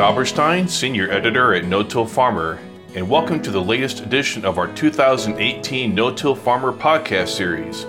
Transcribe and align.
Dauberstein, 0.00 0.66
Senior 0.66 1.10
Editor 1.10 1.52
at 1.52 1.66
No 1.66 1.82
Till 1.82 2.06
Farmer, 2.06 2.58
and 2.94 3.06
welcome 3.06 3.42
to 3.42 3.50
the 3.50 3.60
latest 3.60 4.00
edition 4.00 4.46
of 4.46 4.56
our 4.56 4.66
2018 4.68 5.94
No 5.94 6.10
Till 6.10 6.34
Farmer 6.34 6.72
podcast 6.72 7.28
series. 7.28 7.82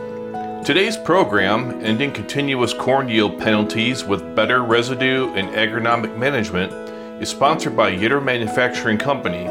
Today's 0.67 0.97
program, 0.97 1.71
ending 1.85 2.11
continuous 2.11 2.73
corn 2.73 3.07
yield 3.07 3.39
penalties 3.39 4.03
with 4.03 4.35
better 4.35 4.61
residue 4.61 5.29
and 5.35 5.47
agronomic 5.55 6.17
management, 6.17 6.73
is 7.23 7.29
sponsored 7.29 7.77
by 7.77 7.93
Yetter 7.93 8.21
Manufacturing 8.21 8.97
Company. 8.97 9.47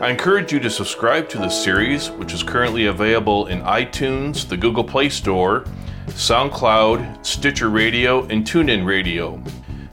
I 0.00 0.08
encourage 0.08 0.52
you 0.52 0.60
to 0.60 0.70
subscribe 0.70 1.28
to 1.30 1.38
this 1.38 1.64
series, 1.64 2.12
which 2.12 2.32
is 2.32 2.44
currently 2.44 2.86
available 2.86 3.48
in 3.48 3.60
iTunes, 3.62 4.46
the 4.46 4.56
Google 4.56 4.84
Play 4.84 5.08
Store, 5.08 5.64
SoundCloud, 6.06 7.26
Stitcher 7.26 7.70
Radio, 7.70 8.22
and 8.26 8.46
TuneIn 8.46 8.86
Radio. 8.86 9.42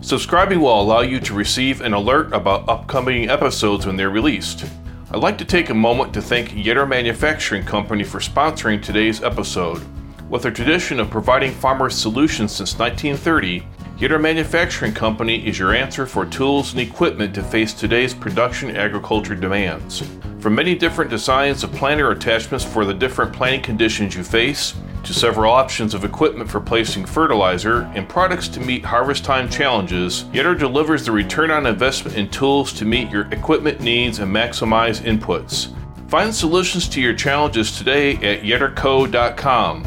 Subscribing 0.06 0.62
will 0.62 0.80
allow 0.80 1.02
you 1.02 1.20
to 1.22 1.34
receive 1.34 1.82
an 1.82 1.96
alert 1.96 2.32
about 2.32 2.70
upcoming 2.70 3.28
episodes 3.28 3.88
when 3.88 3.96
they're 3.96 4.12
released. 4.12 4.64
I'd 5.10 5.24
like 5.24 5.36
to 5.40 5.46
take 5.46 5.72
a 5.72 5.74
moment 5.74 6.14
to 6.14 6.22
thank 6.22 6.52
Yetter 6.52 6.88
Manufacturing 6.88 7.64
Company 7.64 8.04
for 8.04 8.20
sponsoring 8.20 8.80
today's 8.80 9.24
episode. 9.24 9.82
With 10.30 10.46
a 10.46 10.52
tradition 10.52 11.00
of 11.00 11.10
providing 11.10 11.54
farmers 11.54 11.96
solutions 11.96 12.52
since 12.52 12.78
1930, 12.78 13.62
Yetter 13.98 14.22
Manufacturing 14.22 14.94
Company 14.94 15.44
is 15.48 15.58
your 15.58 15.74
answer 15.74 16.06
for 16.06 16.24
tools 16.24 16.74
and 16.74 16.82
equipment 16.82 17.34
to 17.34 17.42
face 17.42 17.74
today's 17.74 18.14
production 18.14 18.76
agriculture 18.76 19.34
demands. 19.34 20.04
From 20.46 20.54
many 20.54 20.76
different 20.76 21.10
designs 21.10 21.64
of 21.64 21.72
planter 21.72 22.12
attachments 22.12 22.64
for 22.64 22.86
the 22.86 22.94
different 22.94 23.34
planting 23.34 23.64
conditions 23.64 24.16
you 24.16 24.24
face, 24.24 24.76
to 25.04 25.12
several 25.12 25.52
options 25.52 25.96
of 25.96 26.06
equipment 26.06 26.48
for 26.48 26.62
placing 26.62 27.08
fertilizer 27.08 27.90
and 27.96 28.08
products 28.08 28.48
to 28.50 28.60
meet 28.60 28.86
harvest 28.86 29.26
time 29.26 29.50
challenges, 29.50 30.26
Yetter 30.26 30.56
delivers 30.56 31.04
the 31.04 31.12
return 31.12 31.50
on 31.50 31.66
investment 31.66 32.16
in 32.16 32.30
tools 32.30 32.74
to 32.74 32.86
meet 32.86 33.10
your 33.10 33.24
equipment 33.32 33.82
needs 33.82 34.20
and 34.20 34.32
maximize 34.32 35.02
inputs. 35.02 35.74
Find 36.10 36.32
solutions 36.32 36.88
to 36.90 37.02
your 37.02 37.16
challenges 37.16 37.76
today 37.76 38.14
at 38.18 38.44
yetterco.com. 38.44 39.84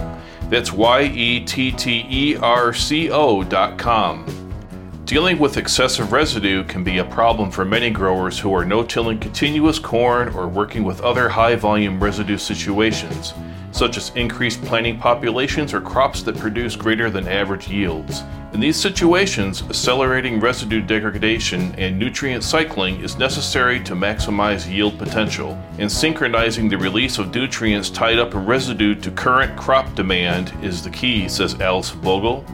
That's 0.51 0.73
Y 0.73 1.03
E 1.03 1.45
T 1.45 1.71
T 1.71 2.05
E 2.11 2.37
R 2.37 2.75
C 2.75 3.13
O.com. 3.13 4.48
Dealing 5.09 5.39
with 5.39 5.57
excessive 5.57 6.13
residue 6.13 6.65
can 6.65 6.85
be 6.85 6.99
a 6.99 7.05
problem 7.05 7.51
for 7.51 7.65
many 7.65 7.89
growers 7.89 8.39
who 8.39 8.53
are 8.55 8.67
no 8.67 8.83
tilling 8.83 9.19
continuous 9.19 9.79
corn 9.79 10.29
or 10.35 10.47
working 10.47 10.85
with 10.85 11.01
other 11.01 11.31
high 11.31 11.57
volume 11.57 11.99
residue 11.99 12.37
situations, 12.37 13.33
such 13.73 13.97
as 13.97 14.11
increased 14.17 14.63
planting 14.67 14.99
populations 14.99 15.73
or 15.73 15.81
crops 15.81 16.21
that 16.25 16.37
produce 16.37 16.77
greater 16.77 17.09
than 17.09 17.27
average 17.27 17.69
yields. 17.69 18.23
In 18.53 18.61
these 18.61 18.77
situations, 18.77 19.63
accelerating 19.63 20.41
residue 20.41 20.83
degradation 20.83 21.75
and 21.77 21.99
nutrient 21.99 22.45
cycling 22.45 23.01
is 23.01 23.17
necessary 23.17 23.81
to 23.85 23.95
maximize 23.95 24.71
yield 24.71 24.99
potential, 24.99 25.59
and 25.79 25.91
synchronizing 25.91 26.69
the 26.69 26.77
release 26.77 27.17
of 27.17 27.35
nutrients 27.35 27.89
tied 27.89 28.19
up 28.19 28.35
in 28.35 28.45
residue 28.45 28.95
to 28.97 29.11
current 29.13 29.59
crop 29.59 29.95
demand 29.95 30.53
is 30.63 30.83
the 30.83 30.91
key, 30.91 31.31
says 31.31 31.59
Allison 31.63 31.99
Vogel. 32.03 32.45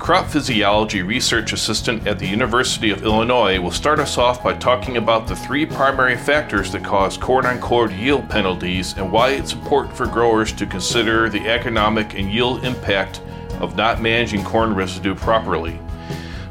Crop 0.00 0.28
physiology 0.28 1.02
research 1.02 1.52
assistant 1.52 2.06
at 2.06 2.18
the 2.18 2.26
University 2.26 2.90
of 2.90 3.02
Illinois 3.02 3.60
will 3.60 3.70
start 3.70 4.00
us 4.00 4.16
off 4.16 4.42
by 4.42 4.54
talking 4.54 4.96
about 4.96 5.26
the 5.26 5.36
three 5.36 5.66
primary 5.66 6.16
factors 6.16 6.72
that 6.72 6.82
cause 6.82 7.18
corn 7.18 7.44
on 7.44 7.60
corn 7.60 7.96
yield 7.96 8.28
penalties 8.30 8.96
and 8.96 9.12
why 9.12 9.28
it's 9.28 9.52
important 9.52 9.94
for 9.94 10.06
growers 10.06 10.54
to 10.54 10.64
consider 10.64 11.28
the 11.28 11.46
economic 11.46 12.14
and 12.14 12.32
yield 12.32 12.64
impact 12.64 13.20
of 13.60 13.76
not 13.76 14.00
managing 14.00 14.42
corn 14.42 14.74
residue 14.74 15.14
properly. 15.14 15.78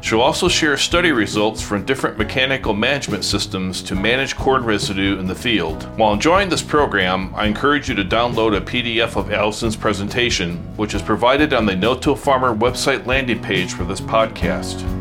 She'll 0.00 0.20
also 0.20 0.48
share 0.48 0.76
study 0.76 1.12
results 1.12 1.60
from 1.60 1.84
different 1.84 2.18
mechanical 2.18 2.74
management 2.74 3.24
systems 3.24 3.82
to 3.82 3.94
manage 3.94 4.36
corn 4.36 4.64
residue 4.64 5.18
in 5.18 5.26
the 5.26 5.34
field. 5.34 5.84
While 5.98 6.12
enjoying 6.12 6.48
this 6.48 6.62
program, 6.62 7.34
I 7.34 7.46
encourage 7.46 7.88
you 7.88 7.94
to 7.96 8.04
download 8.04 8.56
a 8.56 8.60
PDF 8.60 9.16
of 9.16 9.30
Allison's 9.30 9.76
presentation, 9.76 10.56
which 10.76 10.94
is 10.94 11.02
provided 11.02 11.52
on 11.52 11.66
the 11.66 11.76
No 11.76 11.94
Till 11.94 12.16
Farmer 12.16 12.54
website 12.54 13.06
landing 13.06 13.42
page 13.42 13.74
for 13.74 13.84
this 13.84 14.00
podcast. 14.00 14.99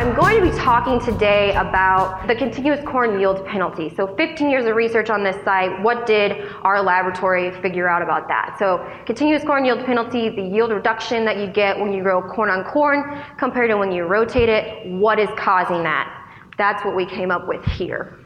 I'm 0.00 0.14
going 0.14 0.42
to 0.42 0.50
be 0.50 0.56
talking 0.56 0.98
today 0.98 1.54
about 1.56 2.26
the 2.26 2.34
continuous 2.34 2.82
corn 2.88 3.20
yield 3.20 3.44
penalty. 3.44 3.94
So 3.94 4.16
15 4.16 4.48
years 4.48 4.64
of 4.64 4.74
research 4.74 5.10
on 5.10 5.22
this 5.22 5.36
site, 5.44 5.78
what 5.82 6.06
did 6.06 6.40
our 6.62 6.80
laboratory 6.80 7.50
figure 7.60 7.86
out 7.86 8.00
about 8.00 8.26
that? 8.28 8.56
So 8.58 8.82
continuous 9.04 9.44
corn 9.44 9.66
yield 9.66 9.84
penalty, 9.84 10.30
the 10.30 10.40
yield 10.40 10.70
reduction 10.70 11.26
that 11.26 11.36
you 11.36 11.48
get 11.48 11.78
when 11.78 11.92
you 11.92 12.02
grow 12.02 12.22
corn 12.22 12.48
on 12.48 12.64
corn 12.64 13.22
compared 13.36 13.68
to 13.68 13.76
when 13.76 13.92
you 13.92 14.04
rotate 14.04 14.48
it, 14.48 14.90
what 14.90 15.18
is 15.18 15.28
causing 15.36 15.82
that? 15.82 16.08
That's 16.56 16.82
what 16.82 16.96
we 16.96 17.04
came 17.04 17.30
up 17.30 17.46
with 17.46 17.62
here. 17.66 18.24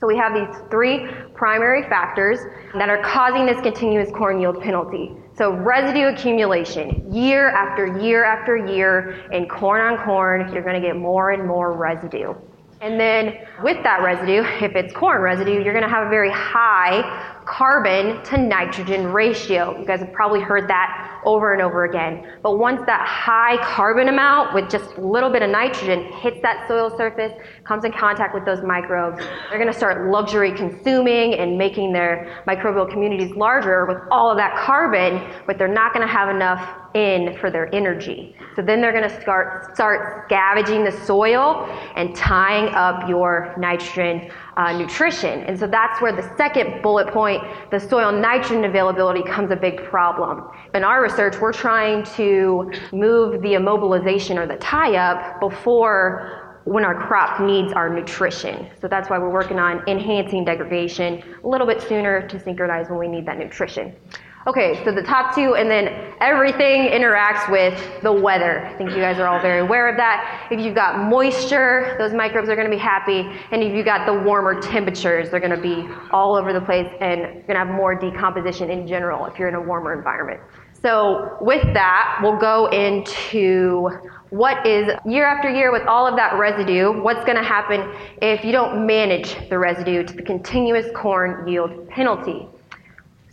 So 0.00 0.06
we 0.06 0.16
have 0.16 0.32
these 0.32 0.62
three 0.70 1.10
primary 1.34 1.82
factors 1.90 2.38
that 2.72 2.88
are 2.88 3.02
causing 3.02 3.44
this 3.44 3.60
continuous 3.60 4.10
corn 4.12 4.40
yield 4.40 4.62
penalty. 4.62 5.12
So 5.34 5.52
residue 5.52 6.08
accumulation, 6.08 7.12
year 7.12 7.48
after 7.48 7.98
year 8.00 8.24
after 8.24 8.56
year 8.56 9.28
in 9.32 9.48
corn 9.48 9.80
on 9.80 10.04
corn, 10.04 10.52
you're 10.52 10.62
going 10.62 10.80
to 10.80 10.86
get 10.86 10.96
more 10.96 11.30
and 11.30 11.46
more 11.46 11.72
residue. 11.72 12.34
And 12.82 12.98
then 12.98 13.38
with 13.62 13.82
that 13.84 14.02
residue, 14.02 14.42
if 14.64 14.74
it's 14.74 14.92
corn 14.92 15.22
residue, 15.22 15.62
you're 15.62 15.72
going 15.72 15.84
to 15.84 15.90
have 15.90 16.06
a 16.06 16.10
very 16.10 16.30
high 16.30 17.31
carbon 17.44 18.22
to 18.24 18.36
nitrogen 18.36 19.12
ratio. 19.12 19.78
You 19.78 19.86
guys 19.86 20.00
have 20.00 20.12
probably 20.12 20.40
heard 20.40 20.68
that 20.68 21.20
over 21.24 21.52
and 21.52 21.62
over 21.62 21.84
again. 21.84 22.26
But 22.42 22.58
once 22.58 22.80
that 22.86 23.06
high 23.06 23.56
carbon 23.62 24.08
amount 24.08 24.54
with 24.54 24.70
just 24.70 24.96
a 24.96 25.00
little 25.00 25.30
bit 25.30 25.42
of 25.42 25.50
nitrogen 25.50 26.12
hits 26.20 26.40
that 26.42 26.66
soil 26.68 26.94
surface, 26.96 27.32
comes 27.64 27.84
in 27.84 27.92
contact 27.92 28.34
with 28.34 28.44
those 28.44 28.62
microbes, 28.62 29.24
they're 29.48 29.58
going 29.58 29.72
to 29.72 29.76
start 29.76 30.10
luxury 30.10 30.52
consuming 30.52 31.34
and 31.34 31.56
making 31.56 31.92
their 31.92 32.42
microbial 32.46 32.90
communities 32.90 33.34
larger 33.36 33.86
with 33.86 33.98
all 34.10 34.30
of 34.30 34.36
that 34.36 34.56
carbon, 34.56 35.22
but 35.46 35.58
they're 35.58 35.68
not 35.68 35.92
going 35.92 36.06
to 36.06 36.12
have 36.12 36.28
enough 36.28 36.82
in 36.94 37.36
for 37.38 37.50
their 37.50 37.74
energy. 37.74 38.36
So 38.54 38.62
then 38.62 38.80
they're 38.80 38.92
going 38.92 39.08
to 39.08 39.20
start 39.20 39.74
start 39.74 40.26
scavenging 40.26 40.84
the 40.84 40.92
soil 40.92 41.66
and 41.96 42.14
tying 42.14 42.74
up 42.74 43.08
your 43.08 43.54
nitrogen 43.56 44.30
uh, 44.56 44.76
nutrition. 44.76 45.40
And 45.44 45.58
so 45.58 45.66
that's 45.66 46.00
where 46.00 46.14
the 46.14 46.30
second 46.36 46.82
bullet 46.82 47.08
point, 47.12 47.42
the 47.70 47.78
soil 47.78 48.12
nitrogen 48.12 48.64
availability, 48.64 49.22
comes 49.22 49.50
a 49.50 49.56
big 49.56 49.82
problem. 49.84 50.48
In 50.74 50.84
our 50.84 51.02
research, 51.02 51.40
we're 51.40 51.52
trying 51.52 52.04
to 52.16 52.70
move 52.92 53.42
the 53.42 53.54
immobilization 53.54 54.36
or 54.36 54.46
the 54.46 54.56
tie 54.56 54.96
up 54.96 55.40
before 55.40 56.60
when 56.64 56.84
our 56.84 56.94
crop 56.94 57.40
needs 57.40 57.72
our 57.72 57.88
nutrition. 57.88 58.68
So 58.80 58.86
that's 58.86 59.10
why 59.10 59.18
we're 59.18 59.32
working 59.32 59.58
on 59.58 59.82
enhancing 59.88 60.44
degradation 60.44 61.22
a 61.42 61.48
little 61.48 61.66
bit 61.66 61.82
sooner 61.82 62.26
to 62.28 62.38
synchronize 62.38 62.88
when 62.88 62.98
we 62.98 63.08
need 63.08 63.26
that 63.26 63.38
nutrition. 63.38 63.96
Okay, 64.44 64.82
so 64.84 64.90
the 64.90 65.04
top 65.04 65.36
two, 65.36 65.54
and 65.54 65.70
then 65.70 66.14
everything 66.20 66.90
interacts 66.90 67.48
with 67.48 68.02
the 68.02 68.12
weather. 68.12 68.66
I 68.66 68.76
think 68.76 68.90
you 68.90 68.96
guys 68.96 69.20
are 69.20 69.28
all 69.28 69.40
very 69.40 69.60
aware 69.60 69.88
of 69.88 69.96
that. 69.98 70.48
If 70.50 70.58
you've 70.58 70.74
got 70.74 71.08
moisture, 71.08 71.94
those 71.96 72.12
microbes 72.12 72.48
are 72.48 72.56
going 72.56 72.68
to 72.68 72.76
be 72.76 72.82
happy. 72.82 73.20
And 73.52 73.62
if 73.62 73.72
you've 73.72 73.84
got 73.84 74.04
the 74.04 74.12
warmer 74.12 74.60
temperatures, 74.60 75.30
they're 75.30 75.38
going 75.38 75.54
to 75.54 75.62
be 75.62 75.88
all 76.10 76.34
over 76.34 76.52
the 76.52 76.60
place 76.60 76.88
and 77.00 77.20
you're 77.20 77.32
going 77.42 77.54
to 77.54 77.58
have 77.58 77.68
more 77.68 77.94
decomposition 77.94 78.68
in 78.68 78.84
general 78.84 79.26
if 79.26 79.38
you're 79.38 79.48
in 79.48 79.54
a 79.54 79.60
warmer 79.60 79.92
environment. 79.96 80.40
So, 80.82 81.36
with 81.40 81.62
that, 81.74 82.18
we'll 82.20 82.40
go 82.40 82.66
into 82.70 83.90
what 84.30 84.66
is 84.66 84.90
year 85.06 85.24
after 85.24 85.48
year 85.48 85.70
with 85.70 85.86
all 85.86 86.04
of 86.04 86.16
that 86.16 86.36
residue, 86.36 87.00
what's 87.00 87.24
going 87.24 87.36
to 87.36 87.44
happen 87.44 87.94
if 88.20 88.44
you 88.44 88.50
don't 88.50 88.84
manage 88.84 89.36
the 89.48 89.58
residue 89.58 90.02
to 90.02 90.12
the 90.12 90.22
continuous 90.22 90.86
corn 90.96 91.46
yield 91.46 91.88
penalty. 91.88 92.48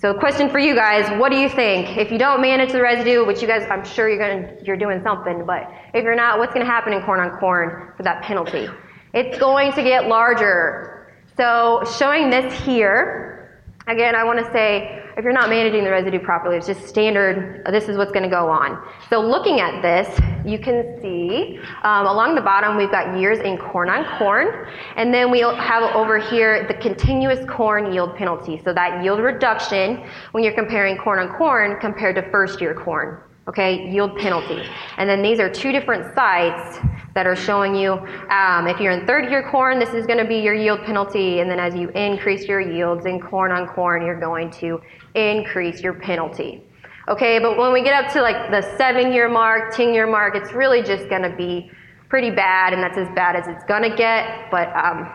So, 0.01 0.13
question 0.13 0.49
for 0.49 0.59
you 0.59 0.75
guys: 0.75 1.09
What 1.19 1.29
do 1.29 1.37
you 1.37 1.49
think 1.49 1.97
if 1.97 2.09
you 2.09 2.17
don't 2.17 2.41
manage 2.41 2.71
the 2.71 2.81
residue? 2.81 3.25
Which 3.25 3.41
you 3.41 3.49
guys, 3.49 3.67
I'm 3.69 3.83
sure 3.83 4.07
you're 4.07 4.17
going 4.17 4.65
you're 4.65 4.77
doing 4.77 5.03
something, 5.03 5.45
but 5.45 5.69
if 5.93 6.05
you're 6.05 6.15
not, 6.15 6.39
what's 6.39 6.53
going 6.53 6.65
to 6.65 6.71
happen 6.71 6.93
in 6.93 7.03
corn 7.03 7.19
on 7.19 7.37
corn 7.37 7.91
for 7.97 8.03
that 8.03 8.23
penalty? 8.23 8.69
It's 9.13 9.37
going 9.37 9.73
to 9.73 9.83
get 9.83 10.07
larger. 10.07 11.11
So, 11.35 11.83
showing 11.97 12.29
this 12.29 12.57
here. 12.61 13.61
Again, 13.87 14.15
I 14.15 14.23
want 14.23 14.39
to 14.39 14.49
say 14.53 14.98
if 15.19 15.25
you're 15.25 15.33
not 15.33 15.49
managing 15.49 15.83
the 15.83 15.91
residue 15.91 16.17
properly, 16.17 16.55
it's 16.55 16.65
just 16.65 16.87
standard, 16.87 17.61
this 17.69 17.89
is 17.89 17.97
what's 17.97 18.13
going 18.13 18.23
to 18.23 18.29
go 18.29 18.49
on. 18.49 18.81
So 19.09 19.19
looking 19.19 19.59
at 19.59 19.81
this, 19.81 20.07
you 20.45 20.57
can 20.57 20.97
see 21.01 21.59
um, 21.83 22.07
along 22.07 22.35
the 22.35 22.41
bottom 22.41 22.77
we've 22.77 22.89
got 22.89 23.19
years 23.19 23.39
in 23.39 23.57
corn 23.57 23.89
on 23.89 24.17
corn, 24.17 24.65
and 24.95 25.13
then 25.13 25.29
we 25.29 25.41
have 25.41 25.93
over 25.93 26.19
here 26.19 26.65
the 26.69 26.73
continuous 26.75 27.45
corn 27.49 27.91
yield 27.91 28.15
penalty. 28.15 28.61
So 28.63 28.73
that 28.73 29.03
yield 29.03 29.19
reduction 29.19 30.07
when 30.31 30.45
you're 30.45 30.53
comparing 30.53 30.97
corn 30.97 31.19
on 31.19 31.35
corn 31.37 31.77
compared 31.81 32.15
to 32.15 32.21
first 32.31 32.61
year 32.61 32.73
corn 32.73 33.21
okay, 33.49 33.89
yield 33.91 34.15
penalty. 34.17 34.63
And 34.97 35.09
then 35.09 35.21
these 35.21 35.39
are 35.39 35.49
two 35.49 35.71
different 35.71 36.13
sites 36.15 36.79
that 37.15 37.25
are 37.25 37.35
showing 37.35 37.75
you 37.75 37.93
um, 38.29 38.67
if 38.67 38.79
you're 38.79 38.91
in 38.91 39.05
third 39.07 39.29
year 39.29 39.49
corn, 39.49 39.79
this 39.79 39.93
is 39.93 40.05
going 40.05 40.19
to 40.19 40.25
be 40.25 40.37
your 40.37 40.53
yield 40.53 40.83
penalty. 40.83 41.39
And 41.39 41.49
then 41.49 41.59
as 41.59 41.75
you 41.75 41.89
increase 41.89 42.45
your 42.45 42.61
yields 42.61 43.05
in 43.07 43.19
corn 43.19 43.51
on 43.51 43.67
corn, 43.67 44.05
you're 44.05 44.19
going 44.19 44.51
to 44.51 44.79
increase 45.15 45.81
your 45.81 45.93
penalty. 45.93 46.63
Okay, 47.07 47.39
but 47.39 47.57
when 47.57 47.73
we 47.73 47.81
get 47.81 47.93
up 47.93 48.13
to 48.13 48.21
like 48.21 48.51
the 48.51 48.61
seven 48.77 49.11
year 49.11 49.27
mark, 49.27 49.75
10 49.75 49.95
year 49.95 50.05
mark, 50.05 50.35
it's 50.35 50.53
really 50.53 50.83
just 50.83 51.09
gonna 51.09 51.35
be 51.35 51.71
pretty 52.07 52.29
bad, 52.29 52.71
and 52.71 52.83
that's 52.83 52.99
as 52.99 53.07
bad 53.15 53.35
as 53.35 53.47
it's 53.47 53.63
gonna 53.65 53.95
get, 53.95 54.51
but 54.51 54.67
um, 54.75 55.11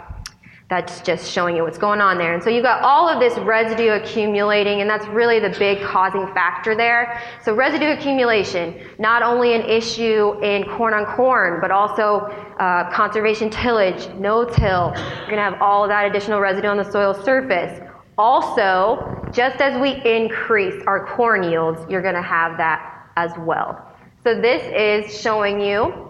that's 0.71 1.03
just 1.03 1.31
showing 1.31 1.57
you 1.57 1.63
what's 1.63 1.79
going 1.79 2.01
on 2.01 2.17
there. 2.17 2.33
And 2.33 2.43
so 2.43 2.49
you've 2.49 2.65
got 2.65 2.83
all 2.83 3.07
of 3.07 3.21
this 3.21 3.37
residue 3.39 3.91
accumulating, 3.91 4.81
and 4.81 4.89
that's 4.89 5.07
really 5.09 5.39
the 5.39 5.55
big 5.59 5.83
causing 5.83 6.27
factor 6.33 6.75
there. 6.75 7.21
So 7.45 7.55
residue 7.55 7.93
accumulation, 7.93 8.81
not 8.99 9.23
only 9.23 9.55
an 9.55 9.63
issue 9.63 10.41
in 10.43 10.65
corn 10.65 10.95
on 10.95 11.05
corn, 11.05 11.61
but 11.61 11.71
also 11.71 12.21
uh, 12.59 12.91
conservation 12.91 13.51
tillage, 13.51 14.09
no-till. 14.15 14.95
You're 14.97 15.31
gonna 15.31 15.43
have 15.43 15.61
all 15.61 15.85
of 15.85 15.91
that 15.91 16.07
additional 16.07 16.41
residue 16.41 16.69
on 16.69 16.79
the 16.79 16.91
soil 16.91 17.13
surface. 17.13 17.81
Also, 18.17 19.29
just 19.33 19.61
as 19.61 19.79
we 19.81 20.03
increase 20.11 20.83
our 20.87 21.07
corn 21.15 21.43
yields, 21.43 21.81
you're 21.91 22.03
gonna 22.03 22.23
have 22.23 22.57
that 22.57 23.11
as 23.17 23.33
well. 23.41 23.91
So 24.23 24.41
this 24.41 24.63
is 24.73 25.21
showing 25.21 25.61
you 25.61 26.04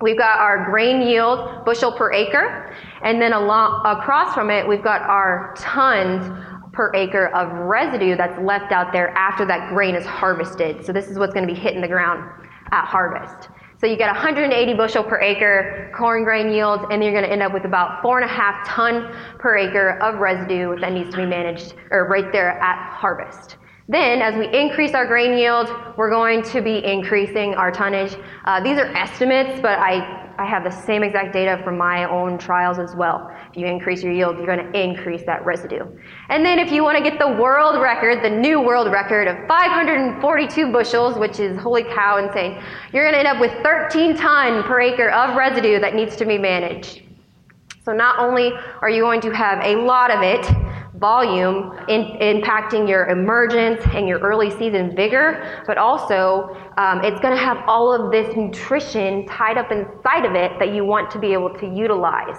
We've 0.00 0.16
got 0.16 0.38
our 0.38 0.64
grain 0.70 1.02
yield 1.02 1.64
bushel 1.64 1.92
per 1.92 2.12
acre, 2.12 2.74
and 3.02 3.20
then 3.20 3.34
along, 3.34 3.82
across 3.84 4.34
from 4.34 4.50
it, 4.50 4.66
we've 4.66 4.82
got 4.82 5.02
our 5.02 5.54
tons 5.58 6.24
per 6.72 6.94
acre 6.94 7.26
of 7.28 7.52
residue 7.52 8.16
that's 8.16 8.38
left 8.40 8.72
out 8.72 8.92
there 8.92 9.10
after 9.10 9.44
that 9.44 9.68
grain 9.68 9.94
is 9.94 10.06
harvested. 10.06 10.84
So 10.84 10.92
this 10.92 11.08
is 11.08 11.18
what's 11.18 11.34
going 11.34 11.46
to 11.46 11.52
be 11.52 11.58
hitting 11.58 11.82
the 11.82 11.88
ground 11.88 12.24
at 12.70 12.86
harvest. 12.86 13.50
So 13.78 13.86
you 13.86 13.96
get 13.96 14.08
180 14.08 14.74
bushel 14.74 15.02
per 15.02 15.20
acre 15.20 15.90
corn 15.96 16.24
grain 16.24 16.50
yields, 16.50 16.84
and 16.90 17.02
you're 17.02 17.12
going 17.12 17.24
to 17.24 17.30
end 17.32 17.42
up 17.42 17.52
with 17.52 17.64
about 17.64 18.00
four 18.02 18.20
and 18.20 18.30
a 18.30 18.32
half 18.32 18.66
ton 18.66 19.14
per 19.38 19.56
acre 19.56 19.98
of 20.02 20.20
residue 20.20 20.78
that 20.80 20.92
needs 20.92 21.10
to 21.10 21.16
be 21.16 21.26
managed, 21.26 21.74
or 21.90 22.06
right 22.08 22.30
there 22.32 22.58
at 22.60 22.90
harvest. 22.90 23.56
Then, 23.90 24.22
as 24.22 24.36
we 24.36 24.46
increase 24.56 24.94
our 24.94 25.04
grain 25.04 25.36
yield, 25.36 25.68
we're 25.96 26.10
going 26.10 26.44
to 26.44 26.60
be 26.60 26.84
increasing 26.84 27.56
our 27.56 27.72
tonnage. 27.72 28.16
Uh, 28.44 28.60
these 28.60 28.78
are 28.78 28.86
estimates, 28.94 29.60
but 29.60 29.80
I, 29.80 30.32
I 30.38 30.44
have 30.44 30.62
the 30.62 30.70
same 30.70 31.02
exact 31.02 31.32
data 31.32 31.60
from 31.64 31.76
my 31.76 32.04
own 32.04 32.38
trials 32.38 32.78
as 32.78 32.94
well. 32.94 33.36
If 33.50 33.56
you 33.56 33.66
increase 33.66 34.00
your 34.04 34.12
yield, 34.12 34.36
you're 34.36 34.46
going 34.46 34.64
to 34.64 34.80
increase 34.80 35.24
that 35.26 35.44
residue. 35.44 35.84
And 36.28 36.46
then, 36.46 36.60
if 36.60 36.70
you 36.70 36.84
want 36.84 36.98
to 36.98 37.02
get 37.02 37.18
the 37.18 37.26
world 37.26 37.82
record, 37.82 38.22
the 38.22 38.30
new 38.30 38.60
world 38.60 38.92
record 38.92 39.26
of 39.26 39.36
542 39.48 40.70
bushels, 40.70 41.18
which 41.18 41.40
is 41.40 41.58
holy 41.58 41.82
cow 41.82 42.18
insane, 42.18 42.62
you're 42.92 43.02
going 43.02 43.14
to 43.14 43.18
end 43.18 43.26
up 43.26 43.40
with 43.40 43.50
13 43.64 44.16
ton 44.16 44.62
per 44.62 44.80
acre 44.80 45.10
of 45.10 45.34
residue 45.36 45.80
that 45.80 45.96
needs 45.96 46.14
to 46.14 46.24
be 46.24 46.38
managed. 46.38 47.02
So, 47.84 47.92
not 47.92 48.20
only 48.20 48.52
are 48.82 48.88
you 48.88 49.02
going 49.02 49.20
to 49.22 49.34
have 49.34 49.58
a 49.64 49.74
lot 49.74 50.12
of 50.12 50.22
it, 50.22 50.46
volume 51.00 51.72
in, 51.88 52.04
impacting 52.20 52.88
your 52.88 53.06
emergence 53.06 53.80
and 53.94 54.06
your 54.06 54.18
early 54.18 54.50
season 54.50 54.94
vigor, 54.94 55.62
but 55.66 55.78
also 55.78 56.54
um, 56.76 57.02
it's 57.02 57.20
going 57.20 57.34
to 57.34 57.42
have 57.42 57.56
all 57.66 57.92
of 57.92 58.12
this 58.12 58.36
nutrition 58.36 59.26
tied 59.26 59.56
up 59.56 59.72
inside 59.72 60.26
of 60.26 60.34
it 60.34 60.52
that 60.58 60.74
you 60.74 60.84
want 60.84 61.10
to 61.10 61.18
be 61.18 61.32
able 61.32 61.52
to 61.58 61.66
utilize. 61.66 62.36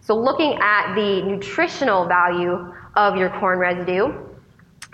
So, 0.00 0.14
looking 0.14 0.56
at 0.60 0.94
the 0.94 1.22
nutritional 1.22 2.06
value 2.06 2.72
of 2.94 3.16
your 3.16 3.30
corn 3.40 3.58
residue, 3.58 4.14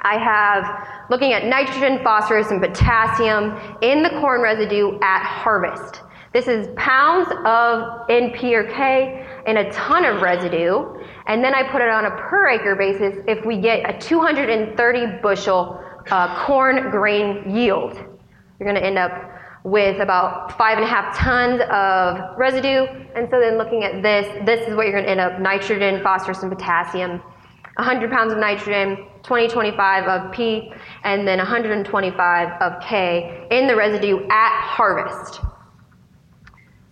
I 0.00 0.16
have 0.16 1.10
looking 1.10 1.32
at 1.34 1.44
nitrogen, 1.44 2.02
phosphorus, 2.02 2.50
and 2.50 2.62
potassium 2.62 3.58
in 3.82 4.02
the 4.02 4.10
corn 4.20 4.40
residue 4.40 4.98
at 5.02 5.22
harvest. 5.22 6.00
This 6.32 6.48
is 6.48 6.68
pounds 6.76 7.28
of 7.44 8.08
NP 8.08 8.52
or 8.54 8.64
K 8.64 9.26
in 9.46 9.58
a 9.58 9.70
ton 9.70 10.06
of 10.06 10.22
residue, 10.22 10.98
and 11.26 11.42
then 11.42 11.54
I 11.54 11.70
put 11.70 11.82
it 11.82 11.88
on 11.88 12.06
a 12.06 12.10
per 12.10 12.48
acre 12.48 12.74
basis 12.76 13.22
if 13.26 13.44
we 13.44 13.60
get 13.60 13.88
a 13.88 13.98
230 13.98 15.20
bushel 15.22 15.82
uh, 16.10 16.44
corn 16.44 16.90
grain 16.90 17.54
yield. 17.54 17.94
You're 17.94 18.68
going 18.68 18.74
to 18.74 18.84
end 18.84 18.98
up 18.98 19.12
with 19.64 20.00
about 20.00 20.56
five 20.58 20.78
and 20.78 20.84
a 20.84 20.88
half 20.88 21.16
tons 21.16 21.60
of 21.70 22.36
residue. 22.36 22.86
And 23.14 23.28
so 23.30 23.38
then 23.38 23.58
looking 23.58 23.84
at 23.84 24.02
this, 24.02 24.26
this 24.44 24.66
is 24.68 24.74
what 24.74 24.86
you're 24.86 24.92
going 24.92 25.04
to 25.04 25.10
end 25.10 25.20
up 25.20 25.38
nitrogen, 25.40 26.02
phosphorus, 26.02 26.42
and 26.42 26.50
potassium. 26.50 27.22
100 27.76 28.10
pounds 28.10 28.32
of 28.32 28.38
nitrogen, 28.38 29.06
20, 29.22 29.48
25 29.48 30.04
of 30.04 30.32
P, 30.32 30.72
and 31.04 31.26
then 31.26 31.38
125 31.38 32.62
of 32.62 32.82
K 32.82 33.46
in 33.50 33.66
the 33.66 33.74
residue 33.74 34.26
at 34.28 34.60
harvest. 34.60 35.40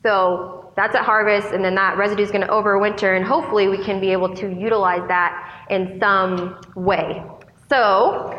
So 0.02 0.59
that's 0.80 0.94
at 0.94 1.04
harvest, 1.04 1.48
and 1.48 1.62
then 1.62 1.74
that 1.74 1.98
residue 1.98 2.22
is 2.22 2.30
going 2.30 2.40
to 2.40 2.50
overwinter, 2.50 3.14
and 3.14 3.22
hopefully 3.22 3.68
we 3.68 3.76
can 3.84 4.00
be 4.00 4.12
able 4.12 4.34
to 4.34 4.50
utilize 4.50 5.06
that 5.08 5.66
in 5.68 5.98
some 6.00 6.58
way. 6.74 7.22
So 7.68 8.34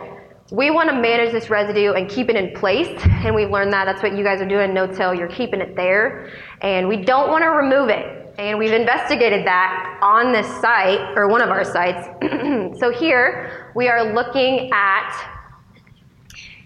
we 0.51 0.71
want 0.71 0.89
to 0.89 0.95
manage 0.95 1.31
this 1.31 1.51
residue 1.51 1.93
and 1.93 2.09
keep 2.09 2.29
it 2.29 2.35
in 2.35 2.55
place, 2.55 2.89
and 3.23 3.35
we've 3.35 3.51
learned 3.51 3.71
that. 3.73 3.85
That's 3.85 4.01
what 4.01 4.17
you 4.17 4.23
guys 4.23 4.41
are 4.41 4.47
doing, 4.47 4.73
no-till. 4.73 5.13
You're 5.13 5.27
keeping 5.27 5.61
it 5.61 5.75
there, 5.75 6.31
and 6.61 6.87
we 6.87 6.97
don't 6.97 7.29
want 7.29 7.43
to 7.43 7.49
remove 7.49 7.89
it. 7.89 8.33
And 8.39 8.57
we've 8.57 8.73
investigated 8.73 9.45
that 9.45 9.99
on 10.01 10.31
this 10.31 10.47
site, 10.59 11.15
or 11.15 11.27
one 11.27 11.43
of 11.43 11.49
our 11.49 11.63
sites. 11.63 12.07
so 12.79 12.91
here 12.91 13.71
we 13.75 13.87
are 13.87 14.15
looking 14.15 14.71
at 14.73 15.29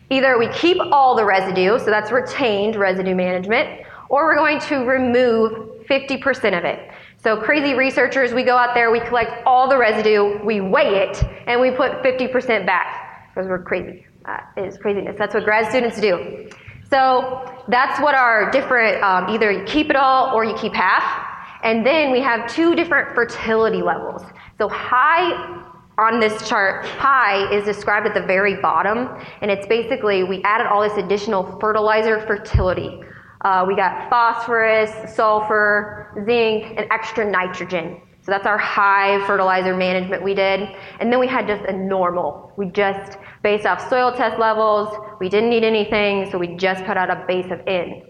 either 0.10 0.40
we 0.40 0.48
keep 0.54 0.78
all 0.94 1.18
the 1.18 1.26
residue, 1.26 1.78
so 1.80 1.88
that's 1.88 2.14
retained 2.14 2.78
residue 2.78 3.14
management, 3.14 3.85
or 4.10 4.26
we're 4.26 4.36
going 4.36 4.60
to 4.62 4.78
remove 4.86 5.86
50% 5.90 6.58
of 6.58 6.64
it. 6.66 6.92
So 7.18 7.38
crazy 7.38 7.74
researchers, 7.74 8.34
we 8.34 8.44
go 8.44 8.56
out 8.56 8.76
there, 8.76 8.92
we 8.92 9.00
collect 9.00 9.44
all 9.46 9.68
the 9.68 9.78
residue, 9.78 10.44
we 10.44 10.62
weigh 10.62 11.08
it, 11.08 11.24
and 11.48 11.60
we 11.60 11.72
put 11.72 12.04
50% 12.04 12.66
back 12.66 13.32
because 13.34 13.50
we're 13.50 13.64
crazy. 13.64 14.06
That 14.26 14.52
is 14.58 14.78
craziness. 14.78 15.16
That's 15.18 15.34
what 15.34 15.44
grad 15.44 15.70
students 15.70 16.00
do. 16.00 16.50
So 16.90 17.52
that's 17.68 18.00
what 18.00 18.16
our 18.16 18.52
different, 18.52 19.02
um, 19.04 19.30
either 19.30 19.52
you 19.52 19.64
keep 19.66 19.90
it 19.90 19.96
all 19.96 20.36
or 20.36 20.46
you 20.46 20.56
keep 20.56 20.74
half. 20.74 21.32
And 21.64 21.86
then 21.86 22.12
we 22.12 22.22
have 22.22 22.48
two 22.48 22.76
different 22.76 23.16
fertility 23.16 23.82
levels. 23.82 24.22
So 24.60 24.70
high 24.70 25.64
on 25.98 26.20
this 26.20 26.48
chart, 26.48 26.86
high 26.86 27.52
is 27.52 27.64
described 27.66 28.06
at 28.06 28.14
the 28.14 28.22
very 28.22 28.62
bottom, 28.62 29.10
and 29.42 29.50
it's 29.50 29.66
basically 29.66 30.24
we 30.24 30.44
added 30.44 30.68
all 30.68 30.82
this 30.82 30.98
additional 30.98 31.58
fertilizer 31.60 32.20
fertility. 32.28 33.00
Uh, 33.46 33.64
we 33.64 33.76
got 33.76 34.10
phosphorus, 34.10 34.92
sulfur, 35.14 36.12
zinc, 36.26 36.74
and 36.78 36.88
extra 36.90 37.24
nitrogen. 37.30 38.02
So 38.24 38.32
that's 38.32 38.48
our 38.48 38.58
high 38.58 39.24
fertilizer 39.28 39.78
management 39.78 40.24
we 40.24 40.34
did. 40.34 40.68
And 41.00 41.12
then 41.12 41.20
we 41.20 41.28
had 41.28 41.46
just 41.46 41.64
a 41.66 41.72
normal. 41.72 42.52
We 42.58 42.72
just, 42.72 43.20
based 43.44 43.68
off 43.68 43.88
soil 43.88 44.12
test 44.12 44.40
levels, 44.40 44.98
we 45.20 45.30
didn't 45.30 45.52
need 45.52 45.64
anything, 45.64 46.28
so 46.32 46.40
we 46.40 46.56
just 46.56 46.84
put 46.86 46.98
out 46.98 47.12
a 47.12 47.24
base 47.28 47.52
of 47.52 47.62
N. 47.68 48.02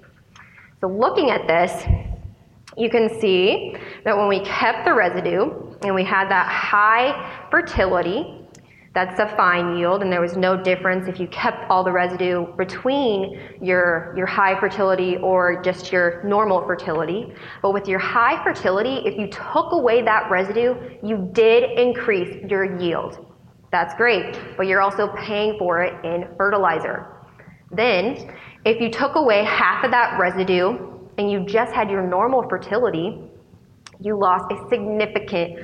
So 0.79 0.87
looking 0.87 1.31
at 1.31 1.45
this, 1.47 1.85
you 2.77 2.89
can 2.89 3.09
see 3.19 3.75
that 4.05 4.15
when 4.15 4.29
we 4.29 4.39
kept 4.45 4.85
the 4.85 4.93
residue 4.93 5.75
and 5.83 5.93
we 5.93 6.05
had 6.05 6.29
that 6.29 6.47
high 6.47 7.47
fertility, 7.51 8.44
that's 8.95 9.19
a 9.19 9.27
fine 9.35 9.77
yield, 9.77 10.01
and 10.01 10.11
there 10.11 10.21
was 10.21 10.37
no 10.37 10.55
difference 10.55 11.09
if 11.09 11.19
you 11.19 11.27
kept 11.27 11.69
all 11.69 11.83
the 11.83 11.91
residue 11.91 12.47
between 12.55 13.37
your, 13.61 14.13
your 14.15 14.25
high 14.25 14.57
fertility 14.57 15.17
or 15.17 15.61
just 15.61 15.91
your 15.91 16.23
normal 16.23 16.65
fertility. 16.65 17.33
But 17.61 17.73
with 17.73 17.89
your 17.89 17.99
high 17.99 18.41
fertility, 18.41 19.01
if 19.05 19.17
you 19.17 19.27
took 19.27 19.73
away 19.73 20.01
that 20.03 20.31
residue, 20.31 20.75
you 21.03 21.29
did 21.33 21.77
increase 21.77 22.41
your 22.49 22.79
yield. 22.79 23.27
That's 23.69 23.93
great, 23.95 24.39
but 24.55 24.65
you're 24.65 24.81
also 24.81 25.09
paying 25.17 25.59
for 25.59 25.81
it 25.81 25.93
in 26.05 26.29
fertilizer. 26.37 27.05
Then, 27.71 28.33
if 28.63 28.79
you 28.79 28.89
took 28.89 29.15
away 29.15 29.43
half 29.43 29.83
of 29.83 29.91
that 29.91 30.17
residue 30.17 30.77
and 31.17 31.29
you 31.29 31.45
just 31.45 31.73
had 31.73 31.89
your 31.89 32.01
normal 32.01 32.47
fertility, 32.47 33.19
you 33.99 34.17
lost 34.17 34.51
a 34.51 34.69
significant 34.69 35.59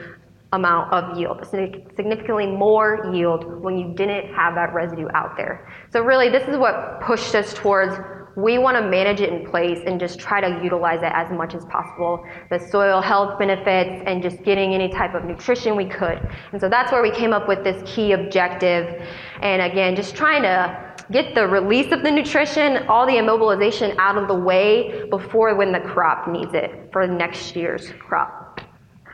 amount 0.53 0.91
of 0.91 1.17
yield, 1.17 1.45
significantly 1.49 2.47
more 2.47 3.09
yield 3.13 3.61
when 3.63 3.77
you 3.77 3.93
didn't 3.95 4.33
have 4.33 4.53
that 4.55 4.73
residue 4.73 5.07
out 5.13 5.37
there. 5.37 5.71
So 5.91 6.01
really, 6.01 6.29
this 6.29 6.47
is 6.47 6.57
what 6.57 7.01
pushed 7.01 7.35
us 7.35 7.53
towards 7.53 7.97
we 8.35 8.57
want 8.57 8.77
to 8.77 8.89
manage 8.89 9.19
it 9.19 9.31
in 9.31 9.49
place 9.49 9.79
and 9.85 9.99
just 9.99 10.19
try 10.19 10.39
to 10.39 10.63
utilize 10.63 11.01
it 11.01 11.11
as 11.13 11.29
much 11.31 11.53
as 11.53 11.65
possible. 11.65 12.23
The 12.49 12.59
soil 12.59 13.01
health 13.01 13.37
benefits 13.37 14.03
and 14.05 14.23
just 14.23 14.41
getting 14.43 14.73
any 14.73 14.89
type 14.89 15.13
of 15.15 15.25
nutrition 15.25 15.75
we 15.75 15.85
could. 15.85 16.19
And 16.51 16.61
so 16.61 16.69
that's 16.69 16.91
where 16.91 17.01
we 17.01 17.11
came 17.11 17.33
up 17.33 17.47
with 17.47 17.63
this 17.63 17.81
key 17.85 18.13
objective. 18.13 19.05
And 19.41 19.61
again, 19.61 19.95
just 19.95 20.15
trying 20.15 20.43
to 20.43 20.95
get 21.11 21.35
the 21.35 21.45
release 21.45 21.91
of 21.91 22.03
the 22.03 22.11
nutrition, 22.11 22.87
all 22.87 23.05
the 23.05 23.13
immobilization 23.13 23.97
out 23.97 24.17
of 24.17 24.27
the 24.29 24.35
way 24.35 25.03
before 25.09 25.55
when 25.55 25.73
the 25.73 25.81
crop 25.81 26.29
needs 26.29 26.53
it 26.53 26.89
for 26.93 27.05
next 27.07 27.55
year's 27.55 27.91
crop. 27.99 28.40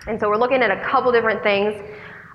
And 0.08 0.20
so 0.20 0.30
we're 0.30 0.38
looking 0.38 0.62
at 0.62 0.72
a 0.72 0.82
couple 0.84 1.12
different 1.12 1.44
things 1.44 1.74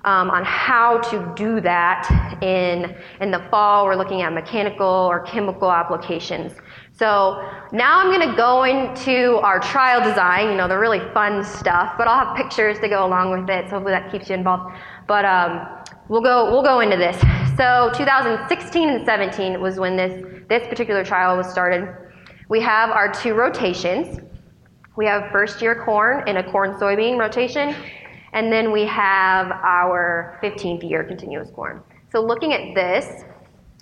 um, 0.05 0.29
on 0.29 0.43
how 0.43 0.99
to 0.99 1.33
do 1.35 1.61
that 1.61 2.37
in, 2.41 2.95
in 3.21 3.31
the 3.31 3.39
fall. 3.49 3.85
We're 3.85 3.95
looking 3.95 4.21
at 4.21 4.33
mechanical 4.33 4.85
or 4.85 5.21
chemical 5.21 5.71
applications. 5.71 6.53
So 6.91 7.49
now 7.71 7.99
I'm 7.99 8.11
going 8.11 8.29
to 8.29 8.35
go 8.35 8.63
into 8.63 9.37
our 9.37 9.59
trial 9.59 10.07
design, 10.07 10.51
you 10.51 10.57
know, 10.57 10.67
the 10.67 10.77
really 10.77 10.99
fun 11.13 11.43
stuff, 11.43 11.95
but 11.97 12.07
I'll 12.07 12.25
have 12.25 12.35
pictures 12.35 12.79
to 12.79 12.89
go 12.89 13.05
along 13.05 13.31
with 13.31 13.49
it, 13.49 13.65
so 13.65 13.75
hopefully 13.75 13.93
that 13.93 14.11
keeps 14.11 14.29
you 14.29 14.35
involved. 14.35 14.75
But 15.07 15.25
um, 15.25 15.67
we'll, 16.09 16.21
go, 16.21 16.51
we'll 16.51 16.63
go 16.63 16.81
into 16.81 16.97
this. 16.97 17.19
So 17.57 17.91
2016 17.95 18.89
and 18.89 19.05
17 19.05 19.59
was 19.61 19.79
when 19.79 19.95
this, 19.95 20.23
this 20.49 20.67
particular 20.67 21.03
trial 21.03 21.37
was 21.37 21.49
started. 21.49 21.87
We 22.49 22.61
have 22.61 22.89
our 22.91 23.11
two 23.11 23.33
rotations. 23.33 24.19
We 24.95 25.05
have 25.07 25.31
first 25.31 25.61
year 25.61 25.83
corn 25.83 26.27
in 26.27 26.37
a 26.37 26.51
corn 26.51 26.75
soybean 26.75 27.17
rotation, 27.17 27.75
and 28.33 28.51
then 28.51 28.71
we 28.71 28.85
have 28.85 29.51
our 29.51 30.39
15th 30.43 30.87
year 30.87 31.03
continuous 31.03 31.49
corn. 31.49 31.81
So 32.11 32.21
looking 32.21 32.53
at 32.53 32.75
this, 32.75 33.23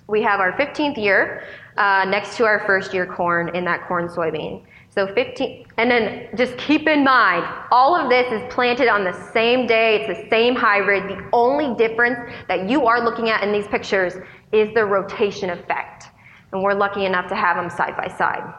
we 0.08 0.22
have 0.22 0.40
our 0.40 0.52
15th 0.52 0.96
year 0.96 1.44
uh, 1.76 2.06
next 2.08 2.36
to 2.38 2.44
our 2.44 2.64
first 2.66 2.94
year 2.94 3.06
corn 3.06 3.54
in 3.54 3.64
that 3.66 3.86
corn 3.86 4.08
soybean. 4.08 4.62
So 4.88 5.06
15, 5.14 5.66
and 5.78 5.90
then 5.90 6.28
just 6.34 6.56
keep 6.58 6.86
in 6.86 7.02
mind, 7.04 7.46
all 7.70 7.94
of 7.94 8.10
this 8.10 8.30
is 8.30 8.42
planted 8.52 8.88
on 8.88 9.04
the 9.04 9.12
same 9.32 9.66
day. 9.66 9.96
It's 9.96 10.20
the 10.20 10.28
same 10.28 10.54
hybrid. 10.54 11.04
The 11.04 11.28
only 11.32 11.74
difference 11.74 12.18
that 12.48 12.68
you 12.68 12.86
are 12.86 13.02
looking 13.02 13.30
at 13.30 13.42
in 13.42 13.52
these 13.52 13.66
pictures 13.66 14.14
is 14.52 14.72
the 14.74 14.84
rotation 14.84 15.50
effect. 15.50 16.08
And 16.52 16.62
we're 16.62 16.74
lucky 16.74 17.06
enough 17.06 17.28
to 17.28 17.34
have 17.34 17.56
them 17.56 17.70
side 17.70 17.96
by 17.96 18.08
side. 18.08 18.52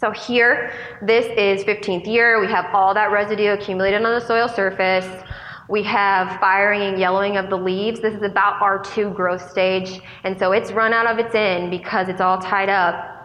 So 0.00 0.12
here, 0.12 0.72
this 1.02 1.26
is 1.36 1.66
15th 1.66 2.06
year. 2.06 2.40
We 2.40 2.46
have 2.46 2.66
all 2.72 2.94
that 2.94 3.10
residue 3.10 3.50
accumulated 3.50 4.04
on 4.04 4.20
the 4.20 4.24
soil 4.24 4.46
surface. 4.46 5.24
We 5.68 5.82
have 5.82 6.38
firing 6.38 6.82
and 6.82 7.00
yellowing 7.00 7.36
of 7.36 7.50
the 7.50 7.56
leaves. 7.56 7.98
This 7.98 8.14
is 8.14 8.22
about 8.22 8.60
R2 8.60 9.12
growth 9.12 9.50
stage. 9.50 10.00
And 10.22 10.38
so 10.38 10.52
it's 10.52 10.70
run 10.70 10.92
out 10.92 11.06
of 11.06 11.18
its 11.18 11.34
end 11.34 11.72
because 11.72 12.08
it's 12.08 12.20
all 12.20 12.38
tied 12.38 12.68
up 12.68 13.16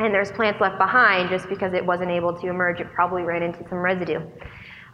and 0.00 0.12
there's 0.12 0.32
plants 0.32 0.60
left 0.60 0.76
behind 0.76 1.30
just 1.30 1.48
because 1.48 1.72
it 1.72 1.86
wasn't 1.86 2.10
able 2.10 2.32
to 2.40 2.48
emerge. 2.48 2.80
It 2.80 2.92
probably 2.92 3.22
ran 3.22 3.44
into 3.44 3.60
some 3.68 3.78
residue. 3.78 4.20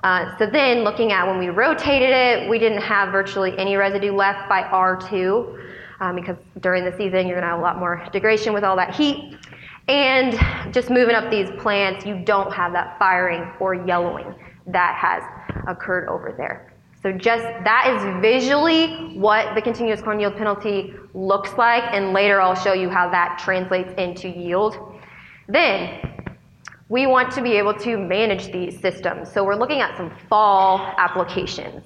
Uh, 0.03 0.37
so 0.37 0.47
then 0.47 0.85
looking 0.85 1.13
at 1.13 1.27
when 1.27 1.39
we 1.39 1.49
rotated 1.49 2.11
it, 2.11 2.51
we 2.51 2.59
didn't 2.59 2.83
have 2.83 3.11
virtually 3.11 3.57
any 3.57 3.77
residue 3.77 4.13
left 4.13 4.47
by 4.47 4.63
R2 4.65 5.59
um, 6.01 6.17
because 6.17 6.37
during 6.61 6.85
the 6.85 6.93
season 6.93 7.27
you're 7.27 7.41
going 7.41 7.45
to 7.45 7.49
have 7.49 7.59
a 7.59 7.63
lot 7.63 7.79
more 7.79 8.07
degradation 8.13 8.53
with 8.53 8.63
all 8.63 8.77
that 8.77 8.95
heat. 8.95 9.39
And 9.89 10.33
just 10.73 10.89
moving 10.89 11.15
up 11.15 11.31
these 11.31 11.51
plants, 11.59 12.07
you 12.07 12.23
don't 12.25 12.53
have 12.53 12.73
that 12.73 12.99
firing 12.99 13.53
or 13.61 13.75
yellowing 13.75 14.35
that 14.67 14.97
has 14.97 15.23
occurred 15.69 16.09
over 16.09 16.33
there. 16.37 16.73
So 17.03 17.13
just 17.13 17.43
that 17.43 17.95
is 17.95 18.23
visually 18.23 19.19
what 19.19 19.55
the 19.55 19.61
continuous 19.61 20.01
corn 20.01 20.19
yield 20.19 20.37
penalty 20.37 20.95
looks 21.13 21.53
like, 21.59 21.85
and 21.93 22.15
later 22.15 22.41
I'll 22.41 22.55
show 22.55 22.73
you 22.73 22.89
how 22.89 23.11
that 23.11 23.39
translates 23.39 23.93
into 23.99 24.29
yield. 24.29 24.79
Then 25.47 26.01
we 26.89 27.07
want 27.07 27.31
to 27.33 27.43
be 27.43 27.53
able 27.53 27.75
to 27.75 27.99
manage 27.99 28.51
these 28.53 28.81
systems. 28.81 29.31
So 29.31 29.45
we're 29.45 29.55
looking 29.55 29.81
at 29.81 29.97
some 29.99 30.11
fall 30.31 30.79
applications. 30.97 31.85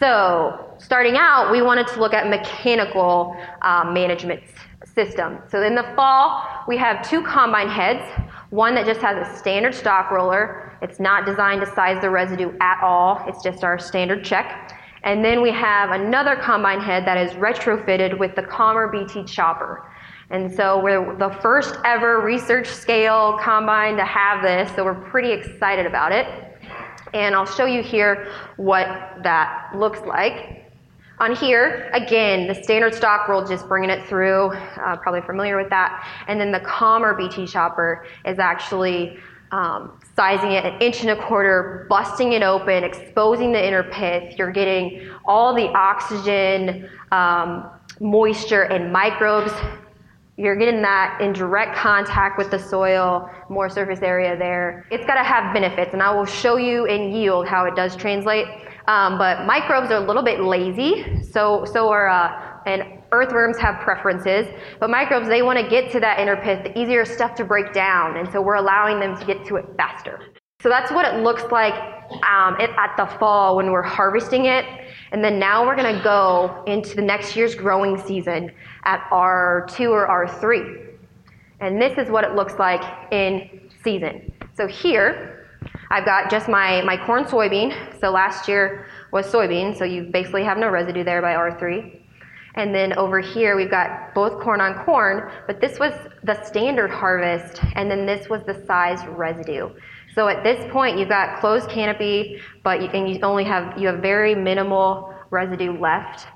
So 0.00 0.74
starting 0.78 1.16
out, 1.16 1.52
we 1.52 1.62
wanted 1.62 1.86
to 1.88 2.00
look 2.00 2.12
at 2.12 2.28
mechanical 2.28 3.36
um, 3.62 3.94
management 3.94 4.42
system. 4.96 5.38
So 5.50 5.62
in 5.62 5.74
the 5.74 5.84
fall, 5.94 6.42
we 6.66 6.76
have 6.78 7.08
two 7.08 7.22
combine 7.22 7.68
heads, 7.68 8.02
one 8.50 8.74
that 8.74 8.86
just 8.86 9.00
has 9.02 9.28
a 9.28 9.38
standard 9.38 9.74
stalk 9.74 10.10
roller. 10.10 10.76
It's 10.82 10.98
not 10.98 11.26
designed 11.26 11.60
to 11.60 11.66
size 11.74 12.00
the 12.00 12.10
residue 12.10 12.52
at 12.60 12.82
all. 12.82 13.22
It's 13.28 13.44
just 13.44 13.62
our 13.62 13.78
standard 13.78 14.24
check. 14.24 14.72
And 15.04 15.24
then 15.24 15.42
we 15.42 15.52
have 15.52 15.90
another 15.90 16.34
combine 16.34 16.80
head 16.80 17.06
that 17.06 17.18
is 17.18 17.32
retrofitted 17.34 18.18
with 18.18 18.34
the 18.34 18.42
Calmer 18.42 18.88
BT 18.88 19.24
chopper. 19.24 19.88
And 20.30 20.52
so 20.52 20.82
we're 20.82 21.16
the 21.16 21.30
first 21.40 21.76
ever 21.84 22.20
research 22.20 22.66
scale 22.66 23.38
combine 23.40 23.96
to 23.98 24.04
have 24.04 24.42
this, 24.42 24.74
so 24.74 24.84
we're 24.84 25.08
pretty 25.10 25.30
excited 25.30 25.86
about 25.86 26.10
it. 26.10 26.26
And 27.14 27.34
I'll 27.34 27.46
show 27.46 27.66
you 27.66 27.82
here 27.82 28.32
what 28.56 28.86
that 29.22 29.70
looks 29.76 30.00
like. 30.00 30.55
On 31.18 31.34
here, 31.34 31.90
again, 31.94 32.46
the 32.46 32.54
standard 32.54 32.94
stalk 32.94 33.26
roll, 33.26 33.42
just 33.42 33.66
bringing 33.68 33.88
it 33.88 34.06
through, 34.06 34.50
uh, 34.52 34.96
probably 34.96 35.22
familiar 35.22 35.56
with 35.56 35.70
that. 35.70 36.06
And 36.28 36.38
then 36.38 36.52
the 36.52 36.60
Calmer 36.60 37.14
BT 37.14 37.46
chopper 37.46 38.06
is 38.26 38.38
actually 38.38 39.18
um, 39.50 39.98
sizing 40.14 40.52
it 40.52 40.66
an 40.66 40.78
inch 40.82 41.00
and 41.00 41.10
a 41.10 41.26
quarter, 41.26 41.86
busting 41.88 42.32
it 42.32 42.42
open, 42.42 42.84
exposing 42.84 43.50
the 43.50 43.66
inner 43.66 43.84
pith. 43.84 44.38
You're 44.38 44.52
getting 44.52 45.08
all 45.24 45.54
the 45.54 45.68
oxygen, 45.68 46.86
um, 47.12 47.70
moisture, 47.98 48.64
and 48.64 48.92
microbes 48.92 49.52
you're 50.38 50.56
getting 50.56 50.82
that 50.82 51.18
in 51.22 51.32
direct 51.32 51.74
contact 51.76 52.36
with 52.36 52.50
the 52.50 52.58
soil, 52.58 53.30
more 53.48 53.70
surface 53.70 54.02
area 54.02 54.36
there. 54.36 54.86
It's 54.90 55.06
got 55.06 55.14
to 55.14 55.24
have 55.24 55.54
benefits, 55.54 55.94
and 55.94 56.02
I 56.02 56.14
will 56.14 56.26
show 56.26 56.56
you 56.56 56.84
in 56.84 57.10
yield 57.10 57.48
how 57.48 57.64
it 57.64 57.74
does 57.74 57.96
translate. 57.96 58.46
Um, 58.88 59.18
but 59.18 59.46
microbes 59.46 59.90
are 59.90 60.02
a 60.02 60.06
little 60.06 60.22
bit 60.22 60.40
lazy, 60.40 61.22
so 61.22 61.64
so 61.64 61.88
are 61.90 62.08
uh, 62.08 62.60
and 62.66 63.02
earthworms 63.12 63.58
have 63.58 63.80
preferences. 63.80 64.46
But 64.78 64.90
microbes 64.90 65.28
they 65.28 65.42
want 65.42 65.58
to 65.58 65.68
get 65.68 65.90
to 65.92 66.00
that 66.00 66.20
inner 66.20 66.36
pith, 66.36 66.62
the 66.62 66.78
easier 66.78 67.04
stuff 67.04 67.34
to 67.36 67.44
break 67.44 67.72
down, 67.72 68.16
and 68.16 68.30
so 68.30 68.40
we're 68.40 68.54
allowing 68.54 69.00
them 69.00 69.16
to 69.18 69.24
get 69.24 69.44
to 69.46 69.56
it 69.56 69.64
faster. 69.76 70.20
So 70.60 70.68
that's 70.68 70.90
what 70.90 71.04
it 71.04 71.22
looks 71.22 71.44
like 71.52 71.74
um, 71.74 72.56
at 72.58 72.94
the 72.96 73.06
fall 73.18 73.56
when 73.56 73.70
we're 73.70 73.82
harvesting 73.82 74.46
it. 74.46 74.64
And 75.12 75.22
then 75.22 75.38
now 75.38 75.66
we're 75.66 75.76
going 75.76 75.94
to 75.94 76.02
go 76.02 76.64
into 76.66 76.96
the 76.96 77.02
next 77.02 77.36
year's 77.36 77.54
growing 77.54 77.98
season 77.98 78.50
at 78.84 79.00
R2 79.10 79.90
or 79.90 80.08
R3. 80.08 80.94
And 81.60 81.80
this 81.80 81.96
is 81.98 82.10
what 82.10 82.24
it 82.24 82.34
looks 82.34 82.54
like 82.58 82.82
in 83.12 83.70
season. 83.82 84.32
So 84.54 84.66
here, 84.66 85.35
I've 85.90 86.04
got 86.04 86.30
just 86.30 86.48
my, 86.48 86.82
my 86.82 86.96
corn 86.96 87.24
soybean. 87.24 88.00
So 88.00 88.10
last 88.10 88.48
year 88.48 88.86
was 89.12 89.26
soybean, 89.26 89.76
so 89.76 89.84
you 89.84 90.04
basically 90.04 90.44
have 90.44 90.58
no 90.58 90.68
residue 90.68 91.04
there 91.04 91.22
by 91.22 91.34
R3. 91.34 92.02
And 92.56 92.74
then 92.74 92.96
over 92.98 93.20
here, 93.20 93.54
we've 93.54 93.70
got 93.70 94.14
both 94.14 94.40
corn 94.40 94.60
on 94.60 94.82
corn, 94.84 95.30
but 95.46 95.60
this 95.60 95.78
was 95.78 95.92
the 96.24 96.42
standard 96.42 96.90
harvest, 96.90 97.60
and 97.74 97.90
then 97.90 98.06
this 98.06 98.30
was 98.30 98.42
the 98.46 98.64
size 98.66 99.06
residue. 99.08 99.68
So 100.14 100.28
at 100.28 100.42
this 100.42 100.70
point, 100.72 100.98
you've 100.98 101.10
got 101.10 101.38
closed 101.40 101.68
canopy, 101.68 102.40
but 102.64 102.80
you, 102.80 102.88
and 102.88 103.08
you 103.08 103.20
only 103.20 103.44
have 103.44 103.78
you 103.78 103.86
have 103.88 104.00
very 104.00 104.34
minimal 104.34 105.14
residue 105.28 105.78
left, 105.78 106.26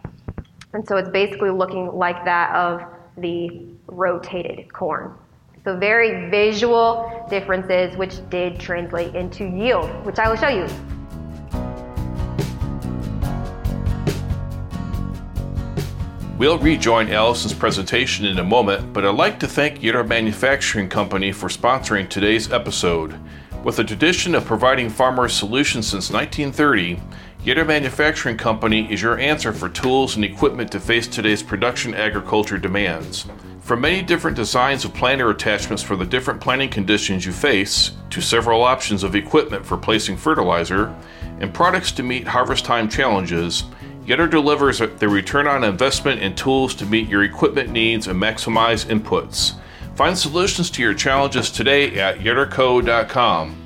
and 0.75 0.87
so 0.87 0.99
it's 0.99 1.09
basically 1.09 1.51
looking 1.51 1.87
like 1.87 2.23
that 2.27 2.55
of 2.55 2.83
the 3.17 3.67
rotated 3.87 4.71
corn. 4.75 5.15
So 5.63 5.77
very 5.77 6.31
visual 6.31 7.27
differences, 7.29 7.95
which 7.95 8.27
did 8.31 8.59
translate 8.59 9.15
into 9.15 9.45
yield, 9.45 9.91
which 10.07 10.19
I 10.19 10.29
will 10.31 10.37
show 10.37 10.49
you. 10.49 10.67
We'll 16.39 16.57
rejoin 16.57 17.09
Allison's 17.09 17.53
presentation 17.53 18.25
in 18.25 18.39
a 18.39 18.45
moment, 18.45 18.95
but 18.95 19.05
I'd 19.05 19.15
like 19.15 19.39
to 19.41 19.47
thank 19.47 19.81
Yetter 19.81 20.09
Manufacturing 20.09 20.89
Company 20.89 21.31
for 21.31 21.51
sponsoring 21.51 22.09
today's 22.09 22.51
episode. 22.51 23.15
With 23.63 23.79
a 23.79 23.85
tradition 23.85 24.35
of 24.35 24.47
providing 24.47 24.89
farmers 24.89 25.35
solutions 25.35 25.87
since 25.87 26.11
1930, 26.11 26.99
Yetter 27.45 27.67
Manufacturing 27.67 28.37
Company 28.37 28.93
is 28.93 29.01
your 29.01 29.19
answer 29.19 29.51
for 29.55 29.71
tools 29.71 30.15
and 30.15 30.27
equipment 30.27 30.71
to 30.73 30.79
face 30.79 31.07
today's 31.07 31.43
production 31.43 31.95
agriculture 31.95 32.59
demands. 32.59 33.25
From 33.63 33.81
many 33.81 34.03
different 34.03 34.37
designs 34.37 34.85
of 34.85 34.93
planter 34.93 35.31
attachments 35.31 35.83
for 35.83 35.97
the 35.97 36.05
different 36.05 36.43
planting 36.43 36.69
conditions 36.69 37.25
you 37.25 37.33
face, 37.33 37.93
to 38.11 38.21
several 38.21 38.63
options 38.63 39.03
of 39.03 39.17
equipment 39.17 39.65
for 39.65 39.79
placing 39.79 40.19
fertilizer, 40.19 40.95
and 41.41 41.55
products 41.55 41.93
to 41.93 42.03
meet 42.03 42.29
harvest 42.29 42.67
time 42.67 42.91
challenges, 42.91 43.65
Yetter 44.05 44.31
delivers 44.31 44.81
the 44.81 45.09
return 45.09 45.47
on 45.47 45.65
investment 45.65 46.21
in 46.21 46.35
tools 46.35 46.75
to 46.75 46.85
meet 46.85 47.09
your 47.09 47.25
equipment 47.25 47.71
needs 47.71 48.07
and 48.07 48.21
maximize 48.21 48.85
inputs. 48.85 49.55
Find 49.95 50.19
solutions 50.19 50.69
to 50.73 50.83
your 50.83 50.93
challenges 50.93 51.51
today 51.51 51.99
at 52.01 52.19
yetterco.com. 52.19 53.57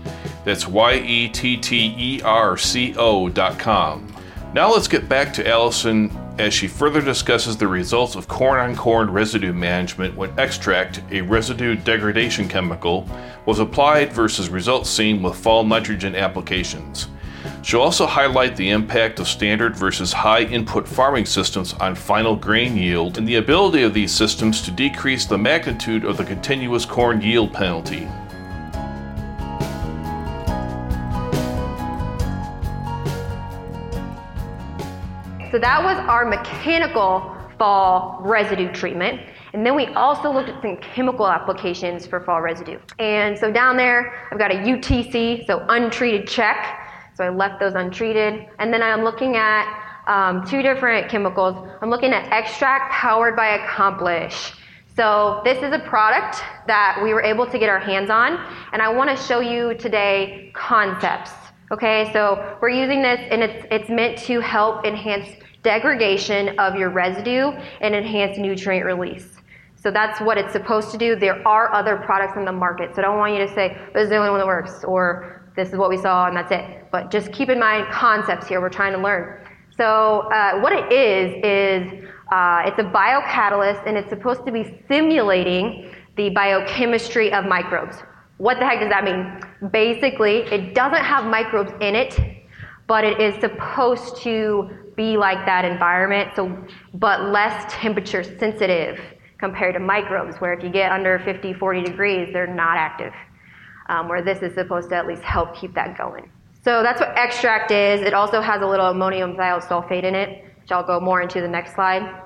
That's 0.45 0.69
Y 0.69 0.95
E 0.95 1.29
T 1.29 1.57
T 1.57 1.95
E 1.97 2.23
R 2.23 2.57
C 2.57 2.95
O 2.97 3.29
dot 3.29 3.59
com. 3.59 4.15
Now 4.53 4.73
let's 4.73 4.89
get 4.89 5.09
back 5.09 5.33
to 5.35 5.49
Allison 5.49 6.17
as 6.39 6.53
she 6.53 6.67
further 6.67 7.01
discusses 7.01 7.57
the 7.57 7.67
results 7.67 8.17
of 8.17 8.29
corn 8.29 8.59
on 8.59 8.77
corn 8.77 9.11
residue 9.11 9.53
management 9.53 10.17
when 10.17 10.37
extract, 10.39 11.01
a 11.11 11.21
residue 11.21 11.77
degradation 11.77 12.49
chemical, 12.49 13.09
was 13.47 13.61
applied 13.61 14.13
versus 14.13 14.49
results 14.49 14.91
seen 14.91 15.23
with 15.23 15.37
fall 15.37 15.65
nitrogen 15.65 16.15
applications. 16.15 17.09
She'll 17.63 17.81
also 17.81 18.07
highlight 18.07 18.57
the 18.57 18.71
impact 18.71 19.21
of 19.21 19.29
standard 19.29 19.77
versus 19.77 20.13
high 20.13 20.43
input 20.43 20.87
farming 20.87 21.27
systems 21.27 21.73
on 21.75 21.95
final 21.95 22.37
grain 22.37 22.77
yield 22.77 23.17
and 23.17 23.27
the 23.27 23.37
ability 23.37 23.83
of 23.83 23.95
these 23.95 24.13
systems 24.13 24.61
to 24.63 24.71
decrease 24.71 25.25
the 25.25 25.39
magnitude 25.39 26.05
of 26.05 26.17
the 26.17 26.25
continuous 26.25 26.85
corn 26.85 27.21
yield 27.21 27.53
penalty. 27.53 28.09
So 35.54 35.61
that 35.61 35.84
was 35.84 35.96
our 36.08 36.25
mechanical 36.25 37.32
fall 37.61 38.18
residue 38.23 38.73
treatment. 38.73 39.20
And 39.52 39.64
then 39.64 39.76
we 39.76 39.87
also 39.94 40.32
looked 40.32 40.49
at 40.49 40.61
some 40.61 40.78
chemical 40.78 41.28
applications 41.28 42.08
for 42.08 42.18
fall 42.18 42.42
residue. 42.42 42.80
And 42.99 43.38
so 43.38 43.52
down 43.52 43.76
there, 43.76 44.28
I've 44.32 44.38
got 44.40 44.50
a 44.50 44.56
UTC, 44.56 45.46
so 45.46 45.64
untreated 45.68 46.26
check. 46.26 46.90
So 47.14 47.23
I 47.23 47.28
left 47.28 47.61
those 47.61 47.75
untreated. 47.75 48.49
And 48.58 48.75
then 48.75 48.82
I'm 48.82 49.04
looking 49.04 49.37
at 49.37 50.02
um, 50.08 50.44
two 50.44 50.61
different 50.61 51.08
chemicals. 51.08 51.68
I'm 51.80 51.88
looking 51.88 52.12
at 52.12 52.32
extract 52.32 52.90
powered 52.90 53.37
by 53.37 53.50
Accomplish. 53.64 54.54
So 54.96 55.40
this 55.44 55.58
is 55.58 55.73
a 55.73 55.78
product 55.78 56.42
that 56.66 56.99
we 57.00 57.14
were 57.14 57.23
able 57.23 57.46
to 57.46 57.61
get 57.61 57.68
our 57.68 57.78
hands 57.78 58.11
on, 58.11 58.44
and 58.73 58.82
I 58.82 58.88
want 58.92 59.08
to 59.08 59.16
show 59.16 59.38
you 59.38 59.75
today 59.75 60.50
concepts. 60.52 61.30
Okay, 61.73 62.12
so 62.12 62.56
we're 62.61 62.68
using 62.68 63.02
this, 63.02 63.18
and 63.30 63.42
it's 63.42 63.66
it's 63.70 63.88
meant 63.88 64.18
to 64.18 64.38
help 64.38 64.84
enhance 64.84 65.26
degradation 65.64 66.56
of 66.61 66.76
your 66.76 66.90
residue 66.90 67.50
and 67.80 67.94
enhance 67.94 68.38
nutrient 68.38 68.87
release. 68.87 69.38
So 69.76 69.90
that's 69.90 70.21
what 70.21 70.38
it's 70.38 70.52
supposed 70.52 70.92
to 70.92 70.99
do. 70.99 71.16
There 71.16 71.47
are 71.47 71.75
other 71.75 71.97
products 71.97 72.35
on 72.37 72.44
the 72.44 72.52
market, 72.52 72.94
so 72.94 73.02
I 73.02 73.04
don't 73.04 73.18
want 73.18 73.33
you 73.35 73.40
to 73.40 73.52
say 73.52 73.76
this 73.92 74.04
is 74.04 74.11
the 74.11 74.16
only 74.16 74.30
one 74.30 74.38
that 74.38 74.47
works 74.47 74.85
or 74.85 75.50
this 75.56 75.71
is 75.71 75.76
what 75.76 75.90
we 75.90 75.99
saw 75.99 76.26
and 76.26 76.37
that's 76.37 76.52
it. 76.52 76.87
But 76.92 77.11
just 77.11 77.33
keep 77.33 77.49
in 77.49 77.59
mind 77.59 77.92
concepts 77.92 78.47
here. 78.47 78.61
We're 78.61 78.71
trying 78.71 78.92
to 78.92 78.99
learn. 78.99 79.44
So 79.76 80.28
uh, 80.33 80.61
what 80.61 80.73
it 80.73 80.92
is 80.92 81.35
is 81.44 82.09
uh, 82.33 82.62
it's 82.64 82.78
a 82.78 82.85
biocatalyst 82.85 83.87
and 83.87 83.97
it's 83.97 84.09
supposed 84.09 84.47
to 84.47 84.52
be 84.52 84.80
simulating 84.88 85.92
the 86.16 86.30
biochemistry 86.30 87.33
of 87.33 87.44
microbes. 87.44 87.97
What 88.38 88.59
the 88.59 88.66
heck 88.66 88.80
does 88.80 88.90
that 88.90 89.04
mean? 89.04 89.71
Basically, 89.71 90.38
it 90.50 90.75
doesn't 90.75 91.04
have 91.04 91.25
microbes 91.25 91.73
in 91.80 91.94
it, 91.94 92.18
but 92.87 93.04
it 93.04 93.21
is 93.21 93.35
supposed 93.40 94.16
to 94.23 94.71
be 94.97 95.17
like 95.17 95.45
that 95.47 95.65
environment, 95.65 96.31
so 96.35 96.57
but 96.95 97.31
less 97.31 97.65
temperature 97.73 98.23
sensitive 98.23 99.01
compared 99.39 99.75
to 99.75 99.81
microbes, 99.81 100.37
where 100.37 100.53
if 100.53 100.63
you 100.63 100.71
get 100.71 100.93
under 100.93 101.19
50, 101.19 101.53
40 101.55 101.83
degrees, 101.83 102.33
they're 102.33 102.47
not 102.47 102.77
active. 102.77 103.13
Um, 103.89 104.09
where 104.09 104.23
this 104.23 104.43
is 104.43 104.55
supposed 104.55 104.89
to 104.89 104.97
at 104.97 105.07
least 105.07 105.23
help 105.23 105.55
keep 105.55 105.75
that 105.75 105.99
going. 105.99 106.31
So 106.65 106.83
that's 106.83 107.01
what 107.01 107.11
extract 107.19 107.71
is. 107.71 108.01
It 108.01 108.15
also 108.15 108.41
has 108.41 108.63
a 108.63 108.67
little 108.67 108.87
ammonium 108.87 109.37
thiosulfate 109.37 110.05
in 110.05 110.15
it, 110.15 110.45
which 110.63 110.73
I'll 110.73 110.87
go 110.87 110.99
more 110.99 111.21
into 111.21 111.43
the 111.43 111.49
next 111.49 111.75
slide. 111.75 112.23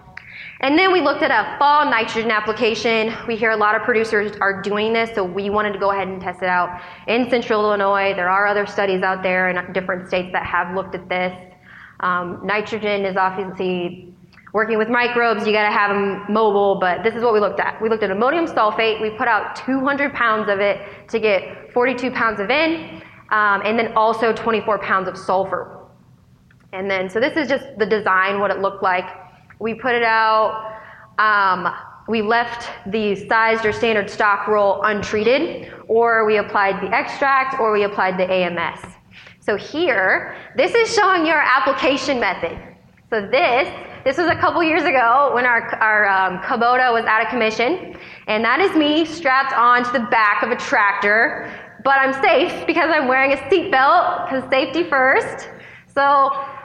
And 0.61 0.79
then 0.79 0.93
we 0.93 1.01
looked 1.01 1.23
at 1.23 1.33
a 1.33 1.59
fall 1.59 1.85
nitrogen 1.85 2.31
application. 2.31 3.13
We 3.27 3.35
hear 3.35 3.51
a 3.51 3.57
lot 3.57 3.75
of 3.75 3.83
producers 3.83 4.37
are 4.41 4.63
doing 4.63 4.93
this, 4.93 5.11
so 5.15 5.25
we 5.25 5.51
wanted 5.51 5.73
to 5.73 5.81
go 5.81 5.91
ahead 5.91 6.07
and 6.07 6.21
test 6.21 6.43
it 6.43 6.49
out 6.49 6.81
in 7.09 7.29
central 7.29 7.65
Illinois. 7.65 8.15
There 8.15 8.29
are 8.29 8.47
other 8.47 8.67
studies 8.67 9.03
out 9.03 9.25
there 9.25 9.49
in 9.49 9.73
different 9.73 10.07
states 10.07 10.31
that 10.33 10.47
have 10.47 10.75
looked 10.77 10.95
at 10.95 11.09
this. 11.09 11.48
Um, 12.01 12.41
nitrogen 12.45 13.05
is 13.05 13.17
obviously 13.17 14.15
working 14.53 14.79
with 14.79 14.89
microbes, 14.89 15.47
you 15.47 15.53
got 15.53 15.69
to 15.69 15.73
have 15.75 15.91
them 15.91 16.25
mobile, 16.33 16.77
but 16.81 17.03
this 17.03 17.15
is 17.15 17.23
what 17.23 17.33
we 17.33 17.41
looked 17.41 17.61
at. 17.61 17.81
We 17.83 17.89
looked 17.89 18.03
at 18.03 18.11
ammonium 18.11 18.47
sulfate. 18.47 19.01
We 19.01 19.11
put 19.11 19.29
out 19.29 19.57
200 19.57 20.15
pounds 20.15 20.49
of 20.49 20.61
it 20.61 21.09
to 21.09 21.19
get 21.19 21.73
42 21.73 22.11
pounds 22.11 22.41
of 22.41 22.51
N, 22.51 23.03
um, 23.31 23.63
and 23.65 23.79
then 23.79 23.93
also 23.95 24.33
24 24.33 24.79
pounds 24.79 25.09
of 25.09 25.19
sulfur. 25.19 25.79
And 26.73 26.91
then, 26.91 27.09
so 27.09 27.21
this 27.21 27.37
is 27.37 27.49
just 27.49 27.67
the 27.79 27.87
design, 27.87 28.41
what 28.41 28.51
it 28.51 28.59
looked 28.61 28.83
like. 28.83 29.05
We 29.59 29.75
put 29.75 29.95
it 29.95 30.03
out. 30.03 30.81
Um, 31.19 31.75
we 32.09 32.23
left 32.23 32.71
the 32.87 33.15
sized 33.29 33.67
or 33.67 33.73
standard 33.73 34.09
stalk 34.09 34.47
roll 34.49 34.83
untreated, 34.83 35.73
or 35.89 36.25
we 36.25 36.39
applied 36.39 36.81
the 36.83 36.95
extract, 36.95 37.61
or 37.61 37.73
we 37.73 37.85
applied 37.85 38.19
the 38.19 38.31
AMS. 38.31 38.81
So 39.49 39.57
here, 39.57 40.37
this 40.57 40.75
is 40.75 40.95
showing 40.95 41.25
your 41.25 41.41
application 41.41 42.21
method. 42.21 42.59
So 43.09 43.23
this, 43.23 43.67
this 44.05 44.19
was 44.19 44.27
a 44.27 44.37
couple 44.37 44.63
years 44.63 44.83
ago 44.83 45.31
when 45.35 45.47
our, 45.47 45.75
our 45.77 46.07
um, 46.07 46.43
Kubota 46.43 46.93
was 46.93 47.07
out 47.07 47.23
of 47.23 47.29
commission, 47.31 47.97
and 48.27 48.45
that 48.45 48.61
is 48.61 48.77
me 48.77 49.07
strapped 49.07 49.55
onto 49.55 49.91
the 49.91 50.05
back 50.11 50.43
of 50.43 50.51
a 50.51 50.57
tractor, 50.57 51.51
but 51.83 51.93
I'm 51.93 52.13
safe 52.23 52.67
because 52.67 52.91
I'm 52.93 53.09
wearing 53.09 53.33
a 53.33 53.37
seatbelt, 53.37 54.29
because 54.29 54.51
safety 54.51 54.85
first. 54.85 55.49
So 55.95 56.03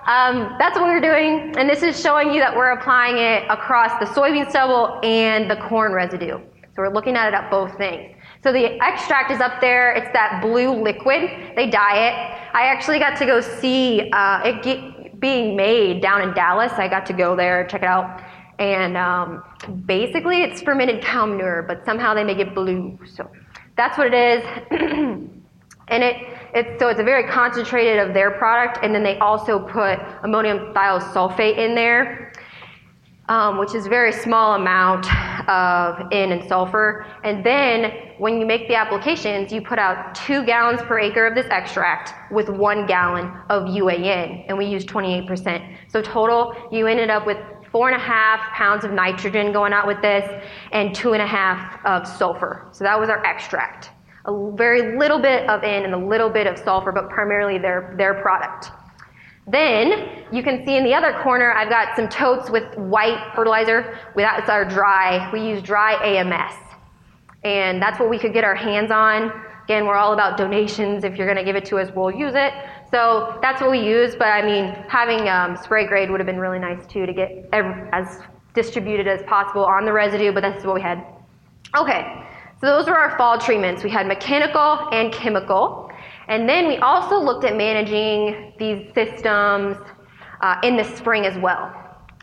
um, 0.05 0.57
that's 0.59 0.77
what 0.77 0.87
we're 0.87 0.99
doing, 0.99 1.55
and 1.57 1.69
this 1.69 1.83
is 1.83 1.97
showing 1.97 2.33
you 2.33 2.41
that 2.41 2.53
we're 2.53 2.71
applying 2.71 3.17
it 3.17 3.49
across 3.49 3.97
the 3.97 4.13
soybean 4.13 4.49
stubble 4.49 4.99
and 5.03 5.49
the 5.49 5.55
corn 5.69 5.93
residue. 5.93 6.37
So 6.75 6.81
we're 6.81 6.93
looking 6.93 7.15
at 7.15 7.29
it 7.29 7.33
at 7.33 7.49
both 7.49 7.77
things. 7.77 8.13
So 8.43 8.51
the 8.51 8.81
extract 8.83 9.31
is 9.31 9.39
up 9.39 9.61
there. 9.61 9.93
It's 9.93 10.11
that 10.11 10.41
blue 10.41 10.71
liquid. 10.71 11.29
They 11.55 11.69
dye 11.69 12.09
it. 12.09 12.13
I 12.53 12.63
actually 12.65 12.99
got 12.99 13.17
to 13.19 13.25
go 13.25 13.39
see 13.39 14.09
uh, 14.11 14.41
it 14.43 14.61
get, 14.61 15.19
being 15.19 15.55
made 15.55 16.01
down 16.01 16.21
in 16.21 16.33
Dallas. 16.33 16.73
I 16.73 16.89
got 16.89 17.05
to 17.05 17.13
go 17.13 17.35
there, 17.35 17.65
check 17.67 17.83
it 17.83 17.87
out. 17.87 18.21
And 18.59 18.97
um, 18.97 19.43
basically, 19.85 20.43
it's 20.43 20.61
fermented 20.61 21.01
cow 21.01 21.25
manure, 21.25 21.63
but 21.63 21.85
somehow 21.85 22.13
they 22.13 22.25
make 22.25 22.39
it 22.39 22.53
blue. 22.53 22.99
So 23.05 23.31
that's 23.77 23.97
what 23.97 24.13
it 24.13 24.13
is. 24.13 24.43
and 25.87 26.03
it 26.03 26.17
it's, 26.53 26.79
so 26.79 26.89
it's 26.89 26.99
a 26.99 27.03
very 27.03 27.27
concentrated 27.27 27.97
of 27.97 28.13
their 28.13 28.29
product, 28.29 28.79
and 28.83 28.93
then 28.93 29.01
they 29.01 29.17
also 29.17 29.57
put 29.57 29.97
ammonium 30.21 30.71
thiosulfate 30.73 31.57
in 31.57 31.73
there, 31.73 32.31
um, 33.27 33.57
which 33.57 33.73
is 33.73 33.87
a 33.87 33.89
very 33.89 34.11
small 34.11 34.53
amount 34.53 35.07
of 35.49 36.07
N 36.11 36.31
and 36.31 36.47
sulfur. 36.47 37.07
And 37.23 37.43
then 37.43 37.91
when 38.23 38.39
you 38.39 38.45
make 38.45 38.69
the 38.69 38.75
applications, 38.75 39.51
you 39.51 39.61
put 39.61 39.77
out 39.77 40.15
two 40.15 40.45
gallons 40.45 40.81
per 40.83 40.97
acre 40.97 41.27
of 41.27 41.35
this 41.35 41.45
extract 41.47 42.13
with 42.31 42.47
one 42.47 42.85
gallon 42.85 43.25
of 43.49 43.63
UAN, 43.63 44.45
and 44.47 44.57
we 44.57 44.65
use 44.65 44.85
28%. 44.85 45.77
So 45.89 46.01
total, 46.01 46.55
you 46.71 46.87
ended 46.87 47.09
up 47.09 47.25
with 47.25 47.37
four 47.69 47.89
and 47.89 48.01
a 48.01 48.01
half 48.01 48.39
pounds 48.53 48.85
of 48.85 48.91
nitrogen 48.91 49.51
going 49.51 49.73
out 49.73 49.85
with 49.85 50.01
this, 50.01 50.23
and 50.71 50.95
two 50.95 51.11
and 51.11 51.21
a 51.21 51.27
half 51.27 51.85
of 51.85 52.07
sulfur. 52.07 52.69
So 52.71 52.85
that 52.85 52.97
was 52.97 53.09
our 53.09 53.21
extract 53.25 53.89
a 54.25 54.51
very 54.55 54.97
little 54.97 55.19
bit 55.21 55.49
of 55.49 55.61
N 55.63 55.83
and 55.83 55.93
a 55.93 55.97
little 55.97 56.29
bit 56.29 56.47
of 56.47 56.57
sulfur, 56.57 56.93
but 56.93 57.09
primarily 57.09 57.57
their, 57.57 57.93
their 57.97 58.13
product. 58.21 58.71
Then 59.47 60.23
you 60.31 60.41
can 60.41 60.65
see 60.65 60.77
in 60.77 60.85
the 60.85 60.93
other 60.93 61.19
corner, 61.21 61.51
I've 61.51 61.67
got 61.67 61.97
some 61.97 62.07
totes 62.07 62.49
with 62.49 62.63
white 62.77 63.33
fertilizer. 63.35 63.99
That's 64.15 64.49
our 64.49 64.63
dry. 64.63 65.29
We 65.33 65.45
use 65.45 65.61
dry 65.61 65.95
AMS. 65.95 66.72
And 67.43 67.81
that's 67.81 67.99
what 67.99 68.09
we 68.09 68.17
could 68.17 68.33
get 68.33 68.43
our 68.43 68.55
hands 68.55 68.91
on. 68.91 69.31
Again, 69.65 69.85
we're 69.85 69.95
all 69.95 70.13
about 70.13 70.37
donations. 70.37 71.03
If 71.03 71.17
you're 71.17 71.27
going 71.27 71.37
to 71.37 71.43
give 71.43 71.55
it 71.55 71.65
to 71.65 71.77
us, 71.77 71.89
we'll 71.95 72.11
use 72.11 72.33
it. 72.35 72.53
So 72.91 73.39
that's 73.41 73.61
what 73.61 73.71
we 73.71 73.79
use. 73.79 74.15
But 74.15 74.27
I 74.27 74.41
mean, 74.45 74.65
having 74.87 75.29
um, 75.29 75.57
spray 75.57 75.87
grade 75.87 76.11
would 76.11 76.19
have 76.19 76.27
been 76.27 76.39
really 76.39 76.59
nice 76.59 76.85
too 76.85 77.05
to 77.05 77.13
get 77.13 77.49
every, 77.53 77.89
as 77.91 78.19
distributed 78.53 79.07
as 79.07 79.23
possible 79.23 79.65
on 79.65 79.85
the 79.85 79.93
residue, 79.93 80.31
but 80.31 80.41
that's 80.41 80.63
what 80.63 80.75
we 80.75 80.81
had. 80.81 81.05
Okay, 81.75 82.23
so 82.61 82.67
those 82.67 82.87
were 82.87 82.97
our 82.97 83.17
fall 83.17 83.37
treatments. 83.37 83.83
We 83.83 83.89
had 83.89 84.05
mechanical 84.05 84.89
and 84.91 85.11
chemical. 85.11 85.89
And 86.27 86.47
then 86.47 86.67
we 86.67 86.77
also 86.77 87.19
looked 87.19 87.43
at 87.45 87.57
managing 87.57 88.53
these 88.57 88.93
systems 88.93 89.77
uh, 90.41 90.59
in 90.63 90.77
the 90.77 90.83
spring 90.83 91.25
as 91.25 91.37
well. 91.37 91.73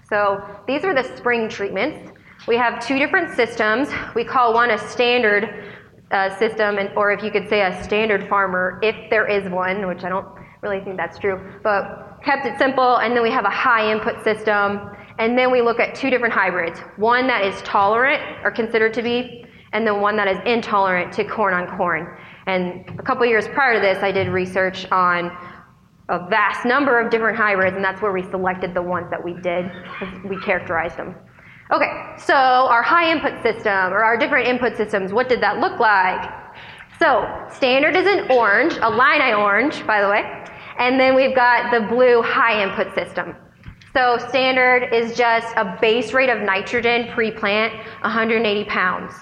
So 0.09 0.42
these 0.66 0.85
are 0.85 0.94
the 0.94 1.04
spring 1.16 1.48
treatments. 1.48 2.10
We 2.48 2.57
have 2.57 2.85
two 2.85 2.98
different 2.98 3.35
systems. 3.37 3.88
We 4.14 4.24
call 4.24 4.55
one 4.55 4.70
a 4.70 4.79
standard 4.79 5.74
uh, 6.11 6.37
system, 6.38 6.79
and, 6.79 6.90
or 6.96 7.12
if 7.12 7.22
you 7.22 7.31
could 7.31 7.48
say 7.48 7.62
a 7.62 7.83
standard 7.85 8.29
farmer, 8.29 8.81
if 8.83 8.96
there 9.11 9.26
is 9.26 9.48
one, 9.50 9.87
which 9.87 10.05
I 10.05 10.09
don't 10.09 10.26
really 10.62 10.81
think 10.81 10.96
that's 10.96 11.18
true, 11.18 11.38
but 11.62 12.18
kept 12.24 12.46
it 12.46 12.59
simple. 12.59 12.96
And 12.96 13.14
then 13.14 13.22
we 13.22 13.31
have 13.31 13.44
a 13.44 13.50
high 13.50 13.90
input 13.92 14.24
system. 14.24 14.90
And 15.18 15.37
then 15.37 15.50
we 15.53 15.61
look 15.61 15.81
at 15.81 15.94
two 15.94 16.09
different 16.09 16.33
hybrids 16.33 16.81
one 16.96 17.26
that 17.26 17.44
is 17.44 17.61
tolerant 17.62 18.22
or 18.42 18.50
considered 18.50 18.94
to 18.94 19.03
be 19.03 19.44
and 19.72 19.87
then 19.87 20.00
one 20.00 20.16
that 20.16 20.26
is 20.26 20.38
intolerant 20.46 21.12
to 21.12 21.24
corn 21.24 21.55
on 21.55 21.76
corn. 21.76 22.16
And 22.46 22.85
a 22.98 23.03
couple 23.03 23.24
years 23.26 23.46
prior 23.48 23.74
to 23.74 23.81
this, 23.81 24.03
I 24.03 24.11
did 24.11 24.29
research 24.29 24.90
on 24.90 25.31
a 26.09 26.29
vast 26.29 26.64
number 26.64 26.98
of 26.98 27.11
different 27.11 27.37
hybrids, 27.37 27.76
and 27.76 27.85
that's 27.85 28.03
where 28.03 28.11
we 28.11 28.22
selected 28.31 28.74
the 28.74 28.83
ones 28.83 29.09
that 29.11 29.22
we 29.22 29.35
did, 29.35 29.70
we 30.29 30.40
characterized 30.40 30.96
them. 30.96 31.14
Okay, 31.72 32.16
so 32.18 32.35
our 32.35 32.83
high 32.83 33.12
input 33.12 33.40
system, 33.44 33.92
or 33.92 34.02
our 34.02 34.16
different 34.16 34.48
input 34.48 34.76
systems, 34.76 35.12
what 35.12 35.28
did 35.28 35.40
that 35.40 35.59
look 35.61 35.78
like? 35.78 36.28
So, 36.98 37.24
standard 37.48 37.94
is 37.94 38.06
an 38.06 38.28
orange, 38.28 38.74
a 38.83 38.90
line 38.90 39.20
Illini 39.20 39.35
orange, 39.35 39.87
by 39.87 40.00
the 40.00 40.09
way, 40.09 40.44
and 40.80 40.98
then 40.98 41.14
we've 41.14 41.35
got 41.35 41.70
the 41.70 41.87
blue 41.87 42.22
high 42.22 42.61
input 42.61 42.92
system. 42.92 43.37
So, 43.94 44.18
standard 44.18 44.92
is 44.92 45.16
just 45.16 45.54
a 45.56 45.78
base 45.80 46.12
rate 46.12 46.28
of 46.28 46.40
nitrogen 46.42 47.09
pre 47.14 47.30
plant, 47.30 47.72
180 48.02 48.64
pounds. 48.64 49.14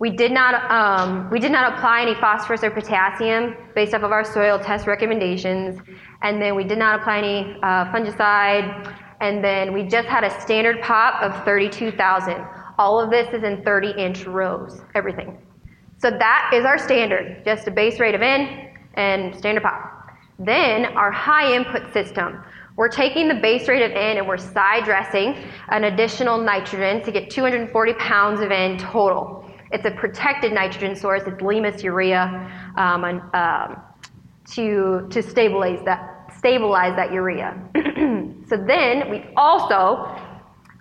We 0.00 0.10
did 0.10 0.32
not, 0.32 0.70
um, 0.70 1.30
we 1.30 1.38
did 1.38 1.52
not 1.52 1.72
apply 1.72 2.02
any 2.02 2.14
phosphorus 2.14 2.62
or 2.62 2.70
potassium 2.70 3.56
based 3.74 3.94
off 3.94 4.02
of 4.02 4.12
our 4.12 4.24
soil 4.24 4.58
test 4.58 4.86
recommendations. 4.86 5.80
And 6.22 6.40
then 6.40 6.54
we 6.56 6.64
did 6.64 6.78
not 6.78 7.00
apply 7.00 7.18
any 7.18 7.56
uh, 7.62 7.86
fungicide. 7.92 8.96
And 9.20 9.44
then 9.44 9.72
we 9.72 9.82
just 9.82 10.08
had 10.08 10.24
a 10.24 10.40
standard 10.40 10.80
pop 10.80 11.22
of 11.22 11.44
32,000. 11.44 12.44
All 12.78 12.98
of 12.98 13.10
this 13.10 13.32
is 13.34 13.42
in 13.42 13.62
30 13.62 13.90
inch 13.90 14.24
rows, 14.24 14.80
everything. 14.94 15.38
So 15.98 16.10
that 16.10 16.50
is 16.54 16.64
our 16.64 16.78
standard, 16.78 17.44
just 17.44 17.68
a 17.68 17.70
base 17.70 18.00
rate 18.00 18.14
of 18.14 18.22
N 18.22 18.70
and 18.94 19.36
standard 19.36 19.62
pop. 19.62 20.08
Then 20.38 20.86
our 20.96 21.10
high 21.10 21.54
input 21.54 21.92
system. 21.92 22.42
We're 22.76 22.88
taking 22.88 23.28
the 23.28 23.34
base 23.34 23.68
rate 23.68 23.82
of 23.82 23.90
N 23.90 24.16
and 24.16 24.26
we're 24.26 24.38
side 24.38 24.84
dressing 24.84 25.36
an 25.68 25.84
additional 25.84 26.38
nitrogen 26.38 27.02
to 27.02 27.12
get 27.12 27.28
240 27.28 27.92
pounds 27.94 28.40
of 28.40 28.50
N 28.50 28.78
total. 28.78 29.44
It's 29.72 29.84
a 29.84 29.90
protected 29.90 30.52
nitrogen 30.52 30.96
source. 30.96 31.22
It's 31.26 31.42
Limus 31.42 31.82
urea 31.82 32.72
um, 32.76 33.04
um, 33.34 33.82
to, 34.52 35.06
to 35.10 35.22
stabilize 35.22 35.84
that, 35.84 36.32
stabilize 36.38 36.96
that 36.96 37.12
urea. 37.12 37.60
So 38.50 38.56
then 38.56 39.08
we 39.08 39.22
also 39.36 40.04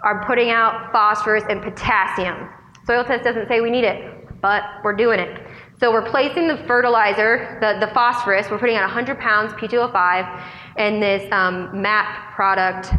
are 0.04 0.26
putting 0.26 0.50
out 0.50 0.92
phosphorus 0.92 1.44
and 1.50 1.62
potassium. 1.62 2.50
Soil 2.88 3.04
test 3.04 3.24
doesn't 3.24 3.48
say 3.48 3.62
we 3.62 3.70
need 3.70 3.84
it, 3.84 4.42
but 4.42 4.64
we're 4.84 4.96
doing 4.96 5.20
it. 5.20 5.40
So 5.80 5.92
we're 5.92 6.10
placing 6.10 6.48
the 6.48 6.58
fertilizer, 6.66 7.60
the, 7.62 7.86
the 7.86 7.94
phosphorus, 7.94 8.50
we're 8.50 8.58
putting 8.58 8.76
out 8.76 8.82
100 8.82 9.20
pounds 9.20 9.54
P2O5 9.54 10.44
and 10.78 11.02
this 11.02 11.32
um, 11.32 11.80
MAP 11.80 12.34
product, 12.34 12.92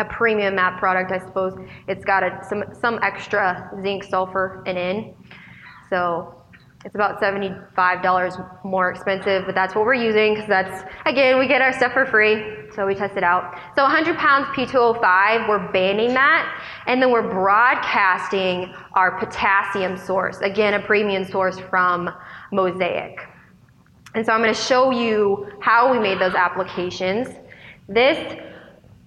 a 0.00 0.04
premium 0.04 0.56
MAP 0.56 0.80
product, 0.80 1.12
I 1.12 1.18
suppose. 1.20 1.56
It's 1.86 2.04
got 2.04 2.24
a, 2.24 2.44
some, 2.48 2.64
some 2.72 2.98
extra 3.04 3.70
zinc, 3.80 4.02
sulfur, 4.02 4.64
and 4.66 4.76
in. 4.76 5.14
So 5.88 6.37
it's 6.88 6.94
about 6.94 7.20
$75 7.20 8.64
more 8.64 8.90
expensive, 8.90 9.44
but 9.44 9.54
that's 9.54 9.74
what 9.74 9.84
we're 9.84 9.92
using 9.92 10.32
because 10.32 10.48
that's, 10.48 10.84
again, 11.04 11.38
we 11.38 11.46
get 11.46 11.60
our 11.60 11.70
stuff 11.70 11.92
for 11.92 12.06
free, 12.06 12.42
so 12.74 12.86
we 12.86 12.94
test 12.94 13.14
it 13.18 13.22
out. 13.22 13.60
So 13.76 13.82
100 13.82 14.16
pounds 14.16 14.46
P2O5, 14.56 15.50
we're 15.50 15.70
banding 15.70 16.14
that, 16.14 16.64
and 16.86 17.02
then 17.02 17.10
we're 17.10 17.28
broadcasting 17.28 18.74
our 18.94 19.18
potassium 19.18 19.98
source, 19.98 20.38
again, 20.38 20.72
a 20.72 20.80
premium 20.80 21.26
source 21.26 21.58
from 21.58 22.08
Mosaic. 22.52 23.20
And 24.14 24.24
so 24.24 24.32
I'm 24.32 24.40
going 24.40 24.54
to 24.54 24.58
show 24.58 24.90
you 24.90 25.46
how 25.60 25.92
we 25.92 25.98
made 25.98 26.18
those 26.18 26.34
applications. 26.34 27.28
This 27.86 28.34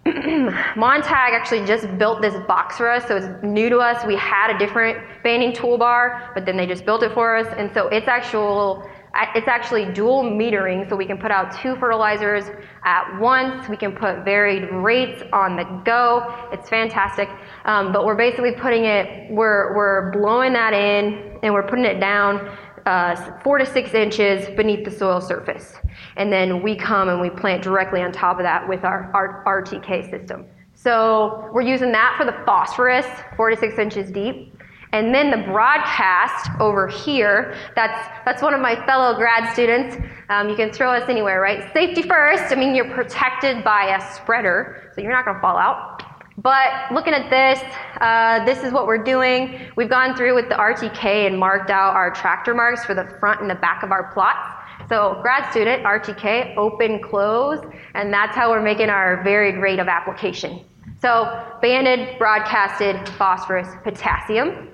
Montag 0.75 1.33
actually 1.33 1.63
just 1.65 1.85
built 1.99 2.23
this 2.23 2.33
box 2.47 2.77
for 2.77 2.89
us, 2.89 3.07
so 3.07 3.17
it's 3.17 3.43
new 3.43 3.69
to 3.69 3.77
us. 3.77 4.03
We 4.05 4.15
had 4.15 4.55
a 4.55 4.57
different 4.57 4.97
banding 5.23 5.51
toolbar, 5.51 6.33
but 6.33 6.43
then 6.43 6.57
they 6.57 6.65
just 6.65 6.85
built 6.85 7.03
it 7.03 7.13
for 7.13 7.37
us, 7.37 7.47
and 7.57 7.71
so 7.73 7.87
it's 7.87 8.07
actual. 8.07 8.87
It's 9.35 9.49
actually 9.49 9.91
dual 9.91 10.23
metering, 10.23 10.87
so 10.87 10.95
we 10.95 11.05
can 11.05 11.17
put 11.17 11.31
out 11.31 11.53
two 11.61 11.75
fertilizers 11.75 12.45
at 12.85 13.19
once. 13.19 13.67
We 13.67 13.75
can 13.75 13.91
put 13.91 14.23
varied 14.23 14.71
rates 14.71 15.21
on 15.33 15.57
the 15.57 15.65
go. 15.83 16.47
It's 16.53 16.69
fantastic. 16.69 17.27
Um, 17.65 17.91
but 17.91 18.05
we're 18.05 18.15
basically 18.15 18.53
putting 18.53 18.85
it, 18.85 19.29
we're, 19.29 19.75
we're 19.75 20.11
blowing 20.11 20.53
that 20.53 20.73
in 20.73 21.37
and 21.43 21.53
we're 21.53 21.67
putting 21.67 21.83
it 21.83 21.99
down 21.99 22.57
uh, 22.85 23.39
four 23.39 23.57
to 23.57 23.65
six 23.65 23.93
inches 23.93 24.49
beneath 24.55 24.85
the 24.85 24.91
soil 24.91 25.21
surface. 25.21 25.75
And 26.17 26.31
then 26.31 26.61
we 26.61 26.75
come 26.75 27.09
and 27.09 27.21
we 27.21 27.29
plant 27.29 27.63
directly 27.63 28.01
on 28.01 28.11
top 28.11 28.37
of 28.37 28.43
that 28.43 28.67
with 28.67 28.83
our, 28.83 29.11
our 29.13 29.63
RTK 29.63 30.09
system. 30.09 30.45
So 30.73 31.49
we're 31.53 31.61
using 31.61 31.91
that 31.91 32.15
for 32.17 32.25
the 32.25 32.35
phosphorus, 32.45 33.05
four 33.37 33.49
to 33.49 33.57
six 33.57 33.77
inches 33.77 34.11
deep. 34.11 34.53
And 34.93 35.13
then 35.15 35.31
the 35.31 35.37
broadcast 35.37 36.49
over 36.59 36.87
here, 36.87 37.55
that's, 37.75 38.09
that's 38.25 38.41
one 38.41 38.53
of 38.53 38.59
my 38.59 38.75
fellow 38.85 39.15
grad 39.15 39.53
students. 39.53 39.95
Um, 40.29 40.49
you 40.49 40.55
can 40.55 40.71
throw 40.71 40.91
us 40.91 41.07
anywhere, 41.07 41.39
right? 41.39 41.71
Safety 41.71 42.01
first. 42.01 42.51
I 42.51 42.55
mean, 42.55 42.75
you're 42.75 42.89
protected 42.93 43.63
by 43.63 43.95
a 43.95 44.13
spreader, 44.15 44.91
so 44.93 45.01
you're 45.01 45.13
not 45.13 45.23
going 45.23 45.35
to 45.35 45.41
fall 45.41 45.57
out. 45.57 46.03
But 46.37 46.91
looking 46.91 47.13
at 47.13 47.29
this, 47.29 47.61
uh, 47.99 48.43
this 48.45 48.63
is 48.63 48.71
what 48.71 48.87
we're 48.87 49.03
doing. 49.03 49.59
We've 49.75 49.89
gone 49.89 50.15
through 50.15 50.33
with 50.35 50.49
the 50.49 50.55
RTK 50.55 51.27
and 51.27 51.37
marked 51.37 51.69
out 51.69 51.93
our 51.93 52.11
tractor 52.11 52.53
marks 52.53 52.85
for 52.85 52.93
the 52.93 53.05
front 53.19 53.41
and 53.41 53.49
the 53.49 53.55
back 53.55 53.83
of 53.83 53.91
our 53.91 54.11
plots. 54.13 54.47
So 54.87 55.19
grad 55.21 55.49
student, 55.51 55.83
RTK, 55.83 56.55
open, 56.57 57.01
close, 57.01 57.63
and 57.95 58.13
that's 58.13 58.35
how 58.35 58.49
we're 58.49 58.61
making 58.61 58.89
our 58.89 59.23
varied 59.23 59.57
rate 59.57 59.79
of 59.79 59.87
application. 59.87 60.65
So 61.01 61.45
banded, 61.61 62.17
broadcasted, 62.17 63.07
phosphorus, 63.17 63.67
potassium. 63.83 64.69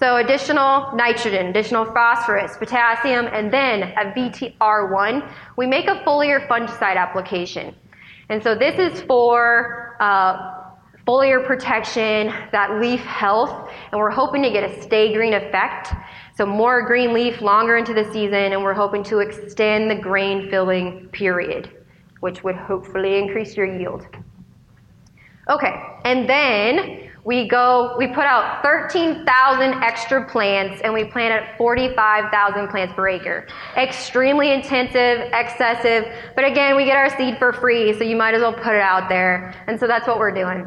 So 0.00 0.16
additional 0.16 0.94
nitrogen, 0.94 1.46
additional 1.46 1.84
phosphorus, 1.86 2.56
potassium, 2.56 3.26
and 3.26 3.52
then 3.52 3.82
a 3.82 4.12
VTR1, 4.12 5.28
we 5.56 5.66
make 5.66 5.88
a 5.88 5.96
foliar 6.06 6.46
fungicide 6.46 6.96
application. 6.96 7.74
And 8.28 8.42
so 8.42 8.54
this 8.54 8.78
is 8.78 9.02
for 9.02 9.87
uh, 10.00 10.54
foliar 11.06 11.44
protection, 11.46 12.32
that 12.52 12.80
leaf 12.80 13.00
health, 13.00 13.70
and 13.90 13.98
we're 13.98 14.10
hoping 14.10 14.42
to 14.42 14.50
get 14.50 14.62
a 14.62 14.82
stay 14.82 15.12
green 15.14 15.34
effect. 15.34 15.92
So 16.36 16.44
more 16.44 16.86
green 16.86 17.12
leaf 17.12 17.40
longer 17.40 17.76
into 17.78 17.94
the 17.94 18.04
season, 18.12 18.52
and 18.52 18.62
we're 18.62 18.74
hoping 18.74 19.02
to 19.04 19.20
extend 19.20 19.90
the 19.90 19.96
grain 19.96 20.50
filling 20.50 21.08
period, 21.08 21.70
which 22.20 22.44
would 22.44 22.56
hopefully 22.56 23.18
increase 23.18 23.56
your 23.56 23.66
yield. 23.66 24.06
Okay, 25.48 25.82
and 26.04 26.28
then 26.28 27.07
we 27.28 27.46
go, 27.46 27.94
we 27.98 28.06
put 28.06 28.24
out 28.24 28.62
13,000 28.62 29.74
extra 29.82 30.26
plants 30.26 30.80
and 30.80 30.94
we 30.94 31.04
planted 31.04 31.46
45,000 31.58 32.68
plants 32.68 32.94
per 32.94 33.06
acre. 33.06 33.46
Extremely 33.76 34.50
intensive, 34.54 35.28
excessive, 35.34 36.10
but 36.34 36.46
again, 36.46 36.74
we 36.74 36.86
get 36.86 36.96
our 36.96 37.14
seed 37.18 37.36
for 37.36 37.52
free, 37.52 37.92
so 37.92 38.02
you 38.02 38.16
might 38.16 38.32
as 38.32 38.40
well 38.40 38.54
put 38.54 38.74
it 38.74 38.80
out 38.80 39.10
there. 39.10 39.54
And 39.66 39.78
so 39.78 39.86
that's 39.86 40.08
what 40.08 40.18
we're 40.18 40.32
doing. 40.32 40.66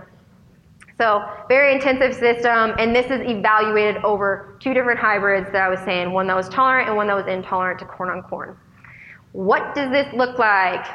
So, 0.99 1.23
very 1.49 1.73
intensive 1.73 2.13
system, 2.13 2.75
and 2.77 2.95
this 2.95 3.07
is 3.07 3.27
evaluated 3.27 4.03
over 4.03 4.55
two 4.59 4.75
different 4.75 4.99
hybrids 4.99 5.51
that 5.53 5.63
I 5.63 5.67
was 5.67 5.79
saying 5.79 6.11
one 6.13 6.27
that 6.27 6.35
was 6.35 6.47
tolerant 6.47 6.89
and 6.89 6.95
one 6.95 7.07
that 7.07 7.15
was 7.15 7.25
intolerant 7.25 7.79
to 7.79 7.85
corn 7.85 8.11
on 8.11 8.21
corn. 8.21 8.55
What 9.31 9.73
does 9.73 9.89
this 9.89 10.13
look 10.13 10.37
like? 10.37 10.85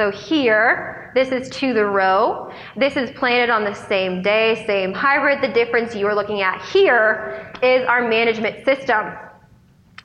So 0.00 0.10
here, 0.10 1.12
this 1.14 1.30
is 1.30 1.50
to 1.58 1.74
the 1.74 1.84
row. 1.84 2.50
This 2.74 2.96
is 2.96 3.10
planted 3.10 3.50
on 3.50 3.64
the 3.64 3.74
same 3.74 4.22
day, 4.22 4.64
same 4.66 4.94
hybrid. 4.94 5.42
The 5.42 5.52
difference 5.52 5.94
you 5.94 6.06
are 6.06 6.14
looking 6.14 6.40
at 6.40 6.64
here 6.72 7.52
is 7.62 7.86
our 7.86 8.08
management 8.08 8.64
system. 8.64 9.12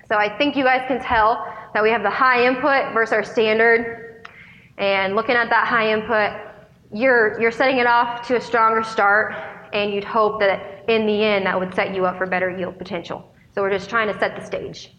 So 0.09 0.17
I 0.17 0.37
think 0.37 0.57
you 0.57 0.65
guys 0.65 0.83
can 0.89 1.01
tell 1.01 1.47
that 1.73 1.81
we 1.81 1.91
have 1.91 2.03
the 2.03 2.09
high 2.09 2.45
input 2.45 2.93
versus 2.93 3.13
our 3.13 3.23
standard. 3.23 4.27
And 4.77 5.15
looking 5.15 5.37
at 5.37 5.49
that 5.49 5.65
high 5.65 5.93
input, 5.93 6.41
you're, 6.91 7.39
you're 7.39 7.49
setting 7.49 7.77
it 7.77 7.87
off 7.87 8.27
to 8.27 8.35
a 8.35 8.41
stronger 8.41 8.83
start, 8.83 9.33
and 9.71 9.93
you'd 9.93 10.03
hope 10.03 10.41
that 10.41 10.89
in 10.89 11.05
the 11.05 11.23
end 11.23 11.45
that 11.45 11.57
would 11.57 11.73
set 11.73 11.95
you 11.95 12.05
up 12.05 12.17
for 12.17 12.25
better 12.25 12.49
yield 12.49 12.77
potential. 12.77 13.33
So 13.53 13.61
we're 13.61 13.71
just 13.71 13.89
trying 13.89 14.11
to 14.11 14.19
set 14.19 14.35
the 14.35 14.45
stage. 14.45 14.91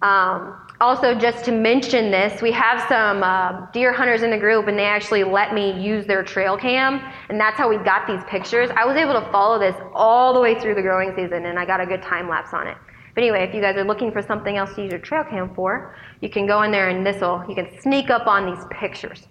Um, 0.00 0.56
also, 0.80 1.12
just 1.12 1.44
to 1.44 1.52
mention 1.52 2.12
this, 2.12 2.40
we 2.40 2.52
have 2.52 2.88
some 2.88 3.24
uh, 3.24 3.66
deer 3.72 3.92
hunters 3.92 4.22
in 4.22 4.30
the 4.30 4.38
group, 4.38 4.68
and 4.68 4.78
they 4.78 4.84
actually 4.84 5.24
let 5.24 5.52
me 5.52 5.72
use 5.72 6.06
their 6.06 6.22
trail 6.22 6.56
cam, 6.56 7.00
and 7.28 7.40
that's 7.40 7.56
how 7.56 7.68
we 7.68 7.78
got 7.78 8.06
these 8.06 8.22
pictures. 8.28 8.70
I 8.76 8.84
was 8.84 8.96
able 8.96 9.14
to 9.14 9.32
follow 9.32 9.58
this 9.58 9.74
all 9.92 10.32
the 10.32 10.40
way 10.40 10.58
through 10.60 10.76
the 10.76 10.82
growing 10.82 11.12
season, 11.16 11.46
and 11.46 11.58
I 11.58 11.66
got 11.66 11.80
a 11.80 11.86
good 11.86 12.02
time 12.02 12.28
lapse 12.28 12.54
on 12.54 12.68
it. 12.68 12.76
But 13.16 13.24
anyway, 13.24 13.42
if 13.42 13.52
you 13.52 13.60
guys 13.60 13.76
are 13.76 13.82
looking 13.82 14.12
for 14.12 14.22
something 14.22 14.56
else 14.56 14.72
to 14.76 14.82
use 14.82 14.92
your 14.92 15.00
trail 15.00 15.24
cam 15.24 15.52
for, 15.52 15.96
you 16.20 16.28
can 16.28 16.46
go 16.46 16.62
in 16.62 16.70
there 16.70 16.90
and 16.90 17.04
this'll 17.04 17.44
you 17.48 17.56
can 17.56 17.80
sneak 17.80 18.10
up 18.10 18.28
on 18.28 18.46
these 18.46 18.64
pictures. 18.70 19.26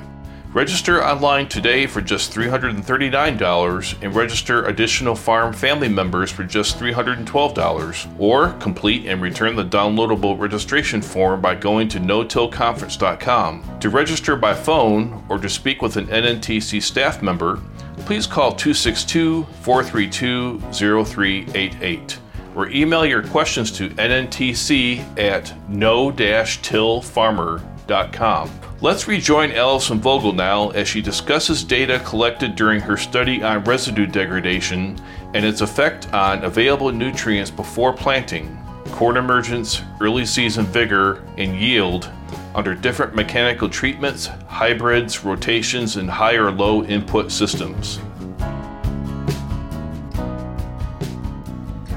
Register 0.53 1.03
online 1.05 1.47
today 1.47 1.85
for 1.85 2.01
just 2.01 2.33
$339 2.33 4.01
and 4.01 4.15
register 4.15 4.65
additional 4.65 5.13
farm 5.13 5.53
family 5.53 5.87
members 5.87 6.31
for 6.31 6.43
just 6.43 6.79
$312 6.79 8.19
or 8.19 8.53
complete 8.53 9.05
and 9.05 9.21
return 9.21 9.55
the 9.55 9.63
downloadable 9.63 10.39
registration 10.39 11.03
form 11.03 11.39
by 11.39 11.53
going 11.53 11.87
to 11.87 11.99
notillconference.com. 11.99 13.79
To 13.79 13.89
register 13.91 14.35
by 14.35 14.55
phone 14.55 15.23
or 15.29 15.37
to 15.37 15.47
speak 15.47 15.83
with 15.83 15.97
an 15.97 16.07
NNTC 16.07 16.81
staff 16.81 17.21
member, 17.21 17.59
please 17.99 18.25
call 18.25 18.51
262 18.51 19.43
432 19.61 20.61
0388 20.71 22.19
or 22.55 22.69
email 22.69 23.05
your 23.05 23.21
questions 23.21 23.71
to 23.73 23.89
nntc 23.89 25.19
at 25.19 25.53
no-tillfarmer.com. 25.69 28.58
Let's 28.81 29.09
rejoin 29.09 29.51
Allison 29.51 29.99
Vogel 29.99 30.31
now 30.31 30.69
as 30.69 30.87
she 30.87 31.01
discusses 31.01 31.65
data 31.65 32.01
collected 32.05 32.55
during 32.55 32.79
her 32.79 32.95
study 32.95 33.43
on 33.43 33.65
residue 33.65 34.05
degradation 34.05 34.97
and 35.33 35.43
its 35.43 35.59
effect 35.59 36.13
on 36.13 36.45
available 36.45 36.89
nutrients 36.89 37.51
before 37.51 37.91
planting. 37.91 38.55
corn 38.91 39.17
emergence, 39.17 39.81
early 39.99 40.25
season 40.25 40.65
vigor, 40.65 41.25
and 41.37 41.59
yield 41.59 42.09
under 42.55 42.73
different 42.73 43.13
mechanical 43.15 43.67
treatments, 43.67 44.27
hybrids, 44.47 45.25
rotations, 45.25 45.97
and 45.97 46.09
high 46.09 46.35
or 46.35 46.49
low 46.49 46.85
input 46.85 47.33
systems. 47.33 47.99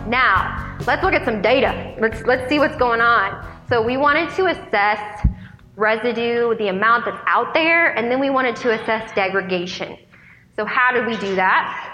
Now, 0.08 0.76
let's 0.84 1.02
look 1.04 1.14
at 1.14 1.24
some 1.24 1.40
data. 1.40 1.94
Let's, 2.00 2.22
let's 2.22 2.48
see 2.48 2.58
what's 2.58 2.76
going 2.76 3.00
on. 3.00 3.46
So 3.68 3.80
we 3.80 3.96
wanted 3.96 4.34
to 4.34 4.46
assess 4.46 5.26
residue, 5.82 6.54
the 6.56 6.68
amount 6.68 7.04
that's 7.04 7.22
out 7.26 7.52
there, 7.52 7.94
and 7.96 8.10
then 8.10 8.20
we 8.20 8.30
wanted 8.30 8.54
to 8.56 8.70
assess 8.70 9.12
degradation. 9.14 9.98
So 10.56 10.64
how 10.64 10.92
did 10.92 11.06
we 11.06 11.16
do 11.16 11.34
that? 11.34 11.88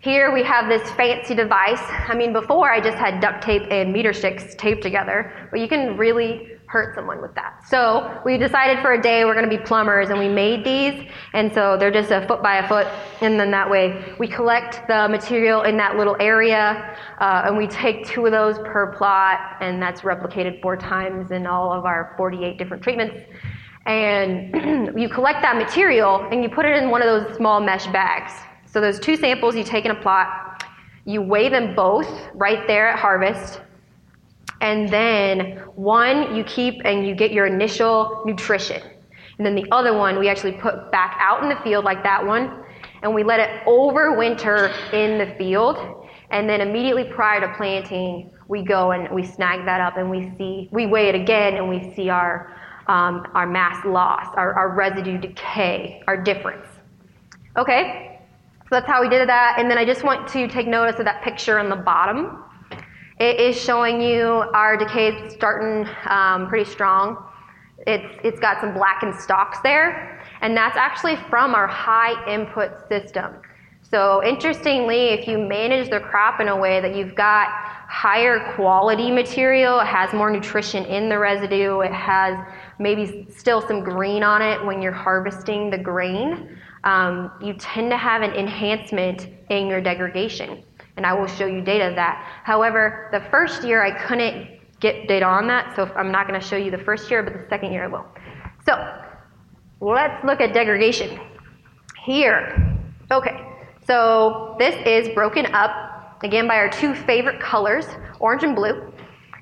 Here 0.00 0.32
we 0.32 0.42
have 0.44 0.68
this 0.68 0.88
fancy 0.92 1.34
device. 1.34 1.82
I 2.08 2.14
mean, 2.14 2.32
before 2.32 2.72
I 2.72 2.80
just 2.80 2.96
had 2.96 3.20
duct 3.20 3.42
tape 3.42 3.62
and 3.70 3.92
meter 3.92 4.12
sticks 4.12 4.54
taped 4.54 4.82
together, 4.82 5.32
but 5.50 5.60
you 5.60 5.68
can 5.68 5.96
really 5.96 6.51
hurt 6.72 6.94
someone 6.94 7.20
with 7.20 7.34
that. 7.34 7.62
So 7.68 8.18
we 8.24 8.38
decided 8.38 8.80
for 8.80 8.94
a 8.94 9.00
day 9.00 9.26
we're 9.26 9.34
going 9.34 9.48
to 9.48 9.56
be 9.56 9.62
plumbers, 9.62 10.08
and 10.08 10.18
we 10.18 10.26
made 10.26 10.64
these, 10.64 11.06
and 11.34 11.52
so 11.52 11.76
they're 11.76 11.90
just 11.90 12.10
a 12.10 12.26
foot 12.26 12.42
by 12.42 12.56
a 12.56 12.66
foot, 12.66 12.86
and 13.20 13.38
then 13.38 13.50
that 13.50 13.68
way 13.68 14.14
we 14.18 14.26
collect 14.26 14.88
the 14.88 15.06
material 15.06 15.62
in 15.64 15.76
that 15.76 15.98
little 15.98 16.16
area, 16.18 16.96
uh, 17.20 17.42
and 17.44 17.58
we 17.58 17.66
take 17.66 18.06
two 18.06 18.24
of 18.24 18.32
those 18.32 18.56
per 18.60 18.90
plot, 18.96 19.58
and 19.60 19.82
that's 19.82 20.00
replicated 20.00 20.62
four 20.62 20.74
times 20.74 21.30
in 21.30 21.46
all 21.46 21.70
of 21.70 21.84
our 21.84 22.14
48 22.16 22.56
different 22.56 22.82
treatments. 22.82 23.22
And 23.84 24.96
you 24.98 25.10
collect 25.10 25.42
that 25.42 25.56
material 25.56 26.26
and 26.30 26.42
you 26.42 26.48
put 26.48 26.64
it 26.64 26.80
in 26.80 26.88
one 26.88 27.02
of 27.02 27.08
those 27.08 27.36
small 27.36 27.60
mesh 27.60 27.86
bags. 27.88 28.32
So 28.64 28.80
those 28.80 28.98
two 29.00 29.16
samples 29.16 29.56
you 29.56 29.64
take 29.64 29.84
in 29.84 29.90
a 29.90 30.00
plot, 30.00 30.64
you 31.04 31.20
weigh 31.20 31.48
them 31.48 31.74
both 31.74 32.08
right 32.32 32.64
there 32.68 32.88
at 32.88 32.98
harvest, 32.98 33.60
and 34.62 34.88
then 34.88 35.58
one 35.74 36.34
you 36.34 36.44
keep 36.44 36.80
and 36.84 37.06
you 37.06 37.14
get 37.14 37.32
your 37.32 37.46
initial 37.46 38.22
nutrition. 38.24 38.80
And 39.36 39.44
then 39.44 39.54
the 39.54 39.66
other 39.72 39.92
one 39.96 40.18
we 40.18 40.28
actually 40.28 40.52
put 40.52 40.90
back 40.92 41.16
out 41.20 41.42
in 41.42 41.48
the 41.48 41.56
field 41.64 41.84
like 41.84 42.02
that 42.04 42.24
one, 42.24 42.64
and 43.02 43.12
we 43.12 43.24
let 43.24 43.40
it 43.40 43.50
overwinter 43.66 44.72
in 44.94 45.18
the 45.18 45.34
field. 45.34 46.06
And 46.30 46.48
then 46.48 46.60
immediately 46.60 47.04
prior 47.04 47.40
to 47.40 47.52
planting, 47.56 48.30
we 48.48 48.62
go 48.62 48.92
and 48.92 49.12
we 49.12 49.24
snag 49.24 49.66
that 49.66 49.80
up 49.80 49.96
and 49.98 50.08
we 50.08 50.32
see, 50.38 50.68
we 50.70 50.86
weigh 50.86 51.08
it 51.08 51.14
again 51.14 51.54
and 51.54 51.68
we 51.68 51.92
see 51.94 52.08
our, 52.08 52.56
um, 52.86 53.26
our 53.34 53.46
mass 53.46 53.84
loss, 53.84 54.28
our, 54.36 54.54
our 54.54 54.70
residue 54.74 55.18
decay, 55.18 56.02
our 56.06 56.16
difference. 56.16 56.66
Okay, 57.58 58.20
so 58.60 58.68
that's 58.70 58.86
how 58.86 59.02
we 59.02 59.08
did 59.08 59.28
that. 59.28 59.56
And 59.58 59.70
then 59.70 59.76
I 59.76 59.84
just 59.84 60.04
want 60.04 60.28
to 60.28 60.48
take 60.48 60.66
notice 60.66 60.98
of 60.98 61.04
that 61.04 61.22
picture 61.22 61.58
on 61.58 61.68
the 61.68 61.76
bottom. 61.76 62.44
It 63.18 63.38
is 63.38 63.60
showing 63.60 64.00
you 64.00 64.26
our 64.54 64.76
decay 64.76 65.28
starting 65.28 65.88
um, 66.08 66.48
pretty 66.48 66.68
strong. 66.70 67.24
It's, 67.86 68.18
it's 68.24 68.40
got 68.40 68.60
some 68.60 68.74
blackened 68.74 69.14
stalks 69.16 69.58
there, 69.60 70.22
and 70.40 70.56
that's 70.56 70.76
actually 70.76 71.16
from 71.28 71.54
our 71.54 71.66
high 71.66 72.32
input 72.32 72.88
system. 72.88 73.34
So 73.82 74.24
interestingly, 74.24 75.08
if 75.08 75.28
you 75.28 75.36
manage 75.36 75.90
the 75.90 76.00
crop 76.00 76.40
in 76.40 76.48
a 76.48 76.56
way 76.56 76.80
that 76.80 76.96
you've 76.96 77.14
got 77.14 77.48
higher 77.88 78.54
quality 78.54 79.10
material, 79.10 79.80
it 79.80 79.86
has 79.86 80.14
more 80.14 80.30
nutrition 80.30 80.84
in 80.86 81.10
the 81.10 81.18
residue, 81.18 81.80
it 81.80 81.92
has 81.92 82.38
maybe 82.78 83.26
still 83.30 83.60
some 83.60 83.84
green 83.84 84.22
on 84.22 84.40
it 84.40 84.64
when 84.64 84.80
you're 84.80 84.92
harvesting 84.92 85.68
the 85.68 85.76
grain, 85.76 86.58
um, 86.84 87.30
you 87.42 87.52
tend 87.54 87.90
to 87.90 87.96
have 87.96 88.22
an 88.22 88.32
enhancement 88.32 89.28
in 89.50 89.66
your 89.66 89.80
degradation. 89.80 90.62
And 90.96 91.06
I 91.06 91.12
will 91.14 91.26
show 91.26 91.46
you 91.46 91.60
data 91.62 91.88
of 91.88 91.94
that. 91.96 92.22
However, 92.44 93.08
the 93.12 93.20
first 93.30 93.64
year 93.64 93.84
I 93.84 93.90
couldn't 94.06 94.60
get 94.80 95.08
data 95.08 95.24
on 95.24 95.46
that, 95.46 95.74
so 95.76 95.90
I'm 95.96 96.12
not 96.12 96.26
going 96.26 96.38
to 96.38 96.46
show 96.46 96.56
you 96.56 96.70
the 96.70 96.78
first 96.78 97.10
year, 97.10 97.22
but 97.22 97.32
the 97.32 97.46
second 97.48 97.72
year 97.72 97.84
I 97.84 97.86
will. 97.86 98.04
So 98.66 98.74
let's 99.80 100.24
look 100.24 100.40
at 100.40 100.52
degradation. 100.52 101.18
Here, 102.04 102.76
okay, 103.10 103.46
so 103.86 104.56
this 104.58 104.74
is 104.86 105.14
broken 105.14 105.46
up 105.54 106.18
again 106.22 106.46
by 106.46 106.56
our 106.56 106.68
two 106.68 106.94
favorite 106.94 107.40
colors, 107.40 107.86
orange 108.20 108.42
and 108.42 108.54
blue. 108.54 108.92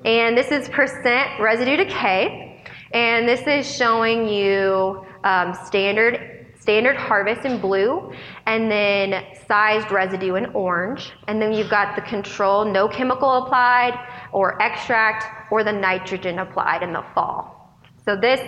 And 0.05 0.37
this 0.37 0.51
is 0.51 0.69
percent 0.69 1.41
residue 1.41 1.77
decay. 1.77 2.63
And 2.93 3.29
this 3.29 3.47
is 3.47 3.77
showing 3.77 4.29
you 4.29 5.05
um, 5.25 5.55
standard 5.67 6.40
standard 6.61 6.97
harvest 6.97 7.45
in 7.45 7.61
blue, 7.61 8.13
and 8.47 8.71
then 8.71 9.25
sized 9.49 9.91
residue 9.91 10.35
in 10.35 10.47
orange. 10.47 11.13
And 11.27 11.41
then 11.41 11.53
you've 11.53 11.71
got 11.71 11.97
the 11.97 12.03
control, 12.03 12.65
no 12.65 12.87
chemical 12.87 13.45
applied, 13.45 13.99
or 14.33 14.61
extract, 14.63 15.51
or 15.51 15.65
the 15.65 15.73
nitrogen 15.73 16.39
applied 16.39 16.83
in 16.83 16.93
the 16.93 17.05
fall. 17.15 17.79
So 18.05 18.17
this, 18.17 18.41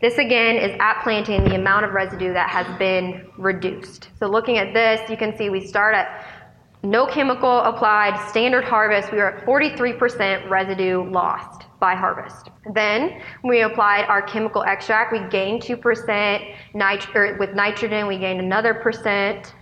this 0.00 0.18
again 0.18 0.56
is 0.56 0.76
at 0.80 1.02
planting 1.02 1.44
the 1.44 1.54
amount 1.54 1.84
of 1.84 1.92
residue 1.92 2.32
that 2.32 2.50
has 2.50 2.66
been 2.78 3.26
reduced. 3.38 4.10
So 4.18 4.26
looking 4.26 4.58
at 4.58 4.74
this, 4.74 5.08
you 5.08 5.16
can 5.16 5.36
see 5.36 5.48
we 5.48 5.64
start 5.64 5.94
at 5.94 6.26
no 6.82 7.06
chemical 7.06 7.60
applied, 7.60 8.18
standard 8.28 8.64
harvest, 8.64 9.12
we 9.12 9.20
are 9.20 9.38
at 9.38 9.46
43% 9.46 10.50
residue 10.50 11.08
lost 11.10 11.61
by 11.82 11.96
harvest. 11.96 12.48
Then 12.72 13.20
we 13.42 13.62
applied 13.62 14.04
our 14.04 14.22
chemical 14.22 14.62
extract. 14.62 15.12
We 15.12 15.18
gained 15.28 15.62
2%. 15.62 16.54
Nit- 16.74 17.38
with 17.40 17.54
nitrogen, 17.54 18.06
we 18.06 18.18
gained 18.18 18.40
another 18.40 18.72
percent. 18.72 19.52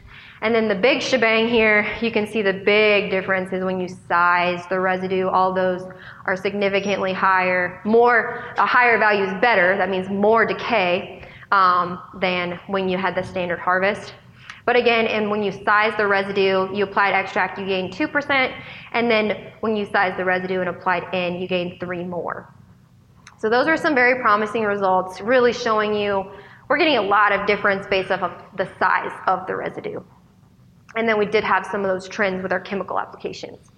And 0.43 0.55
then 0.55 0.69
the 0.69 0.75
big 0.75 1.01
shebang 1.01 1.49
here, 1.49 1.87
you 2.03 2.11
can 2.11 2.27
see 2.27 2.43
the 2.43 2.53
big 2.53 3.11
difference 3.11 3.55
is 3.55 3.65
when 3.65 3.81
you 3.81 3.89
size 3.89 4.67
the 4.69 4.79
residue. 4.79 5.29
All 5.29 5.55
those 5.55 5.83
are 6.27 6.37
significantly 6.37 7.15
higher. 7.15 7.81
More, 7.87 8.45
a 8.59 8.67
higher 8.67 8.99
value 8.99 9.25
is 9.25 9.33
better. 9.41 9.79
That 9.79 9.89
means 9.89 10.11
more 10.11 10.45
decay 10.45 11.27
um, 11.53 12.01
than 12.21 12.61
when 12.67 12.87
you 12.87 12.99
had 12.99 13.15
the 13.15 13.23
standard 13.23 13.59
harvest. 13.59 14.13
But 14.71 14.77
again, 14.77 15.09
and 15.09 15.33
when 15.33 15.43
you 15.43 15.51
size 15.51 15.95
the 15.97 16.07
residue, 16.07 16.73
you 16.73 16.85
applied 16.85 17.13
extract, 17.13 17.59
you 17.59 17.67
gain 17.67 17.91
2%, 17.91 18.55
and 18.93 19.11
then 19.11 19.51
when 19.59 19.75
you 19.75 19.85
size 19.85 20.17
the 20.17 20.25
residue 20.25 20.61
and 20.61 20.69
applied 20.69 21.13
N, 21.13 21.41
you 21.41 21.49
gain 21.49 21.77
3 21.81 22.05
more. 22.05 22.55
So 23.37 23.51
those 23.51 23.67
are 23.67 23.77
some 23.77 23.97
very 23.97 24.21
promising 24.21 24.63
results, 24.63 25.21
really 25.21 25.53
showing 25.53 25.93
you 25.93 26.25
we're 26.69 26.79
getting 26.79 26.99
a 26.99 27.03
lot 27.03 27.33
of 27.33 27.49
difference 27.49 27.89
based 27.89 28.13
off 28.13 28.23
of 28.23 28.31
the 28.59 28.71
size 28.79 29.11
of 29.27 29.45
the 29.49 29.57
residue. 29.57 30.01
And 30.95 31.09
then 31.09 31.19
we 31.19 31.27
did 31.27 31.43
have 31.43 31.67
some 31.67 31.81
of 31.81 31.89
those 31.89 32.09
trends 32.09 32.41
with 32.41 32.53
our 32.53 32.61
chemical 32.61 32.97
applications. 33.01 33.73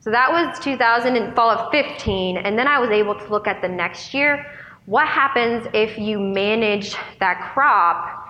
So 0.00 0.10
that 0.10 0.28
was 0.28 0.58
2000 0.58 1.14
and 1.14 1.36
fall 1.36 1.50
of 1.50 1.70
15, 1.70 2.38
and 2.38 2.58
then 2.58 2.66
I 2.66 2.80
was 2.80 2.90
able 2.90 3.14
to 3.14 3.28
look 3.28 3.46
at 3.46 3.62
the 3.62 3.68
next 3.68 4.12
year. 4.12 4.44
What 4.86 5.06
happens 5.06 5.68
if 5.72 5.96
you 5.96 6.18
manage 6.18 6.96
that 7.20 7.52
crop 7.54 8.24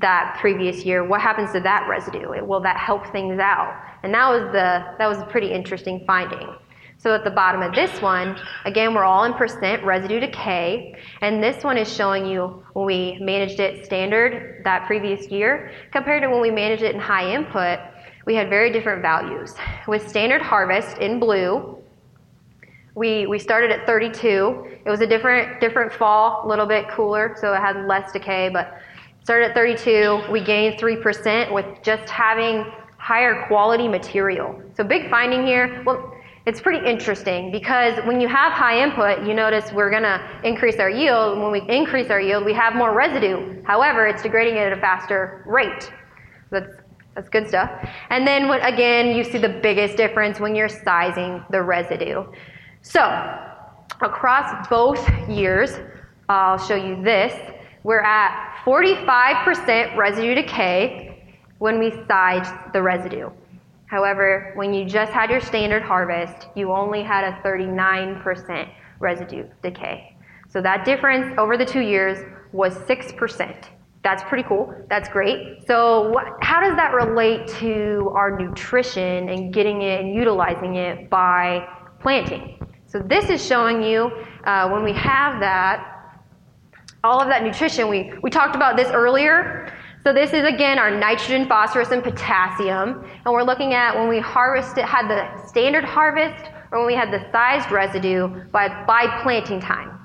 that 0.00 0.36
previous 0.40 0.84
year, 0.84 1.04
what 1.04 1.20
happens 1.20 1.52
to 1.52 1.60
that 1.60 1.88
residue? 1.88 2.44
Will 2.44 2.60
that 2.60 2.76
help 2.76 3.10
things 3.12 3.38
out? 3.38 3.74
And 4.02 4.14
that 4.14 4.28
was 4.28 4.42
the 4.52 4.84
that 4.98 5.06
was 5.06 5.18
a 5.18 5.26
pretty 5.26 5.52
interesting 5.52 6.04
finding. 6.06 6.48
So 6.98 7.14
at 7.14 7.24
the 7.24 7.30
bottom 7.30 7.62
of 7.62 7.74
this 7.74 8.02
one, 8.02 8.38
again, 8.66 8.92
we're 8.92 9.04
all 9.04 9.24
in 9.24 9.32
percent 9.32 9.82
residue 9.82 10.20
decay, 10.20 10.94
and 11.22 11.42
this 11.42 11.64
one 11.64 11.78
is 11.78 11.90
showing 11.90 12.26
you 12.26 12.62
when 12.74 12.84
we 12.84 13.18
managed 13.22 13.58
it 13.58 13.86
standard 13.86 14.60
that 14.64 14.86
previous 14.86 15.28
year 15.28 15.72
compared 15.92 16.22
to 16.22 16.28
when 16.28 16.42
we 16.42 16.50
managed 16.50 16.82
it 16.82 16.94
in 16.94 17.00
high 17.00 17.34
input, 17.34 17.78
we 18.26 18.34
had 18.34 18.50
very 18.50 18.70
different 18.70 19.00
values. 19.00 19.54
With 19.88 20.06
standard 20.06 20.42
harvest 20.42 20.98
in 20.98 21.18
blue, 21.18 21.78
we, 22.94 23.26
we 23.26 23.38
started 23.38 23.70
at 23.70 23.86
32. 23.86 24.66
It 24.84 24.90
was 24.90 25.00
a 25.00 25.06
different 25.06 25.58
different 25.58 25.92
fall, 25.92 26.42
a 26.44 26.46
little 26.46 26.66
bit 26.66 26.86
cooler, 26.90 27.34
so 27.40 27.54
it 27.54 27.60
had 27.60 27.86
less 27.86 28.12
decay, 28.12 28.50
but 28.50 28.78
Started 29.30 29.50
at 29.50 29.54
32, 29.54 30.24
we 30.28 30.40
gained 30.40 30.76
3% 30.76 31.52
with 31.52 31.64
just 31.84 32.10
having 32.10 32.66
higher 32.96 33.46
quality 33.46 33.86
material. 33.86 34.60
So 34.76 34.82
big 34.82 35.08
finding 35.08 35.46
here. 35.46 35.84
Well, 35.86 36.12
it's 36.46 36.60
pretty 36.60 36.84
interesting 36.84 37.52
because 37.52 37.96
when 38.06 38.20
you 38.20 38.26
have 38.26 38.52
high 38.52 38.82
input, 38.82 39.24
you 39.24 39.32
notice 39.32 39.72
we're 39.72 39.88
going 39.88 40.02
to 40.02 40.20
increase 40.42 40.80
our 40.80 40.90
yield. 40.90 41.38
When 41.38 41.52
we 41.52 41.60
increase 41.68 42.10
our 42.10 42.20
yield, 42.20 42.44
we 42.44 42.52
have 42.54 42.74
more 42.74 42.92
residue. 42.92 43.62
However, 43.62 44.08
it's 44.08 44.20
degrading 44.20 44.58
at 44.58 44.72
a 44.72 44.80
faster 44.80 45.44
rate. 45.46 45.92
That's 46.50 46.72
that's 47.14 47.28
good 47.28 47.46
stuff. 47.46 47.70
And 48.08 48.26
then 48.26 48.48
when, 48.48 48.60
again, 48.62 49.14
you 49.14 49.22
see 49.22 49.38
the 49.38 49.48
biggest 49.48 49.96
difference 49.96 50.40
when 50.40 50.56
you're 50.56 50.68
sizing 50.68 51.44
the 51.50 51.62
residue. 51.62 52.24
So 52.82 53.00
across 54.00 54.66
both 54.66 55.08
years, 55.28 55.78
I'll 56.28 56.58
show 56.58 56.74
you 56.74 57.00
this. 57.04 57.32
We're 57.82 58.02
at 58.02 58.62
45% 58.64 59.96
residue 59.96 60.34
decay 60.34 61.22
when 61.58 61.78
we 61.78 61.90
size 62.06 62.46
the 62.72 62.82
residue. 62.82 63.30
However, 63.86 64.52
when 64.54 64.72
you 64.72 64.84
just 64.84 65.12
had 65.12 65.30
your 65.30 65.40
standard 65.40 65.82
harvest, 65.82 66.48
you 66.54 66.72
only 66.72 67.02
had 67.02 67.24
a 67.24 67.40
39% 67.42 68.70
residue 68.98 69.46
decay. 69.62 70.14
So 70.48 70.60
that 70.60 70.84
difference 70.84 71.34
over 71.38 71.56
the 71.56 71.64
two 71.64 71.80
years 71.80 72.18
was 72.52 72.74
6%. 72.74 73.64
That's 74.02 74.22
pretty 74.24 74.44
cool. 74.48 74.74
That's 74.88 75.08
great. 75.08 75.66
So, 75.66 76.16
how 76.40 76.60
does 76.60 76.74
that 76.76 76.94
relate 76.94 77.46
to 77.58 78.10
our 78.14 78.38
nutrition 78.38 79.28
and 79.28 79.52
getting 79.52 79.82
it 79.82 80.00
and 80.00 80.14
utilizing 80.14 80.76
it 80.76 81.10
by 81.10 81.68
planting? 82.00 82.66
So 82.86 82.98
this 82.98 83.28
is 83.28 83.44
showing 83.44 83.82
you 83.82 84.10
uh, 84.44 84.68
when 84.70 84.82
we 84.82 84.92
have 84.94 85.38
that, 85.40 85.89
all 87.02 87.20
of 87.20 87.28
that 87.28 87.42
nutrition. 87.42 87.88
We, 87.88 88.12
we 88.22 88.30
talked 88.30 88.56
about 88.56 88.76
this 88.76 88.88
earlier. 88.88 89.72
So 90.02 90.12
this 90.12 90.32
is 90.32 90.44
again 90.44 90.78
our 90.78 90.90
nitrogen, 90.90 91.46
phosphorus, 91.46 91.90
and 91.90 92.02
potassium. 92.02 93.04
And 93.24 93.34
we're 93.34 93.42
looking 93.42 93.74
at 93.74 93.94
when 93.94 94.08
we 94.08 94.18
harvested, 94.18 94.84
had 94.84 95.08
the 95.08 95.46
standard 95.46 95.84
harvest 95.84 96.50
or 96.72 96.78
when 96.78 96.86
we 96.86 96.94
had 96.94 97.10
the 97.12 97.24
sized 97.32 97.70
residue 97.70 98.28
by, 98.50 98.68
by 98.86 99.20
planting 99.22 99.60
time. 99.60 99.98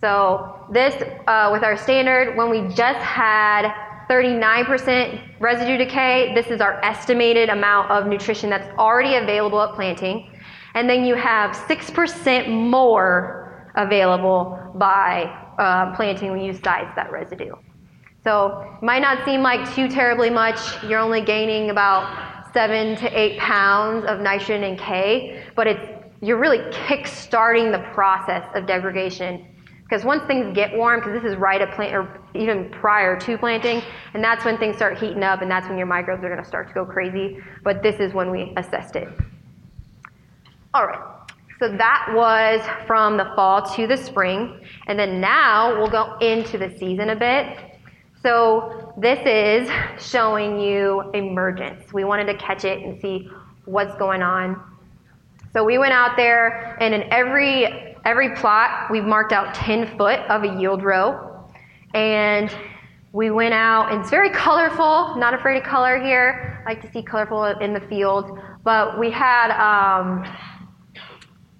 So 0.00 0.66
this, 0.72 1.02
uh, 1.26 1.48
with 1.52 1.62
our 1.62 1.76
standard, 1.76 2.36
when 2.36 2.50
we 2.50 2.68
just 2.74 2.98
had 2.98 3.72
39% 4.10 5.40
residue 5.40 5.78
decay, 5.78 6.34
this 6.34 6.48
is 6.48 6.60
our 6.60 6.84
estimated 6.84 7.48
amount 7.48 7.90
of 7.90 8.06
nutrition 8.06 8.50
that's 8.50 8.68
already 8.78 9.16
available 9.16 9.62
at 9.62 9.74
planting. 9.74 10.30
And 10.74 10.90
then 10.90 11.04
you 11.04 11.14
have 11.14 11.52
6% 11.52 12.48
more 12.48 13.72
available 13.76 14.72
by 14.74 15.43
uh, 15.58 15.94
planting 15.96 16.30
when 16.30 16.40
you 16.40 16.52
size 16.52 16.90
that 16.96 17.10
residue. 17.10 17.54
So 18.22 18.66
it 18.80 18.82
might 18.82 19.02
not 19.02 19.24
seem 19.24 19.42
like 19.42 19.74
too 19.74 19.88
terribly 19.88 20.30
much. 20.30 20.82
You're 20.84 21.00
only 21.00 21.20
gaining 21.20 21.70
about 21.70 22.52
seven 22.54 22.96
to 22.96 23.18
eight 23.18 23.38
pounds 23.38 24.06
of 24.06 24.20
nitrogen 24.20 24.64
and 24.64 24.78
K, 24.78 25.44
but 25.54 25.66
it's 25.66 25.86
you're 26.22 26.38
really 26.38 26.60
kick-starting 26.70 27.70
the 27.70 27.80
process 27.92 28.48
of 28.54 28.66
degradation. 28.66 29.46
Because 29.82 30.06
once 30.06 30.22
things 30.26 30.54
get 30.54 30.74
warm, 30.74 31.00
because 31.00 31.20
this 31.20 31.30
is 31.30 31.36
right 31.36 31.60
at 31.60 31.74
plant, 31.74 31.94
or 31.94 32.20
even 32.34 32.70
prior 32.70 33.20
to 33.20 33.36
planting, 33.36 33.82
and 34.14 34.24
that's 34.24 34.42
when 34.42 34.56
things 34.56 34.76
start 34.76 34.96
heating 34.96 35.22
up, 35.22 35.42
and 35.42 35.50
that's 35.50 35.68
when 35.68 35.76
your 35.76 35.86
microbes 35.86 36.24
are 36.24 36.30
going 36.30 36.42
to 36.42 36.48
start 36.48 36.68
to 36.68 36.74
go 36.74 36.86
crazy. 36.86 37.38
But 37.62 37.82
this 37.82 38.00
is 38.00 38.14
when 38.14 38.30
we 38.30 38.54
assessed 38.56 38.96
it. 38.96 39.08
All 40.72 40.86
right. 40.86 41.13
So 41.64 41.74
that 41.78 42.10
was 42.12 42.60
from 42.86 43.16
the 43.16 43.32
fall 43.34 43.62
to 43.74 43.86
the 43.86 43.96
spring. 43.96 44.60
And 44.86 44.98
then 44.98 45.18
now 45.18 45.74
we'll 45.78 45.88
go 45.88 46.18
into 46.18 46.58
the 46.58 46.68
season 46.78 47.08
a 47.08 47.16
bit. 47.16 47.56
So 48.22 48.92
this 48.98 49.18
is 49.24 49.70
showing 49.98 50.60
you 50.60 51.10
emergence. 51.14 51.90
We 51.90 52.04
wanted 52.04 52.26
to 52.26 52.34
catch 52.36 52.66
it 52.66 52.82
and 52.82 53.00
see 53.00 53.30
what's 53.64 53.96
going 53.96 54.20
on. 54.20 54.62
So 55.54 55.64
we 55.64 55.78
went 55.78 55.94
out 55.94 56.18
there 56.18 56.76
and 56.82 56.92
in 56.92 57.04
every 57.10 57.96
every 58.04 58.36
plot 58.36 58.90
we've 58.90 59.06
marked 59.06 59.32
out 59.32 59.54
10 59.54 59.96
foot 59.96 60.20
of 60.28 60.44
a 60.44 60.60
yield 60.60 60.82
row. 60.82 61.48
And 61.94 62.54
we 63.12 63.30
went 63.30 63.54
out 63.54 63.90
and 63.90 64.02
it's 64.02 64.10
very 64.10 64.28
colorful, 64.28 65.16
not 65.16 65.32
afraid 65.32 65.56
of 65.56 65.64
color 65.64 65.98
here. 65.98 66.62
I 66.66 66.70
like 66.72 66.82
to 66.82 66.92
see 66.92 67.02
colorful 67.02 67.44
in 67.44 67.72
the 67.72 67.80
field. 67.80 68.38
But 68.64 68.98
we 68.98 69.10
had 69.10 69.50
um, 69.52 70.24